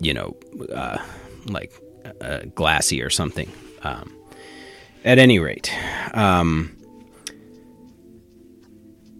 you 0.00 0.14
know, 0.14 0.36
uh, 0.74 0.98
like 1.46 1.72
uh, 2.20 2.40
glassy 2.54 3.02
or 3.02 3.10
something. 3.10 3.50
Um, 3.82 4.14
at 5.04 5.18
any 5.18 5.38
rate, 5.38 5.72
um, 6.14 6.76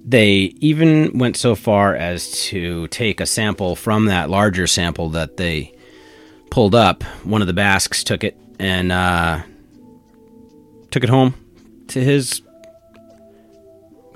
they 0.04 0.52
even 0.60 1.16
went 1.18 1.36
so 1.36 1.54
far 1.54 1.94
as 1.94 2.30
to 2.46 2.88
take 2.88 3.20
a 3.20 3.26
sample 3.26 3.76
from 3.76 4.06
that 4.06 4.28
larger 4.28 4.66
sample 4.66 5.10
that 5.10 5.36
they 5.36 5.74
pulled 6.50 6.74
up. 6.74 7.02
One 7.24 7.40
of 7.40 7.46
the 7.46 7.54
Basques 7.54 8.04
took 8.04 8.24
it 8.24 8.36
and 8.58 8.92
uh, 8.92 9.42
took 10.90 11.04
it 11.04 11.10
home 11.10 11.34
to 11.88 12.02
his 12.02 12.42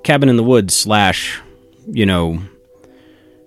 cabin 0.02 0.28
in 0.28 0.36
the 0.36 0.42
woods 0.42 0.74
slash, 0.74 1.40
you 1.86 2.04
know, 2.04 2.42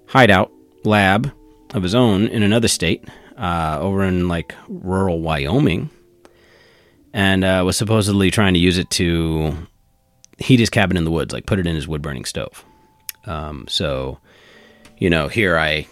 hideout 0.08 0.52
lab 0.84 1.32
of 1.74 1.84
his 1.84 1.96
own 1.96 2.28
in 2.28 2.44
another 2.44 2.68
state, 2.68 3.08
uh, 3.38 3.78
over 3.80 4.04
in 4.04 4.28
like 4.28 4.56
rural 4.68 5.22
Wyoming, 5.22 5.90
and 7.14 7.44
uh, 7.44 7.64
was 7.66 7.78
supposedly 7.78 8.32
trying 8.32 8.54
to 8.54 8.60
use 8.60 8.78
it 8.78 8.90
to 8.92 9.56
heat 10.38 10.60
his 10.60 10.70
cabin 10.70 10.98
in 10.98 11.04
the 11.04 11.12
woods, 11.12 11.34
like 11.34 11.46
put 11.46 11.60
it 11.60 11.68
in 11.68 11.76
his 11.76 11.88
wood 11.88 12.02
burning 12.02 12.26
stove. 12.26 12.64
Um, 13.26 13.66
so, 13.68 14.20
you 14.98 15.10
know, 15.10 15.28
here 15.28 15.58
I 15.58 15.88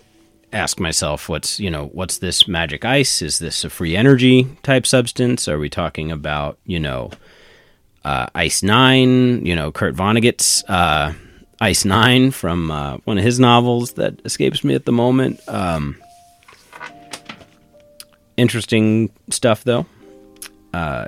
ask 0.53 0.79
myself, 0.79 1.27
what's 1.27 1.59
you 1.59 1.69
know, 1.69 1.87
what's 1.87 2.19
this 2.19 2.47
magic 2.47 2.85
ice? 2.85 3.21
Is 3.21 3.39
this 3.39 3.63
a 3.63 3.69
free 3.69 3.95
energy 3.95 4.47
type 4.63 4.85
substance? 4.85 5.47
Are 5.47 5.59
we 5.59 5.69
talking 5.69 6.11
about 6.11 6.57
you 6.65 6.79
know, 6.79 7.11
uh, 8.03 8.27
Ice 8.35 8.63
Nine? 8.63 9.45
You 9.45 9.55
know, 9.55 9.71
Kurt 9.71 9.95
Vonnegut's 9.95 10.63
uh, 10.69 11.13
Ice 11.61 11.85
Nine 11.85 12.31
from 12.31 12.69
uh, 12.71 12.97
one 13.05 13.17
of 13.17 13.23
his 13.23 13.39
novels 13.39 13.93
that 13.93 14.21
escapes 14.25 14.63
me 14.63 14.75
at 14.75 14.85
the 14.85 14.91
moment. 14.91 15.39
Um, 15.47 15.95
interesting 18.37 19.11
stuff, 19.29 19.63
though. 19.63 19.85
Uh, 20.73 21.07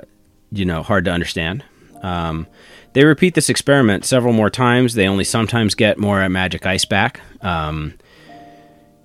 you 0.50 0.64
know, 0.64 0.82
hard 0.82 1.04
to 1.04 1.10
understand. 1.10 1.64
Um, 2.02 2.46
they 2.94 3.04
repeat 3.04 3.34
this 3.34 3.50
experiment 3.50 4.04
several 4.04 4.32
more 4.32 4.50
times. 4.50 4.94
They 4.94 5.06
only 5.06 5.24
sometimes 5.24 5.74
get 5.74 5.98
more 5.98 6.26
magic 6.28 6.64
ice 6.64 6.84
back. 6.84 7.20
Um, 7.42 7.94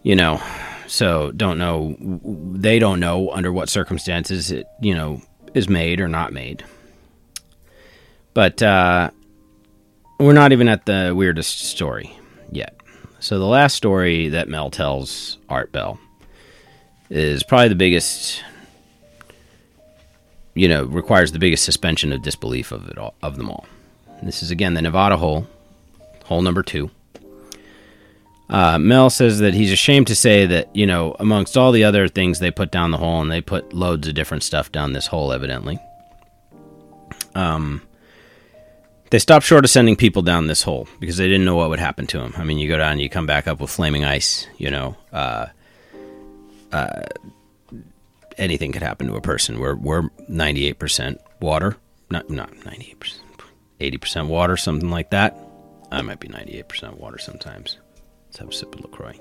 you 0.03 0.15
know, 0.15 0.41
so 0.87 1.31
don't 1.31 1.57
know. 1.57 1.95
They 1.99 2.79
don't 2.79 2.99
know 2.99 3.31
under 3.31 3.51
what 3.51 3.69
circumstances 3.69 4.51
it, 4.51 4.65
you 4.81 4.95
know, 4.95 5.21
is 5.53 5.67
made 5.67 5.99
or 5.99 6.07
not 6.07 6.33
made. 6.33 6.63
But 8.33 8.63
uh, 8.63 9.11
we're 10.19 10.33
not 10.33 10.51
even 10.51 10.67
at 10.67 10.85
the 10.85 11.13
weirdest 11.15 11.59
story 11.65 12.17
yet. 12.51 12.75
So 13.19 13.39
the 13.39 13.45
last 13.45 13.75
story 13.75 14.29
that 14.29 14.49
Mel 14.49 14.69
tells 14.69 15.37
Art 15.49 15.71
Bell 15.71 15.99
is 17.09 17.43
probably 17.43 17.69
the 17.69 17.75
biggest 17.75 18.43
you 20.55 20.67
know, 20.67 20.85
requires 20.85 21.31
the 21.31 21.39
biggest 21.39 21.63
suspension 21.63 22.11
of 22.13 22.21
disbelief 22.21 22.71
of 22.71 22.87
it 22.87 22.97
all 22.97 23.15
of 23.21 23.37
them 23.37 23.49
all. 23.49 23.65
This 24.21 24.43
is 24.43 24.51
again 24.51 24.73
the 24.73 24.81
Nevada 24.81 25.17
hole, 25.17 25.47
hole 26.25 26.41
number 26.41 26.63
two. 26.63 26.89
Uh, 28.49 28.77
Mel 28.77 29.09
says 29.09 29.39
that 29.39 29.53
he's 29.53 29.71
ashamed 29.71 30.07
to 30.07 30.15
say 30.15 30.45
that 30.45 30.73
you 30.75 30.85
know, 30.85 31.15
amongst 31.19 31.57
all 31.57 31.71
the 31.71 31.83
other 31.83 32.07
things 32.07 32.39
they 32.39 32.51
put 32.51 32.71
down 32.71 32.91
the 32.91 32.97
hole, 32.97 33.21
and 33.21 33.31
they 33.31 33.41
put 33.41 33.73
loads 33.73 34.07
of 34.07 34.13
different 34.13 34.43
stuff 34.43 34.71
down 34.71 34.93
this 34.93 35.07
hole, 35.07 35.33
evidently. 35.33 35.79
Um, 37.35 37.81
they 39.13 39.19
stopped 39.19 39.45
short 39.45 39.63
of 39.63 39.69
sending 39.69 39.95
people 39.95 40.23
down 40.23 40.47
this 40.47 40.63
hole 40.63 40.87
because 40.99 41.17
they 41.17 41.27
didn't 41.27 41.45
know 41.45 41.55
what 41.55 41.69
would 41.69 41.77
happen 41.77 42.07
to 42.07 42.17
them. 42.17 42.33
I 42.35 42.43
mean, 42.43 42.57
you 42.57 42.67
go 42.67 42.79
down, 42.79 42.97
you 42.97 43.09
come 43.09 43.27
back 43.27 43.47
up 43.47 43.61
with 43.61 43.69
flaming 43.69 44.03
ice. 44.03 44.47
You 44.57 44.71
know, 44.71 44.97
uh, 45.11 45.45
uh, 46.71 47.03
anything 48.39 48.71
could 48.71 48.81
happen 48.81 49.05
to 49.05 49.15
a 49.15 49.21
person. 49.21 49.59
We're 49.59 49.75
we're 49.75 50.09
ninety 50.27 50.65
eight 50.65 50.79
percent 50.79 51.21
water, 51.39 51.77
not 52.09 52.31
not 52.31 52.65
ninety 52.65 52.87
eight 52.89 52.99
percent, 52.99 53.21
eighty 53.79 53.99
percent 53.99 54.29
water, 54.29 54.57
something 54.57 54.89
like 54.89 55.11
that. 55.11 55.37
I 55.91 56.01
might 56.01 56.19
be 56.19 56.29
ninety 56.29 56.57
eight 56.57 56.67
percent 56.67 56.99
water 56.99 57.19
sometimes. 57.19 57.77
Let's 58.25 58.39
have 58.39 58.49
a 58.49 58.51
sip 58.51 58.73
of 58.73 58.81
Lacroix. 58.81 59.19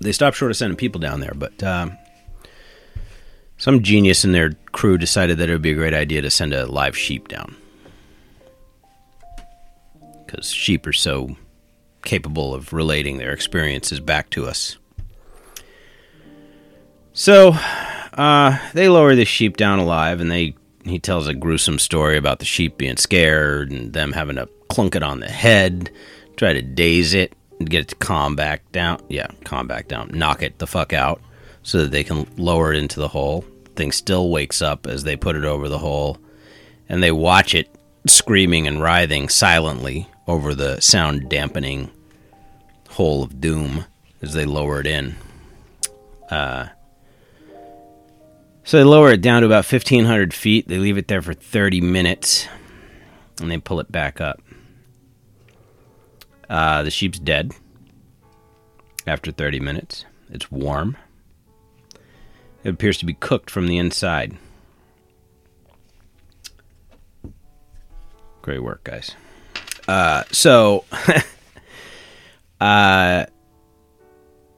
They 0.00 0.12
stopped 0.12 0.36
short 0.36 0.52
of 0.52 0.56
sending 0.56 0.76
people 0.76 1.00
down 1.00 1.18
there, 1.18 1.34
but. 1.34 1.60
Um, 1.64 1.98
some 3.58 3.82
genius 3.82 4.24
in 4.24 4.32
their 4.32 4.52
crew 4.72 4.96
decided 4.96 5.38
that 5.38 5.50
it 5.50 5.52
would 5.52 5.62
be 5.62 5.72
a 5.72 5.74
great 5.74 5.94
idea 5.94 6.22
to 6.22 6.30
send 6.30 6.54
a 6.54 6.66
live 6.66 6.96
sheep 6.96 7.28
down. 7.28 7.56
Because 10.24 10.50
sheep 10.50 10.86
are 10.86 10.92
so 10.92 11.36
capable 12.04 12.54
of 12.54 12.72
relating 12.72 13.18
their 13.18 13.32
experiences 13.32 13.98
back 13.98 14.30
to 14.30 14.46
us. 14.46 14.78
So, 17.12 17.50
uh, 18.12 18.58
they 18.74 18.88
lower 18.88 19.16
the 19.16 19.24
sheep 19.24 19.56
down 19.56 19.80
alive, 19.80 20.20
and 20.20 20.30
they 20.30 20.54
he 20.84 21.00
tells 21.00 21.26
a 21.26 21.34
gruesome 21.34 21.78
story 21.78 22.16
about 22.16 22.38
the 22.38 22.44
sheep 22.44 22.78
being 22.78 22.96
scared 22.96 23.70
and 23.70 23.92
them 23.92 24.12
having 24.12 24.36
to 24.36 24.48
clunk 24.70 24.94
it 24.94 25.02
on 25.02 25.20
the 25.20 25.28
head, 25.28 25.90
try 26.36 26.52
to 26.52 26.62
daze 26.62 27.12
it 27.12 27.34
and 27.58 27.68
get 27.68 27.80
it 27.80 27.88
to 27.88 27.96
calm 27.96 28.36
back 28.36 28.70
down. 28.70 29.00
Yeah, 29.08 29.26
calm 29.44 29.66
back 29.66 29.88
down, 29.88 30.10
knock 30.14 30.42
it 30.42 30.58
the 30.58 30.66
fuck 30.66 30.92
out 30.92 31.20
so 31.62 31.78
that 31.82 31.90
they 31.90 32.04
can 32.04 32.26
lower 32.36 32.72
it 32.72 32.78
into 32.78 33.00
the 33.00 33.08
hole. 33.08 33.44
The 33.64 33.70
thing 33.70 33.92
still 33.92 34.30
wakes 34.30 34.62
up 34.62 34.86
as 34.86 35.04
they 35.04 35.16
put 35.16 35.36
it 35.36 35.44
over 35.44 35.68
the 35.68 35.78
hole, 35.78 36.18
and 36.88 37.02
they 37.02 37.12
watch 37.12 37.54
it 37.54 37.74
screaming 38.06 38.66
and 38.66 38.82
writhing 38.82 39.28
silently 39.28 40.08
over 40.26 40.54
the 40.54 40.80
sound 40.80 41.28
dampening 41.28 41.90
hole 42.90 43.22
of 43.22 43.40
doom 43.40 43.84
as 44.22 44.32
they 44.32 44.44
lower 44.44 44.80
it 44.80 44.86
in. 44.86 45.16
Uh, 46.30 46.68
so 48.64 48.76
they 48.76 48.84
lower 48.84 49.12
it 49.12 49.22
down 49.22 49.42
to 49.42 49.46
about 49.46 49.70
1,500 49.70 50.34
feet. 50.34 50.68
They 50.68 50.78
leave 50.78 50.98
it 50.98 51.08
there 51.08 51.22
for 51.22 51.32
30 51.32 51.80
minutes, 51.80 52.46
and 53.40 53.50
they 53.50 53.58
pull 53.58 53.80
it 53.80 53.90
back 53.90 54.20
up. 54.20 54.42
Uh, 56.50 56.82
the 56.82 56.90
sheep's 56.90 57.18
dead 57.18 57.52
after 59.06 59.32
30 59.32 59.60
minutes. 59.60 60.04
It's 60.30 60.50
warm. 60.50 60.96
It 62.68 62.74
appears 62.74 62.98
to 62.98 63.06
be 63.06 63.14
cooked 63.14 63.48
from 63.48 63.66
the 63.66 63.78
inside. 63.78 64.36
Great 68.42 68.62
work, 68.62 68.84
guys. 68.84 69.12
Uh, 69.88 70.24
so, 70.30 70.84
uh, 72.60 73.24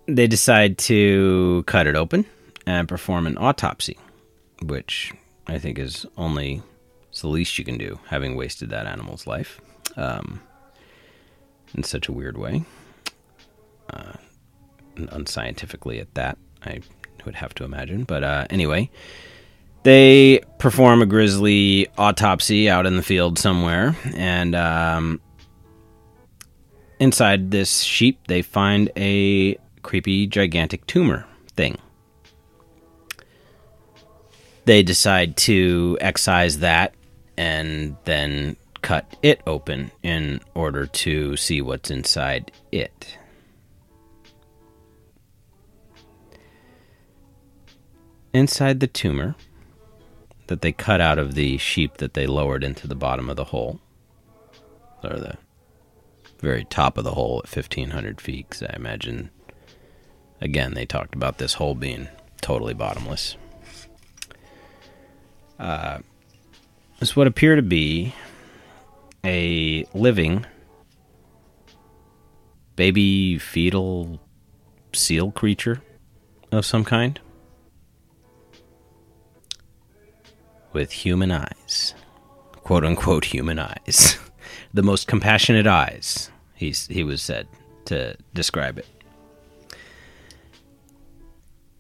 they 0.07 0.27
decide 0.27 0.77
to 0.79 1.63
cut 1.69 1.87
it 1.87 1.95
open 1.95 2.27
and 2.67 2.89
perform 2.89 3.29
an 3.29 3.39
autopsy, 3.39 3.97
which 4.61 5.13
I 5.47 5.59
think 5.59 5.79
is 5.79 6.05
only 6.17 6.65
it's 7.11 7.21
the 7.21 7.29
least 7.29 7.61
you 7.61 7.65
can 7.65 7.79
do, 7.79 8.01
having 8.09 8.35
wasted 8.35 8.71
that 8.71 8.87
animal's 8.87 9.29
life 9.29 9.61
um, 9.97 10.41
in 11.77 11.85
such 11.85 12.09
a 12.09 12.13
weird 12.13 12.37
way, 12.37 12.65
uh, 13.95 14.15
unscientifically 14.97 16.01
at 16.01 16.13
that. 16.15 16.39
I 16.65 16.81
would 17.25 17.37
have 17.37 17.55
to 17.55 17.65
imagine. 17.65 18.05
But 18.05 18.25
uh, 18.25 18.47
anyway, 18.51 18.91
they 19.83 20.41
perform 20.59 21.03
a 21.03 21.07
grisly 21.07 21.89
autopsy 21.97 22.69
out 22.69 22.87
in 22.87 22.97
the 22.97 23.03
field 23.03 23.39
somewhere, 23.39 23.97
and 24.15 24.55
um, 24.55 25.21
inside 26.99 27.51
this 27.51 27.81
sheep, 27.81 28.21
they 28.29 28.43
find 28.43 28.91
a 28.97 29.57
creepy, 29.83 30.27
gigantic 30.27 30.87
tumor 30.87 31.27
thing. 31.57 31.79
They 34.67 34.83
decide 34.83 35.37
to 35.39 35.99
excise 36.01 36.59
that 36.59 36.95
and 37.37 37.97
then 38.05 38.57
cut 38.83 39.17
it 39.23 39.41
open 39.47 39.91
in 40.03 40.41
order 40.55 40.87
to 40.87 41.37
see 41.37 41.61
what's 41.63 41.91
inside 41.91 42.53
it. 42.71 43.19
Inside 48.33 48.81
the 48.81 48.87
tumor 48.87 49.35
that 50.47 50.63
they 50.63 50.73
cut 50.73 51.01
out 51.01 51.19
of 51.19 51.35
the 51.35 51.59
sheep 51.59 51.99
that 51.99 52.15
they 52.15 52.27
lowered 52.27 52.65
into 52.65 52.87
the 52.87 52.95
bottom 52.95 53.29
of 53.31 53.37
the 53.37 53.45
hole, 53.45 53.81
or 55.03 55.19
the 55.19 55.37
very 56.41 56.65
top 56.65 56.97
of 56.97 57.05
the 57.05 57.13
hole 57.13 57.43
at 57.45 57.55
1500 57.55 58.21
feet, 58.21 58.49
because 58.49 58.63
I 58.63 58.75
imagine, 58.77 59.31
again, 60.41 60.75
they 60.75 60.87
talked 60.87 61.15
about 61.15 61.39
this 61.39 61.55
hole 61.55 61.75
being 61.75 62.09
totally 62.41 62.75
bottomless. 62.75 63.37
Uh, 65.59 65.99
is 67.01 67.15
what 67.15 67.27
appear 67.27 67.57
to 67.57 67.63
be 67.63 68.15
a 69.25 69.85
living 69.93 70.47
baby 72.77 73.39
fetal 73.39 74.19
seal 74.93 75.31
creature 75.31 75.83
of 76.51 76.65
some 76.65 76.85
kind 76.85 77.21
with 80.73 80.93
human 80.93 81.31
eyes. 81.31 81.95
Quote 82.53 82.85
unquote 82.85 83.25
human 83.27 83.59
eyes. 83.59 84.19
The 84.73 84.83
most 84.85 85.09
compassionate 85.09 85.67
eyes 85.67 86.31
he's 86.61 86.87
he 86.87 87.03
was 87.03 87.23
said 87.23 87.49
to 87.87 88.17
describe 88.35 88.79
it. 88.79 88.87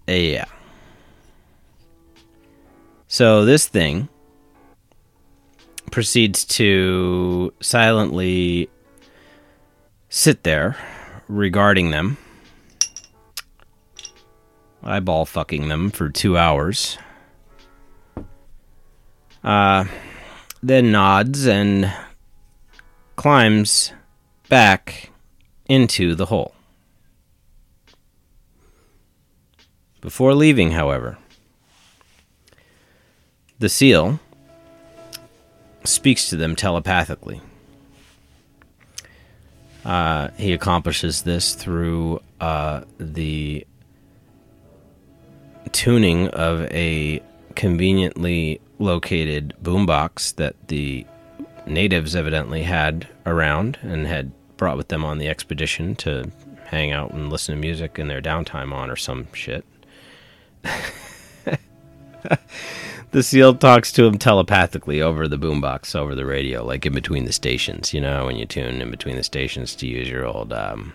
Uh, 0.09 0.13
yeah. 0.13 0.45
So 3.07 3.45
this 3.45 3.69
thing 3.69 4.09
proceeds 5.91 6.45
to 6.47 7.53
silently 7.61 8.69
sit 10.09 10.43
there 10.43 10.77
regarding 11.29 11.91
them, 11.91 12.17
eyeball 14.83 15.27
fucking 15.27 15.69
them 15.69 15.91
for 15.91 16.09
two 16.09 16.39
hours. 16.39 16.99
Uh, 19.43 19.85
then 20.63 20.93
nods 20.93 21.47
and 21.47 21.93
climbs 23.17 23.93
back 24.49 25.11
into 25.69 26.15
the 26.15 26.27
hole. 26.27 26.55
Before 30.01 30.35
leaving, 30.35 30.73
however, 30.73 31.19
the 33.59 33.69
seal 33.69 34.19
speaks 35.85 36.29
to 36.31 36.37
them 36.37 36.57
telepathically. 36.57 37.41
Uh, 39.85 40.29
he 40.37 40.53
accomplishes 40.53 41.23
this 41.23 41.55
through 41.55 42.21
uh, 42.41 42.83
the 42.99 43.67
tuning 45.73 46.29
of 46.29 46.63
a 46.71 47.23
conveniently 47.55 48.61
located 48.81 49.55
boombox 49.63 50.35
that 50.37 50.57
the 50.69 51.07
natives 51.67 52.17
evidently 52.17 52.63
had 52.65 53.07
around 53.27 53.79
and 53.83 54.07
had 54.07 54.33
brought 54.57 54.77
with 54.77 54.89
them 54.89 55.05
on 55.05 55.19
the 55.19 55.29
expedition 55.29 55.95
to 55.95 56.31
hang 56.65 56.91
out 56.93 57.13
and 57.13 57.31
listen 57.31 57.55
to 57.55 57.61
music 57.61 57.99
in 57.99 58.09
their 58.09 58.23
downtime 58.23 58.73
on 58.73 58.91
or 58.91 58.97
some 58.97 59.33
shit. 59.33 59.65
the 63.13 63.23
seal 63.23 63.55
talks 63.55 63.93
to 63.93 64.05
him 64.05 64.19
telepathically 64.19 65.01
over 65.01 65.29
the 65.29 65.39
boombox, 65.39 65.95
over 65.95 66.15
the 66.15 66.27
radio, 66.27 66.65
like 66.65 66.87
in 66.87 66.93
between 66.93 67.25
the 67.25 67.33
stations. 67.33 67.95
You 67.95 68.01
know, 68.01 68.27
when 68.27 68.37
you 68.37 68.47
tune 68.47 68.81
in 68.81 68.91
between 68.91 69.17
the 69.17 69.23
stations 69.23 69.75
to 69.77 69.87
use 69.87 70.09
your 70.09 70.27
old 70.27 70.53
um, 70.53 70.93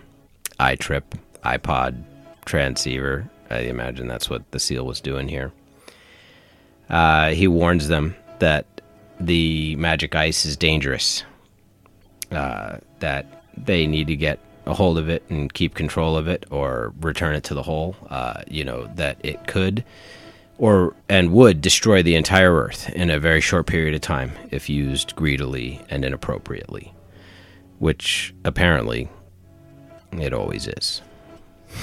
iTrip 0.58 1.02
iPod 1.44 2.02
transceiver. 2.44 3.28
I 3.50 3.58
imagine 3.60 4.08
that's 4.08 4.28
what 4.30 4.50
the 4.50 4.58
seal 4.58 4.84
was 4.84 5.00
doing 5.00 5.28
here. 5.28 5.52
Uh, 6.88 7.30
he 7.30 7.48
warns 7.48 7.88
them 7.88 8.14
that 8.38 8.66
the 9.18 9.74
magic 9.76 10.14
ice 10.14 10.44
is 10.44 10.56
dangerous, 10.56 11.24
uh, 12.30 12.78
that 13.00 13.44
they 13.56 13.86
need 13.86 14.06
to 14.08 14.16
get 14.16 14.38
a 14.66 14.74
hold 14.74 14.98
of 14.98 15.08
it 15.08 15.22
and 15.28 15.52
keep 15.54 15.74
control 15.74 16.16
of 16.16 16.28
it 16.28 16.44
or 16.50 16.92
return 17.00 17.34
it 17.34 17.44
to 17.44 17.54
the 17.54 17.62
hole. 17.62 17.96
Uh, 18.10 18.42
you 18.48 18.64
know, 18.64 18.90
that 18.96 19.18
it 19.24 19.46
could 19.46 19.84
or 20.58 20.94
and 21.08 21.32
would 21.32 21.60
destroy 21.60 22.02
the 22.02 22.16
entire 22.16 22.54
earth 22.54 22.88
in 22.90 23.10
a 23.10 23.18
very 23.18 23.40
short 23.40 23.66
period 23.66 23.94
of 23.94 24.00
time 24.00 24.32
if 24.50 24.68
used 24.68 25.14
greedily 25.16 25.80
and 25.90 26.04
inappropriately 26.04 26.92
which 27.78 28.34
apparently 28.44 29.08
it 30.12 30.32
always 30.32 30.66
is 30.66 31.02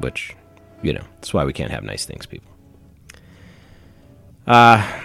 which 0.00 0.34
you 0.82 0.92
know 0.92 1.04
that's 1.14 1.32
why 1.32 1.44
we 1.44 1.52
can't 1.52 1.70
have 1.70 1.84
nice 1.84 2.04
things 2.04 2.26
people. 2.26 2.50
Uh 4.46 5.00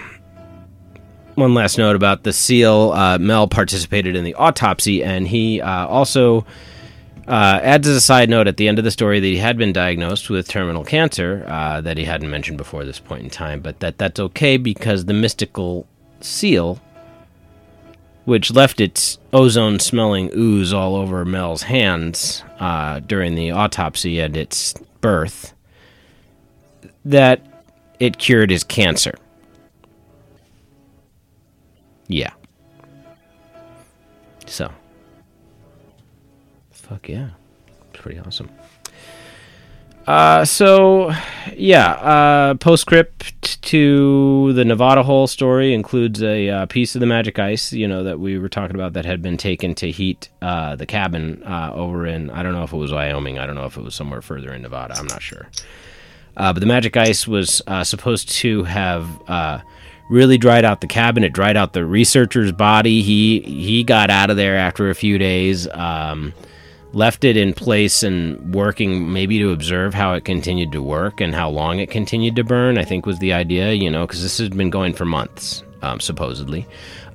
one 1.36 1.53
last 1.53 1.78
note 1.78 1.95
about 1.95 2.23
the 2.23 2.34
seal. 2.34 2.91
Uh, 2.93 3.19
mel 3.19 3.47
participated 3.47 4.15
in 4.15 4.23
the 4.23 4.34
autopsy 4.34 5.03
and 5.03 5.28
he 5.28 5.61
uh, 5.61 5.86
also 5.86 6.45
uh, 7.28 7.59
adds 7.61 7.88
as 7.88 7.95
a 7.95 8.01
side 8.01 8.30
note 8.30 8.47
at 8.47 8.57
the 8.57 8.67
end 8.67 8.80
of 8.80 8.86
the 8.86 8.91
story 8.91 9.19
that 9.19 9.28
he 9.28 9.38
had 9.38 9.57
been 9.57 9.73
diagnosed 9.73 10.30
with 10.30 10.47
terminal 10.47 10.84
cancer 10.84 11.43
uh, 11.47 11.82
that 11.82 11.97
he 11.97 12.05
hadn't 12.05 12.30
mentioned 12.30 12.57
before 12.57 12.86
this 12.86 12.99
point 12.99 13.23
in 13.23 13.30
time, 13.30 13.59
but 13.59 13.80
that 13.82 13.97
that's 13.97 14.19
okay 14.19 14.57
because 14.57 15.05
the 15.05 15.13
mystical 15.13 15.86
seal, 16.21 16.80
which 18.25 18.51
left 18.51 18.80
its 18.80 19.17
ozone 19.34 19.80
smelling 19.80 20.32
ooze 20.36 20.71
all 20.71 20.95
over 20.95 21.25
Mel's 21.25 21.63
hands 21.63 22.43
uh, 22.59 22.99
during 23.01 23.36
the 23.36 23.51
autopsy 23.51 24.19
and 24.19 24.38
its 24.38 24.73
birth, 25.01 25.53
that 27.09 27.41
it 27.99 28.17
cured 28.17 28.49
his 28.49 28.63
cancer. 28.63 29.15
Yeah. 32.07 32.31
So. 34.45 34.71
Fuck 36.71 37.09
yeah. 37.09 37.29
It's 37.91 38.01
pretty 38.01 38.19
awesome. 38.19 38.49
Uh, 40.05 40.45
so, 40.45 41.11
yeah, 41.53 41.91
uh, 41.91 42.53
postscript 42.55 43.61
to 43.63 44.53
the 44.53 44.63
Nevada 44.63 45.03
Hole 45.03 45.27
story 45.27 45.73
includes 45.73 46.23
a 46.23 46.49
uh, 46.49 46.65
piece 46.67 46.95
of 46.95 47.01
the 47.01 47.05
magic 47.05 47.39
ice, 47.39 47.73
you 47.73 47.85
know, 47.89 48.03
that 48.05 48.17
we 48.17 48.39
were 48.39 48.47
talking 48.47 48.77
about 48.77 48.93
that 48.93 49.03
had 49.03 49.21
been 49.21 49.35
taken 49.35 49.75
to 49.75 49.91
heat 49.91 50.29
uh, 50.41 50.77
the 50.77 50.85
cabin 50.85 51.43
uh, 51.43 51.71
over 51.73 52.05
in, 52.05 52.29
I 52.29 52.41
don't 52.41 52.53
know 52.53 52.63
if 52.63 52.71
it 52.71 52.77
was 52.77 52.93
Wyoming, 52.93 53.37
I 53.37 53.45
don't 53.45 53.55
know 53.55 53.65
if 53.65 53.75
it 53.75 53.83
was 53.83 53.95
somewhere 53.95 54.21
further 54.21 54.53
in 54.53 54.61
Nevada, 54.61 54.95
I'm 54.97 55.07
not 55.07 55.21
sure. 55.21 55.49
Uh, 56.38 56.53
but 56.53 56.59
the 56.59 56.65
magic 56.65 56.95
ice 56.95 57.27
was 57.27 57.61
uh, 57.67 57.83
supposed 57.83 58.29
to 58.29 58.63
have 58.63 59.05
uh, 59.27 59.59
really 60.09 60.38
dried 60.38 60.63
out 60.63 60.81
the 60.81 60.88
cabin. 60.88 61.23
It 61.23 61.33
dried 61.33 61.57
out 61.57 61.73
the 61.73 61.85
researcher's 61.85 62.51
body. 62.51 63.01
He 63.01 63.41
he 63.41 63.83
got 63.83 64.09
out 64.09 64.29
of 64.29 64.38
there 64.38 64.55
after 64.55 64.89
a 64.89 64.95
few 64.95 65.17
days. 65.17 65.67
Um, 65.69 66.33
left 66.93 67.23
it 67.23 67.38
in 67.38 67.53
place 67.53 68.01
and 68.01 68.55
working 68.55 69.11
maybe 69.11 69.38
to 69.39 69.51
observe 69.51 69.93
how 69.93 70.13
it 70.13 70.23
continued 70.25 70.71
to 70.71 70.81
work 70.81 71.19
and 71.19 71.35
how 71.35 71.49
long 71.49 71.79
it 71.79 71.91
continued 71.91 72.35
to 72.35 72.43
burn, 72.43 72.77
I 72.77 72.85
think 72.85 73.05
was 73.05 73.19
the 73.19 73.33
idea, 73.33 73.73
you 73.73 73.89
know, 73.89 74.07
because 74.07 74.23
this 74.23 74.38
has 74.38 74.49
been 74.49 74.69
going 74.69 74.93
for 74.93 75.05
months, 75.05 75.63
um, 75.81 75.99
supposedly. 75.99 76.65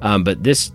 Um, 0.03 0.25
but 0.25 0.45
this 0.45 0.73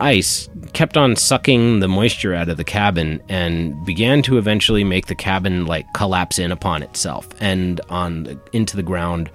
ice 0.00 0.48
kept 0.76 0.98
on 0.98 1.16
sucking 1.16 1.80
the 1.80 1.88
moisture 1.88 2.34
out 2.34 2.50
of 2.50 2.58
the 2.58 2.64
cabin 2.64 3.18
and 3.30 3.82
began 3.86 4.20
to 4.20 4.36
eventually 4.36 4.84
make 4.84 5.06
the 5.06 5.14
cabin 5.14 5.64
like 5.64 5.90
collapse 5.94 6.38
in 6.38 6.52
upon 6.52 6.82
itself 6.82 7.26
and 7.40 7.80
on 7.88 8.38
into 8.52 8.76
the 8.76 8.82
ground 8.82 9.30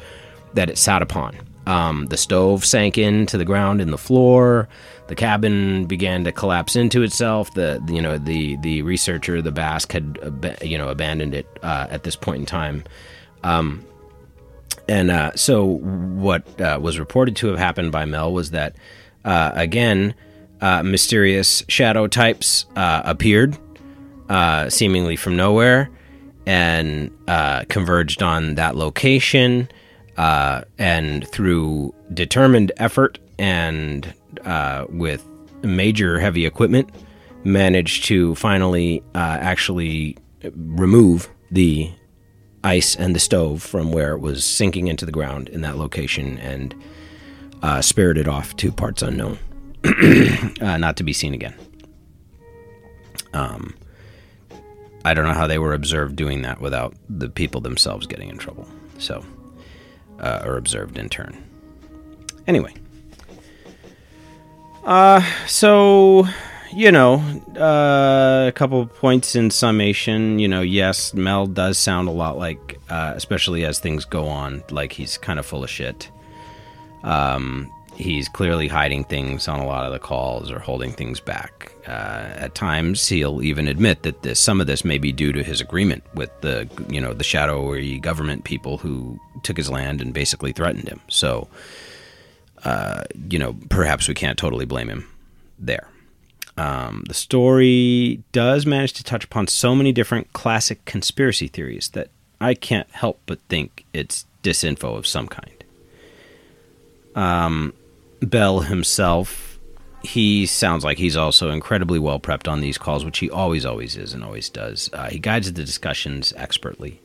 that 0.54 0.70
it 0.70 0.78
sat 0.78 1.02
upon. 1.02 1.36
Um, 1.66 2.06
the 2.06 2.18
stove 2.18 2.64
sank 2.64 3.00
into 3.00 3.40
the 3.40 3.46
ground 3.46 3.82
in 3.82 3.90
the 3.90 3.98
floor. 3.98 4.70
The 5.08 5.16
cabin 5.16 5.86
began 5.86 6.24
to 6.26 6.32
collapse 6.32 6.76
into 6.76 7.02
itself. 7.02 7.52
The 7.56 7.84
you 7.90 8.04
know 8.04 8.20
the 8.20 8.58
the 8.58 8.84
researcher, 8.84 9.42
the 9.42 9.52
Basque, 9.52 9.94
had 9.94 10.60
you 10.62 10.78
know 10.78 10.90
abandoned 10.90 11.34
it 11.34 11.48
uh, 11.64 11.88
at 11.90 12.04
this 12.04 12.16
point 12.16 12.42
in 12.42 12.46
time. 12.46 12.84
Um, 13.44 13.84
and 14.88 15.10
uh, 15.10 15.32
so 15.36 15.66
what 15.66 16.62
uh, 16.62 16.78
was 16.80 17.00
reported 17.00 17.36
to 17.38 17.48
have 17.48 17.58
happened 17.58 17.92
by 17.92 18.06
Mel 18.06 18.32
was 18.32 18.52
that 18.52 18.76
uh, 19.26 19.52
again, 19.56 20.14
uh, 20.62 20.84
mysterious 20.84 21.64
shadow 21.68 22.08
types 22.08 22.66
uh, 22.76 23.02
appeared, 23.06 23.58
seemingly 24.70 25.16
from 25.16 25.36
nowhere, 25.36 25.90
and 26.46 27.12
converged 27.70 28.24
on 28.24 28.56
that 28.56 28.76
location. 28.76 29.68
and 30.18 31.28
through 31.28 31.94
determined 32.14 32.72
effort 32.78 33.18
and 33.40 34.14
uh, 34.46 34.86
with 34.90 35.28
major 35.64 36.20
heavy 36.20 36.46
equipment, 36.46 36.90
managed 37.44 38.06
to 38.06 38.36
finally 38.36 39.04
uh, 39.16 39.18
actually 39.42 40.18
remove 40.56 41.30
the 41.50 41.92
ice 42.64 42.96
and 42.96 43.16
the 43.16 43.20
stove 43.20 43.64
from 43.64 43.92
where 43.92 44.14
it 44.14 44.20
was 44.20 44.46
sinking 44.46 44.88
into 44.88 45.06
the 45.06 45.12
ground 45.12 45.50
in 45.50 45.62
that 45.62 45.78
location 45.78 46.38
and 46.38 46.76
uh, 47.64 47.82
spirited 47.82 48.28
off 48.28 48.56
to 48.58 48.72
parts 48.72 49.02
unknown, 49.02 49.38
uh, 50.62 50.78
not 50.78 50.98
to 50.98 51.04
be 51.04 51.14
seen 51.14 51.34
again. 51.34 51.56
Um, 53.34 53.74
I 55.04 55.14
don't 55.14 55.26
know 55.26 55.34
how 55.34 55.48
they 55.48 55.58
were 55.58 55.74
observed 55.74 56.16
doing 56.16 56.44
that 56.44 56.62
without 56.62 56.94
the 57.10 57.30
people 57.30 57.62
themselves 57.62 58.06
getting 58.08 58.30
in 58.30 58.38
trouble. 58.38 58.68
So, 59.00 59.26
uh, 60.20 60.44
or 60.46 60.58
observed 60.58 60.98
in 60.98 61.10
turn. 61.10 61.44
Anyway, 62.48 62.74
uh, 64.84 65.22
so 65.48 66.28
you 66.74 66.92
know, 66.92 67.16
uh, 67.58 68.48
a 68.48 68.52
couple 68.54 68.86
points 68.86 69.36
in 69.36 69.50
summation. 69.50 70.40
You 70.40 70.48
know, 70.48 70.62
yes, 70.62 71.14
Mel 71.14 71.48
does 71.48 71.78
sound 71.78 72.08
a 72.08 72.12
lot 72.12 72.38
like, 72.38 72.80
uh, 72.90 73.14
especially 73.16 73.66
as 73.66 73.80
things 73.80 74.06
go 74.06 74.28
on, 74.28 74.64
like 74.72 74.94
he's 74.94 75.18
kind 75.18 75.40
of 75.40 75.46
full 75.46 75.64
of 75.64 75.70
shit. 75.70 76.10
Um, 77.04 77.72
he's 78.02 78.28
clearly 78.28 78.68
hiding 78.68 79.04
things 79.04 79.48
on 79.48 79.60
a 79.60 79.66
lot 79.66 79.86
of 79.86 79.92
the 79.92 80.00
calls 80.00 80.52
or 80.52 80.60
holding 80.60 80.92
things 80.92 81.20
back. 81.20 81.72
Uh, 81.88 82.34
at 82.36 82.56
times, 82.56 83.08
he'll 83.08 83.42
even 83.42 83.68
admit 83.68 84.04
that 84.04 84.22
this, 84.22 84.40
some 84.40 84.62
of 84.62 84.68
this 84.68 84.84
may 84.84 84.98
be 84.98 85.12
due 85.12 85.32
to 85.32 85.44
his 85.44 85.62
agreement 85.62 86.04
with 86.14 86.30
the, 86.42 86.70
you 86.90 87.00
know, 87.00 87.14
the 87.14 87.24
shadowy 87.24 88.00
government 88.00 88.44
people 88.44 88.78
who 88.78 89.20
took 89.44 89.58
his 89.58 89.70
land 89.70 90.02
and 90.02 90.14
basically 90.14 90.52
threatened 90.52 90.88
him. 90.88 91.00
So, 91.08 91.48
uh, 92.64 93.04
you 93.30 93.40
know, 93.40 93.56
perhaps 93.70 94.08
we 94.08 94.14
can't 94.14 94.38
totally 94.38 94.66
blame 94.66 94.90
him 94.90 95.08
there. 95.58 95.88
Um, 96.58 97.04
the 97.08 97.14
story 97.14 98.24
does 98.32 98.66
manage 98.66 98.94
to 98.94 99.04
touch 99.04 99.24
upon 99.24 99.48
so 99.48 99.74
many 99.74 99.92
different 99.92 100.34
classic 100.34 100.84
conspiracy 100.86 101.48
theories 101.48 101.90
that 101.90 102.10
I 102.40 102.54
can't 102.54 102.90
help 102.92 103.20
but 103.26 103.40
think 103.50 103.86
it's 103.94 104.26
disinfo 104.44 104.98
of 104.98 105.08
some 105.08 105.28
kind. 105.28 105.64
Um, 107.16 107.74
Bell 108.22 108.62
himself, 108.62 109.60
he 110.04 110.46
sounds 110.46 110.84
like 110.84 110.98
he's 110.98 111.18
also 111.18 111.50
incredibly 111.50 112.00
well 112.00 112.20
prepped 112.20 112.48
on 112.48 112.62
these 112.62 112.78
calls, 112.78 113.04
which 113.04 113.20
he 113.20 113.30
always, 113.30 113.66
always 113.66 113.96
is 113.96 114.14
and 114.14 114.24
always 114.24 114.50
does. 114.50 114.90
Uh, 114.94 115.10
he 115.10 115.20
guides 115.20 115.52
the 115.52 115.64
discussions 115.64 116.34
expertly. 116.38 117.00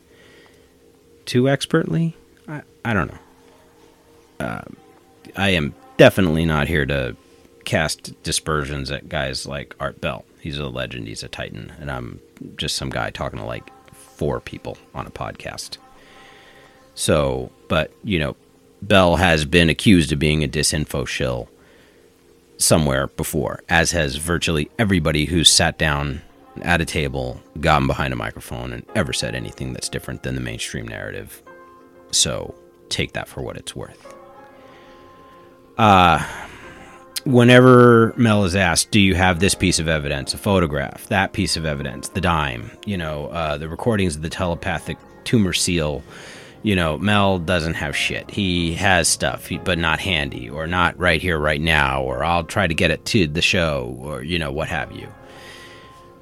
Too 1.24 1.48
expertly? 1.48 2.16
I, 2.46 2.62
I 2.84 2.92
don't 2.92 3.10
know. 3.10 4.46
Uh, 4.46 4.62
I 5.36 5.50
am 5.50 5.74
definitely 5.96 6.44
not 6.44 6.68
here 6.68 6.86
to 6.86 7.16
cast 7.64 8.22
dispersions 8.22 8.90
at 8.90 9.08
guys 9.08 9.46
like 9.46 9.74
Art 9.80 10.00
Bell. 10.00 10.24
He's 10.40 10.58
a 10.58 10.68
legend. 10.68 11.08
He's 11.08 11.22
a 11.22 11.28
titan, 11.28 11.72
and 11.80 11.90
I'm 11.90 12.20
just 12.56 12.76
some 12.76 12.90
guy 12.90 13.10
talking 13.10 13.38
to 13.38 13.44
like 13.44 13.68
four 13.92 14.40
people 14.40 14.78
on 14.94 15.06
a 15.06 15.10
podcast. 15.10 15.78
So, 16.94 17.50
but 17.68 17.92
you 18.04 18.18
know, 18.18 18.36
Bell 18.82 19.16
has 19.16 19.44
been 19.44 19.70
accused 19.70 20.12
of 20.12 20.18
being 20.18 20.44
a 20.44 20.48
disinfo 20.48 21.06
shill 21.06 21.48
somewhere 22.58 23.08
before, 23.08 23.62
as 23.68 23.90
has 23.90 24.16
virtually 24.16 24.70
everybody 24.78 25.26
who's 25.26 25.50
sat 25.50 25.78
down 25.78 26.22
at 26.62 26.80
a 26.80 26.84
table, 26.86 27.40
gotten 27.60 27.86
behind 27.86 28.12
a 28.12 28.16
microphone, 28.16 28.72
and 28.72 28.86
ever 28.94 29.12
said 29.12 29.34
anything 29.34 29.72
that's 29.72 29.88
different 29.88 30.22
than 30.22 30.34
the 30.34 30.40
mainstream 30.40 30.88
narrative. 30.88 31.42
So 32.12 32.54
take 32.88 33.12
that 33.12 33.28
for 33.28 33.42
what 33.42 33.56
it's 33.56 33.76
worth. 33.76 34.14
Uh, 35.76 36.24
whenever 37.24 38.14
Mel 38.16 38.44
is 38.44 38.56
asked, 38.56 38.90
"Do 38.90 39.00
you 39.00 39.14
have 39.14 39.40
this 39.40 39.54
piece 39.54 39.78
of 39.78 39.88
evidence? 39.88 40.32
A 40.32 40.38
photograph? 40.38 41.06
That 41.08 41.34
piece 41.34 41.56
of 41.58 41.66
evidence? 41.66 42.08
The 42.08 42.22
dime? 42.22 42.70
You 42.86 42.96
know, 42.96 43.26
uh, 43.26 43.58
the 43.58 43.68
recordings 43.68 44.16
of 44.16 44.22
the 44.22 44.30
telepathic 44.30 44.96
tumor 45.24 45.52
seal." 45.52 46.02
You 46.62 46.74
know, 46.74 46.98
Mel 46.98 47.38
doesn't 47.38 47.74
have 47.74 47.96
shit. 47.96 48.30
He 48.30 48.74
has 48.74 49.06
stuff, 49.08 49.48
but 49.64 49.78
not 49.78 50.00
handy, 50.00 50.50
or 50.50 50.66
not 50.66 50.98
right 50.98 51.22
here, 51.22 51.38
right 51.38 51.60
now, 51.60 52.02
or 52.02 52.24
I'll 52.24 52.44
try 52.44 52.66
to 52.66 52.74
get 52.74 52.90
it 52.90 53.04
to 53.06 53.26
the 53.28 53.42
show, 53.42 53.96
or 54.00 54.22
you 54.22 54.38
know, 54.38 54.50
what 54.50 54.68
have 54.68 54.92
you. 54.92 55.08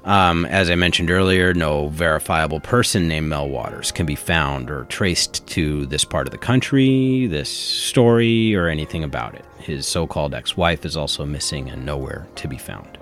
Um, 0.05 0.45
as 0.45 0.69
I 0.69 0.75
mentioned 0.75 1.09
earlier, 1.09 1.55
no 1.55 1.87
verifiable 1.87 2.59
person 2.59 3.07
named 3.07 3.27
Mel 3.27 3.49
Waters 3.49 3.91
can 3.91 4.05
be 4.05 4.15
found 4.15 4.69
or 4.69 4.83
traced 4.85 5.47
to 5.47 5.87
this 5.87 6.05
part 6.05 6.27
of 6.27 6.31
the 6.31 6.37
country, 6.37 7.25
this 7.25 7.49
story, 7.49 8.55
or 8.55 8.67
anything 8.67 9.03
about 9.03 9.33
it. 9.33 9.45
His 9.57 9.87
so 9.87 10.05
called 10.05 10.35
ex 10.35 10.55
wife 10.55 10.85
is 10.85 10.95
also 10.95 11.25
missing 11.25 11.71
and 11.71 11.87
nowhere 11.87 12.27
to 12.35 12.47
be 12.47 12.59
found. 12.59 12.99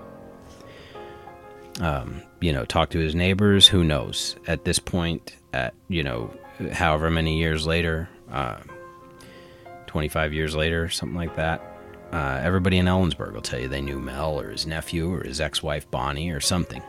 Um, 1.82 2.22
you 2.40 2.54
know, 2.54 2.64
talk 2.64 2.90
to 2.92 3.00
his 3.00 3.16
neighbors, 3.16 3.68
who 3.68 3.84
knows? 3.84 4.38
At 4.48 4.64
this 4.64 4.80
point, 4.80 5.36
at, 5.52 5.74
you 5.90 6.04
know, 6.04 6.34
however 6.72 7.10
many 7.10 7.38
years 7.38 7.66
later, 7.66 8.10
uh, 8.32 8.58
25 9.88 10.34
years 10.34 10.56
later, 10.56 10.90
something 10.90 11.18
like 11.18 11.36
that, 11.36 11.62
uh, 12.12 12.40
everybody 12.44 12.78
in 12.78 12.86
Ellensburg 12.86 13.34
will 13.34 13.42
tell 13.42 13.60
you 13.60 13.68
they 13.68 13.82
knew 13.82 14.00
Mel 14.00 14.40
or 14.40 14.50
his 14.50 14.68
nephew 14.68 15.12
or 15.12 15.24
his 15.24 15.42
ex 15.42 15.64
wife 15.64 15.90
Bonnie 15.90 16.32
or 16.32 16.40
something. 16.40 16.82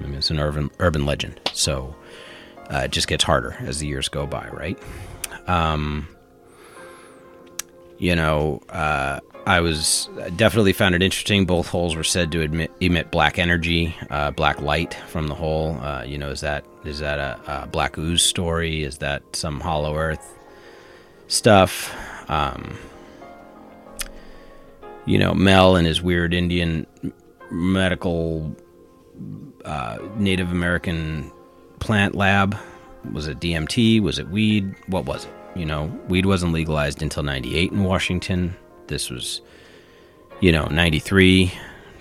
I 0.00 0.04
mean, 0.04 0.14
it's 0.14 0.30
an 0.30 0.40
urban 0.40 0.70
urban 0.78 1.06
legend, 1.06 1.40
so 1.52 1.94
uh, 2.72 2.78
it 2.84 2.90
just 2.90 3.06
gets 3.06 3.22
harder 3.22 3.54
as 3.60 3.78
the 3.78 3.86
years 3.86 4.08
go 4.08 4.26
by, 4.26 4.48
right? 4.48 4.78
Um, 5.46 6.08
you 7.98 8.16
know, 8.16 8.62
uh, 8.70 9.20
I 9.46 9.60
was 9.60 10.08
definitely 10.36 10.72
found 10.72 10.94
it 10.94 11.02
interesting. 11.02 11.44
Both 11.44 11.68
holes 11.68 11.94
were 11.94 12.04
said 12.04 12.32
to 12.32 12.40
emit, 12.40 12.70
emit 12.80 13.10
black 13.10 13.38
energy, 13.38 13.94
uh, 14.10 14.30
black 14.30 14.60
light 14.60 14.94
from 15.08 15.28
the 15.28 15.34
hole. 15.34 15.78
Uh, 15.80 16.02
you 16.04 16.18
know, 16.18 16.30
is 16.30 16.40
that 16.40 16.64
is 16.84 16.98
that 16.98 17.18
a, 17.18 17.62
a, 17.62 17.66
black 17.66 17.98
ooze 17.98 18.22
story? 18.22 18.82
Is 18.82 18.98
that 18.98 19.22
some 19.34 19.60
Hollow 19.60 19.96
Earth 19.96 20.38
stuff? 21.28 21.94
Um, 22.30 22.76
you 25.06 25.18
know, 25.18 25.34
Mel 25.34 25.76
and 25.76 25.86
his 25.86 26.02
weird 26.02 26.34
Indian 26.34 26.86
medical 27.50 28.54
uh, 29.64 29.98
Native 30.16 30.50
American 30.50 31.30
plant 31.78 32.14
lab. 32.14 32.56
Was 33.12 33.26
it 33.26 33.40
DMT? 33.40 34.00
Was 34.00 34.18
it 34.18 34.28
weed? 34.28 34.74
What 34.86 35.04
was 35.04 35.24
it? 35.24 35.32
You 35.54 35.66
know, 35.66 35.84
weed 36.08 36.24
wasn't 36.24 36.52
legalized 36.52 37.02
until 37.02 37.22
98 37.22 37.72
in 37.72 37.84
Washington. 37.84 38.56
This 38.86 39.10
was, 39.10 39.42
you 40.40 40.50
know, 40.50 40.66
93 40.66 41.52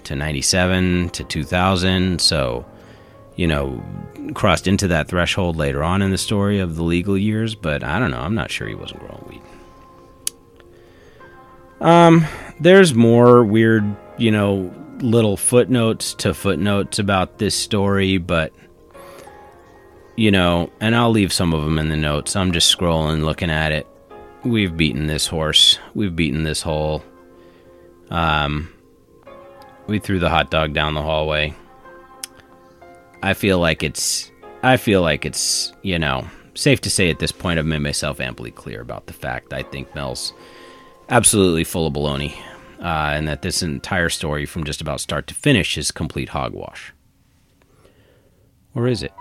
to 0.05 0.15
97 0.15 1.09
to 1.09 1.23
2000. 1.23 2.21
So, 2.21 2.65
you 3.41 3.47
know, 3.47 3.83
crossed 4.35 4.67
into 4.67 4.87
that 4.87 5.07
threshold 5.07 5.55
later 5.55 5.83
on 5.83 6.03
in 6.03 6.11
the 6.11 6.17
story 6.19 6.59
of 6.59 6.75
the 6.75 6.83
legal 6.83 7.17
years, 7.17 7.55
but 7.55 7.83
I 7.83 7.97
don't 7.97 8.11
know. 8.11 8.19
I'm 8.19 8.35
not 8.35 8.51
sure 8.51 8.67
he 8.67 8.75
wasn't 8.75 8.99
growing 8.99 9.25
weed. 9.27 9.41
Um, 11.81 12.27
there's 12.59 12.93
more 12.93 13.43
weird, 13.43 13.95
you 14.19 14.29
know, 14.29 14.71
little 14.99 15.37
footnotes 15.37 16.13
to 16.13 16.35
footnotes 16.35 16.99
about 16.99 17.39
this 17.39 17.55
story, 17.55 18.19
but 18.19 18.53
you 20.15 20.29
know, 20.29 20.69
and 20.79 20.95
I'll 20.95 21.09
leave 21.09 21.33
some 21.33 21.51
of 21.51 21.63
them 21.63 21.79
in 21.79 21.89
the 21.89 21.97
notes. 21.97 22.35
I'm 22.35 22.51
just 22.51 22.77
scrolling, 22.77 23.23
looking 23.23 23.49
at 23.49 23.71
it. 23.71 23.87
We've 24.43 24.77
beaten 24.77 25.07
this 25.07 25.25
horse. 25.25 25.79
We've 25.95 26.15
beaten 26.15 26.43
this 26.43 26.61
hole. 26.61 27.03
Um, 28.11 28.71
we 29.87 29.97
threw 29.97 30.19
the 30.19 30.29
hot 30.29 30.51
dog 30.51 30.73
down 30.73 30.93
the 30.93 31.01
hallway. 31.01 31.55
I 33.21 33.33
feel 33.33 33.59
like 33.59 33.83
it's. 33.83 34.31
I 34.63 34.77
feel 34.77 35.01
like 35.01 35.25
it's. 35.25 35.73
You 35.81 35.99
know, 35.99 36.27
safe 36.53 36.81
to 36.81 36.89
say 36.89 37.09
at 37.09 37.19
this 37.19 37.31
point, 37.31 37.59
I've 37.59 37.65
made 37.65 37.79
myself 37.79 38.19
amply 38.19 38.51
clear 38.51 38.81
about 38.81 39.07
the 39.07 39.13
fact 39.13 39.53
I 39.53 39.63
think 39.63 39.93
Mel's 39.95 40.33
absolutely 41.09 41.63
full 41.63 41.87
of 41.87 41.93
baloney, 41.93 42.35
uh, 42.79 43.13
and 43.13 43.27
that 43.27 43.41
this 43.41 43.61
entire 43.61 44.09
story, 44.09 44.45
from 44.45 44.63
just 44.63 44.81
about 44.81 45.01
start 45.01 45.27
to 45.27 45.33
finish, 45.33 45.77
is 45.77 45.91
complete 45.91 46.29
hogwash. 46.29 46.93
Or 48.73 48.87
is 48.87 49.03
it? 49.03 49.13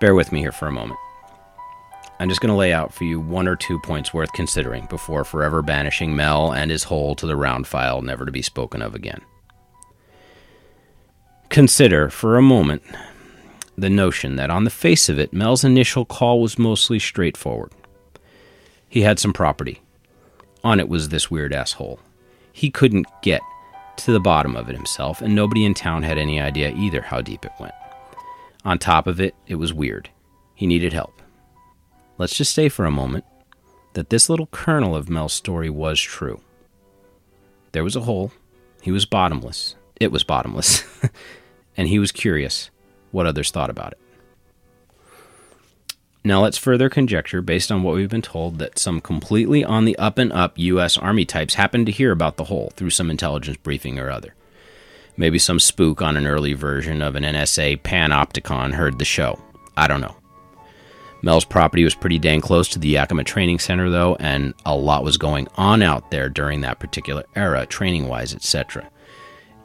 Bear 0.00 0.14
with 0.14 0.30
me 0.30 0.40
here 0.40 0.52
for 0.52 0.68
a 0.68 0.72
moment. 0.72 1.00
I'm 2.18 2.28
just 2.28 2.40
going 2.40 2.52
to 2.52 2.56
lay 2.56 2.72
out 2.72 2.94
for 2.94 3.04
you 3.04 3.20
one 3.20 3.48
or 3.48 3.56
two 3.56 3.78
points 3.80 4.14
worth 4.14 4.32
considering 4.32 4.86
before 4.86 5.24
forever 5.24 5.60
banishing 5.60 6.16
Mel 6.16 6.52
and 6.52 6.70
his 6.70 6.84
hole 6.84 7.14
to 7.16 7.26
the 7.26 7.36
round 7.36 7.66
file, 7.66 8.00
never 8.00 8.24
to 8.24 8.32
be 8.32 8.42
spoken 8.42 8.80
of 8.80 8.94
again. 8.94 9.20
Consider 11.48 12.10
for 12.10 12.36
a 12.36 12.42
moment 12.42 12.82
the 13.78 13.90
notion 13.90 14.36
that 14.36 14.50
on 14.50 14.64
the 14.64 14.70
face 14.70 15.08
of 15.08 15.18
it, 15.18 15.32
Mel's 15.32 15.64
initial 15.64 16.04
call 16.04 16.40
was 16.40 16.58
mostly 16.58 16.98
straightforward. 16.98 17.72
He 18.88 19.02
had 19.02 19.18
some 19.18 19.32
property. 19.32 19.82
On 20.64 20.80
it 20.80 20.88
was 20.88 21.08
this 21.08 21.30
weird 21.30 21.52
asshole. 21.52 22.00
He 22.52 22.70
couldn't 22.70 23.06
get 23.22 23.40
to 23.98 24.12
the 24.12 24.20
bottom 24.20 24.56
of 24.56 24.68
it 24.68 24.74
himself, 24.74 25.22
and 25.22 25.34
nobody 25.34 25.64
in 25.64 25.74
town 25.74 26.02
had 26.02 26.18
any 26.18 26.40
idea 26.40 26.74
either 26.76 27.02
how 27.02 27.20
deep 27.20 27.44
it 27.44 27.52
went. 27.60 27.74
On 28.64 28.78
top 28.78 29.06
of 29.06 29.20
it, 29.20 29.34
it 29.46 29.56
was 29.56 29.72
weird. 29.72 30.10
He 30.54 30.66
needed 30.66 30.92
help. 30.92 31.22
Let's 32.18 32.36
just 32.36 32.54
say 32.54 32.68
for 32.68 32.84
a 32.84 32.90
moment 32.90 33.24
that 33.92 34.10
this 34.10 34.28
little 34.28 34.46
kernel 34.46 34.96
of 34.96 35.08
Mel's 35.08 35.32
story 35.32 35.70
was 35.70 36.00
true. 36.00 36.40
There 37.72 37.84
was 37.84 37.96
a 37.96 38.00
hole. 38.00 38.32
He 38.82 38.90
was 38.90 39.04
bottomless. 39.04 39.76
It 40.00 40.12
was 40.12 40.24
bottomless. 40.24 40.84
and 41.76 41.88
he 41.88 41.98
was 41.98 42.12
curious 42.12 42.70
what 43.10 43.26
others 43.26 43.50
thought 43.50 43.70
about 43.70 43.92
it. 43.92 43.98
Now 46.24 46.42
let's 46.42 46.58
further 46.58 46.90
conjecture, 46.90 47.40
based 47.40 47.70
on 47.70 47.84
what 47.84 47.94
we've 47.94 48.10
been 48.10 48.20
told, 48.20 48.58
that 48.58 48.80
some 48.80 49.00
completely 49.00 49.64
on 49.64 49.84
the 49.84 49.96
up 49.96 50.18
and 50.18 50.32
up 50.32 50.58
U.S. 50.58 50.98
Army 50.98 51.24
types 51.24 51.54
happened 51.54 51.86
to 51.86 51.92
hear 51.92 52.10
about 52.10 52.36
the 52.36 52.44
hole 52.44 52.72
through 52.74 52.90
some 52.90 53.10
intelligence 53.10 53.56
briefing 53.58 54.00
or 54.00 54.10
other. 54.10 54.34
Maybe 55.16 55.38
some 55.38 55.60
spook 55.60 56.02
on 56.02 56.16
an 56.16 56.26
early 56.26 56.52
version 56.52 57.00
of 57.00 57.14
an 57.14 57.22
NSA 57.22 57.80
panopticon 57.82 58.72
heard 58.72 58.98
the 58.98 59.04
show. 59.04 59.40
I 59.76 59.86
don't 59.86 60.00
know. 60.00 60.16
Mel's 61.22 61.44
property 61.44 61.84
was 61.84 61.94
pretty 61.94 62.18
dang 62.18 62.40
close 62.40 62.68
to 62.70 62.78
the 62.78 62.88
Yakima 62.88 63.22
Training 63.24 63.60
Center, 63.60 63.88
though, 63.88 64.16
and 64.16 64.52
a 64.66 64.76
lot 64.76 65.04
was 65.04 65.16
going 65.16 65.46
on 65.56 65.80
out 65.80 66.10
there 66.10 66.28
during 66.28 66.60
that 66.62 66.80
particular 66.80 67.24
era, 67.36 67.66
training 67.66 68.08
wise, 68.08 68.34
etc. 68.34 68.90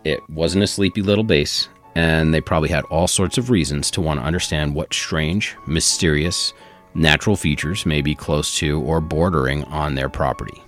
It 0.04 0.28
wasn't 0.30 0.64
a 0.64 0.68
sleepy 0.68 1.02
little 1.02 1.24
base, 1.24 1.70
and 1.96 2.34
they 2.34 2.42
probably 2.42 2.70
had 2.70 2.86
all 2.86 3.08
sorts 3.08 3.38
of 3.38 3.50
reasons 3.50 3.92
to 3.92 4.02
want 4.02 4.20
to 4.20 4.26
understand 4.26 4.74
what 4.74 4.94
strange, 4.94 5.56
mysterious, 5.68 6.54
natural 6.96 7.36
features 7.36 7.86
may 7.86 8.02
be 8.02 8.16
close 8.16 8.58
to 8.58 8.82
or 8.82 9.00
bordering 9.00 9.64
on 9.66 9.96
their 9.96 10.10
property. 10.10 10.62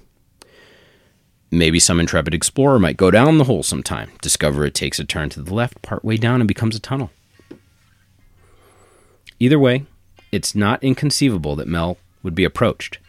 Maybe 1.50 1.80
some 1.80 2.00
intrepid 2.00 2.34
explorer 2.34 2.80
might 2.80 2.98
go 2.98 3.12
down 3.12 3.38
the 3.38 3.44
hole 3.44 3.64
sometime, 3.64 4.12
discover 4.22 4.66
it 4.66 4.74
takes 4.74 5.00
a 5.00 5.04
turn 5.04 5.30
to 5.30 5.42
the 5.42 5.54
left 5.54 5.82
partway 5.82 6.18
down 6.18 6.42
and 6.42 6.48
becomes 6.48 6.76
a 6.76 6.80
tunnel. 6.80 7.12
Either 9.40 9.60
way, 9.60 9.86
it's 10.32 10.56
not 10.56 10.84
inconceivable 10.84 11.56
that 11.56 11.68
Mel 11.68 11.98
would 12.22 12.34
be 12.36 12.44
approached 12.44 13.00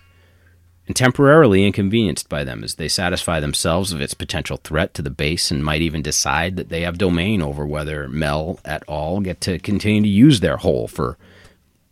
and 0.86 0.94
temporarily 0.94 1.64
inconvenienced 1.66 2.28
by 2.28 2.44
them 2.44 2.62
as 2.62 2.74
they 2.74 2.88
satisfy 2.88 3.40
themselves 3.40 3.92
of 3.92 4.00
its 4.00 4.14
potential 4.14 4.58
threat 4.58 4.92
to 4.94 5.02
the 5.02 5.10
base 5.10 5.50
and 5.50 5.64
might 5.64 5.80
even 5.80 6.02
decide 6.02 6.56
that 6.56 6.68
they 6.68 6.82
have 6.82 6.98
domain 6.98 7.40
over 7.40 7.66
whether 7.66 8.08
Mel 8.08 8.58
at 8.64 8.84
all 8.86 9.20
get 9.20 9.40
to 9.42 9.58
continue 9.58 10.02
to 10.02 10.08
use 10.08 10.40
their 10.40 10.58
hole 10.58 10.86
for 10.86 11.16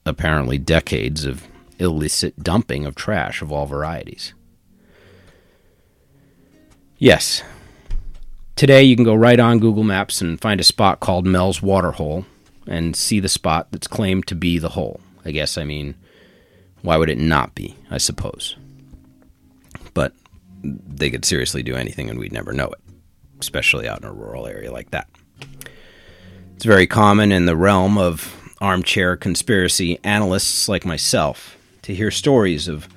apparently 0.04 0.58
decades 0.58 1.24
of 1.24 1.44
illicit 1.78 2.42
dumping 2.42 2.84
of 2.84 2.94
trash 2.94 3.40
of 3.40 3.50
all 3.50 3.66
varieties. 3.66 4.34
Yes. 6.98 7.42
Today 8.56 8.82
you 8.82 8.94
can 8.94 9.04
go 9.04 9.14
right 9.14 9.40
on 9.40 9.58
Google 9.58 9.84
Maps 9.84 10.20
and 10.20 10.40
find 10.40 10.60
a 10.60 10.64
spot 10.64 11.00
called 11.00 11.26
Mel's 11.26 11.62
Waterhole 11.62 12.26
and 12.66 12.94
see 12.94 13.20
the 13.20 13.28
spot 13.28 13.68
that's 13.70 13.88
claimed 13.88 14.26
to 14.26 14.34
be 14.34 14.58
the 14.58 14.68
hole. 14.70 15.00
I 15.24 15.30
guess 15.30 15.56
I 15.56 15.64
mean 15.64 15.94
why 16.82 16.96
would 16.98 17.08
it 17.08 17.18
not 17.18 17.54
be, 17.54 17.76
I 17.90 17.98
suppose 17.98 18.56
they 20.62 21.10
could 21.10 21.24
seriously 21.24 21.62
do 21.62 21.74
anything 21.74 22.08
and 22.08 22.18
we'd 22.18 22.32
never 22.32 22.52
know 22.52 22.66
it, 22.66 22.80
especially 23.40 23.88
out 23.88 24.02
in 24.02 24.08
a 24.08 24.12
rural 24.12 24.46
area 24.46 24.72
like 24.72 24.90
that. 24.90 25.08
It's 26.56 26.64
very 26.64 26.86
common 26.86 27.32
in 27.32 27.46
the 27.46 27.56
realm 27.56 27.98
of 27.98 28.36
armchair 28.60 29.16
conspiracy 29.16 29.98
analysts 30.04 30.68
like 30.68 30.84
myself 30.84 31.56
to 31.82 31.94
hear 31.94 32.10
stories 32.10 32.68
of 32.68 32.88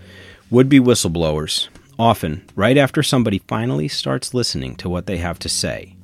would 0.51 0.69
be 0.69 0.79
whistleblowers, 0.79 1.67
often 1.97 2.47
right 2.55 2.77
after 2.77 3.01
somebody 3.01 3.39
finally 3.47 3.87
starts 3.87 4.33
listening 4.33 4.75
to 4.75 4.87
what 4.89 5.07
they 5.07 5.17
have 5.17 5.39
to 5.39 5.49
say. 5.49 5.95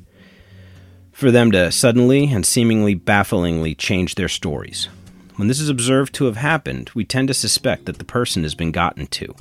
For 1.12 1.30
them 1.30 1.51
to 1.51 1.72
suddenly 1.72 2.34
and 2.34 2.43
seemingly 2.43 2.95
bafflingly 2.95 3.76
change 3.76 4.16
their 4.16 4.30
stories. 4.30 4.89
When 5.36 5.47
this 5.47 5.59
is 5.59 5.70
observed 5.70 6.16
to 6.16 6.26
have 6.26 6.38
happened, 6.38 6.89
we 6.95 7.05
tend 7.05 7.28
to 7.28 7.34
suspect 7.36 7.86
that 7.86 7.99
the 7.99 8.05
person 8.05 8.41
has 8.43 8.55
been 8.55 8.72
gotten 8.72 9.05
to 9.07 9.36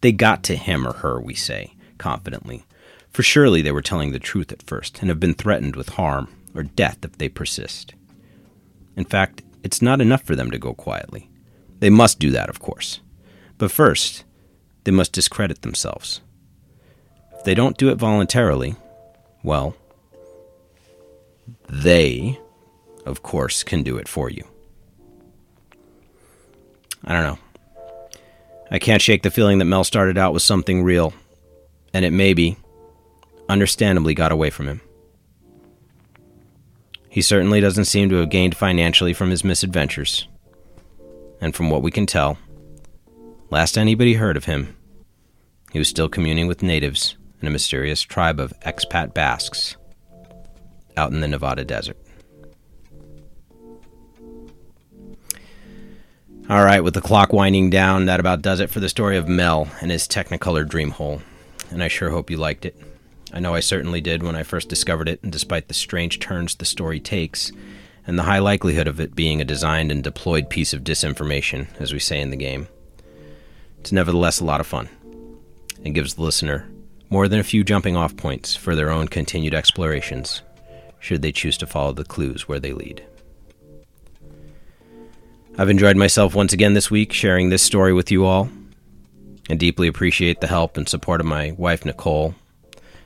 they 0.00 0.12
got 0.12 0.42
to 0.44 0.56
him 0.56 0.86
or 0.86 0.94
her, 0.94 1.20
we 1.20 1.34
say, 1.34 1.74
confidently. 1.98 2.64
For 3.10 3.22
surely 3.22 3.62
they 3.62 3.72
were 3.72 3.82
telling 3.82 4.12
the 4.12 4.18
truth 4.18 4.52
at 4.52 4.62
first, 4.62 5.00
and 5.00 5.08
have 5.08 5.20
been 5.20 5.34
threatened 5.34 5.76
with 5.76 5.90
harm 5.90 6.28
or 6.54 6.62
death 6.62 6.98
if 7.02 7.18
they 7.18 7.28
persist. 7.28 7.94
In 8.96 9.04
fact, 9.04 9.42
it's 9.62 9.82
not 9.82 10.00
enough 10.00 10.22
for 10.22 10.36
them 10.36 10.50
to 10.50 10.58
go 10.58 10.74
quietly. 10.74 11.28
They 11.80 11.90
must 11.90 12.18
do 12.18 12.30
that, 12.30 12.48
of 12.48 12.60
course. 12.60 13.00
But 13.58 13.70
first, 13.70 14.24
they 14.84 14.90
must 14.90 15.12
discredit 15.12 15.62
themselves. 15.62 16.20
If 17.36 17.44
they 17.44 17.54
don't 17.54 17.76
do 17.76 17.90
it 17.90 17.96
voluntarily, 17.96 18.76
well, 19.42 19.74
they, 21.68 22.38
of 23.06 23.22
course, 23.22 23.62
can 23.62 23.82
do 23.82 23.96
it 23.96 24.08
for 24.08 24.30
you. 24.30 24.46
I 27.04 27.14
don't 27.14 27.24
know. 27.24 27.38
I 28.70 28.78
can't 28.78 29.02
shake 29.02 29.22
the 29.22 29.30
feeling 29.30 29.58
that 29.58 29.64
Mel 29.64 29.84
started 29.84 30.16
out 30.16 30.32
with 30.32 30.42
something 30.42 30.84
real, 30.84 31.12
and 31.92 32.04
it 32.04 32.12
maybe, 32.12 32.56
understandably, 33.48 34.14
got 34.14 34.30
away 34.30 34.50
from 34.50 34.68
him. 34.68 34.80
He 37.08 37.22
certainly 37.22 37.60
doesn't 37.60 37.86
seem 37.86 38.08
to 38.10 38.16
have 38.16 38.30
gained 38.30 38.56
financially 38.56 39.12
from 39.12 39.30
his 39.30 39.42
misadventures. 39.42 40.28
And 41.40 41.54
from 41.54 41.68
what 41.68 41.82
we 41.82 41.90
can 41.90 42.06
tell, 42.06 42.38
last 43.50 43.76
anybody 43.76 44.14
heard 44.14 44.36
of 44.36 44.44
him, 44.44 44.76
he 45.72 45.78
was 45.78 45.88
still 45.88 46.08
communing 46.08 46.46
with 46.46 46.62
natives 46.62 47.16
in 47.42 47.48
a 47.48 47.50
mysterious 47.50 48.02
tribe 48.02 48.38
of 48.38 48.52
expat 48.60 49.14
Basques 49.14 49.76
out 50.96 51.10
in 51.10 51.20
the 51.20 51.28
Nevada 51.28 51.64
desert. 51.64 51.96
All 56.50 56.64
right, 56.64 56.82
with 56.82 56.94
the 56.94 57.00
clock 57.00 57.32
winding 57.32 57.70
down, 57.70 58.06
that 58.06 58.18
about 58.18 58.42
does 58.42 58.58
it 58.58 58.70
for 58.70 58.80
the 58.80 58.88
story 58.88 59.16
of 59.16 59.28
Mel 59.28 59.68
and 59.80 59.88
his 59.88 60.08
Technicolor 60.08 60.68
dream 60.68 60.90
hole. 60.90 61.22
And 61.70 61.80
I 61.80 61.86
sure 61.86 62.10
hope 62.10 62.28
you 62.28 62.38
liked 62.38 62.64
it. 62.64 62.76
I 63.32 63.38
know 63.38 63.54
I 63.54 63.60
certainly 63.60 64.00
did 64.00 64.24
when 64.24 64.34
I 64.34 64.42
first 64.42 64.68
discovered 64.68 65.08
it, 65.08 65.22
and 65.22 65.30
despite 65.30 65.68
the 65.68 65.74
strange 65.74 66.18
turns 66.18 66.56
the 66.56 66.64
story 66.64 66.98
takes, 66.98 67.52
and 68.04 68.18
the 68.18 68.24
high 68.24 68.40
likelihood 68.40 68.88
of 68.88 68.98
it 68.98 69.14
being 69.14 69.40
a 69.40 69.44
designed 69.44 69.92
and 69.92 70.02
deployed 70.02 70.50
piece 70.50 70.72
of 70.72 70.82
disinformation, 70.82 71.68
as 71.78 71.92
we 71.92 72.00
say 72.00 72.20
in 72.20 72.30
the 72.30 72.36
game, 72.36 72.66
it's 73.78 73.92
nevertheless 73.92 74.40
a 74.40 74.44
lot 74.44 74.60
of 74.60 74.66
fun. 74.66 74.88
and 75.84 75.94
gives 75.94 76.14
the 76.14 76.22
listener 76.22 76.68
more 77.10 77.28
than 77.28 77.38
a 77.38 77.44
few 77.44 77.62
jumping 77.62 77.96
off 77.96 78.16
points 78.16 78.56
for 78.56 78.74
their 78.74 78.90
own 78.90 79.06
continued 79.06 79.54
explorations, 79.54 80.42
should 80.98 81.22
they 81.22 81.30
choose 81.30 81.56
to 81.58 81.66
follow 81.66 81.92
the 81.92 82.02
clues 82.02 82.48
where 82.48 82.58
they 82.58 82.72
lead. 82.72 83.04
I've 85.60 85.68
enjoyed 85.68 85.98
myself 85.98 86.34
once 86.34 86.54
again 86.54 86.72
this 86.72 86.90
week 86.90 87.12
sharing 87.12 87.50
this 87.50 87.62
story 87.62 87.92
with 87.92 88.10
you 88.10 88.24
all. 88.24 88.48
I 89.50 89.56
deeply 89.56 89.88
appreciate 89.88 90.40
the 90.40 90.46
help 90.46 90.78
and 90.78 90.88
support 90.88 91.20
of 91.20 91.26
my 91.26 91.50
wife, 91.50 91.84
Nicole, 91.84 92.34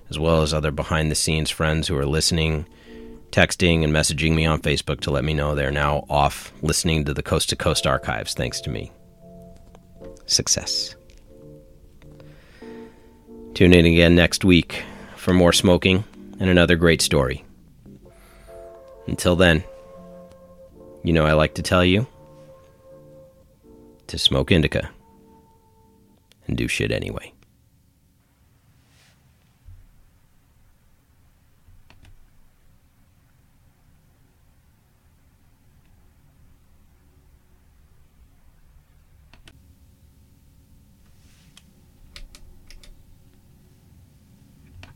as 0.09 0.21
well 0.21 0.41
as 0.41 0.55
other 0.55 0.71
behind 0.71 1.11
the 1.11 1.17
scenes 1.17 1.51
friends 1.51 1.89
who 1.89 1.99
are 1.99 2.07
listening, 2.07 2.65
texting, 3.33 3.83
and 3.83 3.93
messaging 3.93 4.37
me 4.37 4.47
on 4.47 4.61
Facebook 4.61 5.01
to 5.01 5.11
let 5.11 5.25
me 5.25 5.35
know 5.35 5.57
they're 5.57 5.73
now 5.73 6.07
off 6.09 6.53
listening 6.63 7.05
to 7.07 7.13
the 7.13 7.25
Coast 7.25 7.49
to 7.49 7.57
Coast 7.57 7.89
archives 7.89 8.35
thanks 8.35 8.61
to 8.61 8.71
me. 8.71 8.93
Success. 10.27 10.95
Tune 13.55 13.73
in 13.73 13.85
again 13.85 14.15
next 14.15 14.45
week 14.45 14.85
for 15.17 15.35
more 15.35 15.53
smoking 15.53 16.05
and 16.39 16.49
another 16.49 16.77
great 16.77 17.03
story. 17.03 17.45
Until 19.09 19.35
then, 19.35 19.65
you 21.03 21.13
know 21.13 21.27
I 21.27 21.33
like 21.33 21.55
to 21.55 21.63
tell 21.63 21.85
you 21.85 22.07
to 24.07 24.19
smoke 24.19 24.51
indica 24.51 24.91
and 26.47 26.57
do 26.57 26.69
shit 26.69 26.93
anyway. 26.93 27.34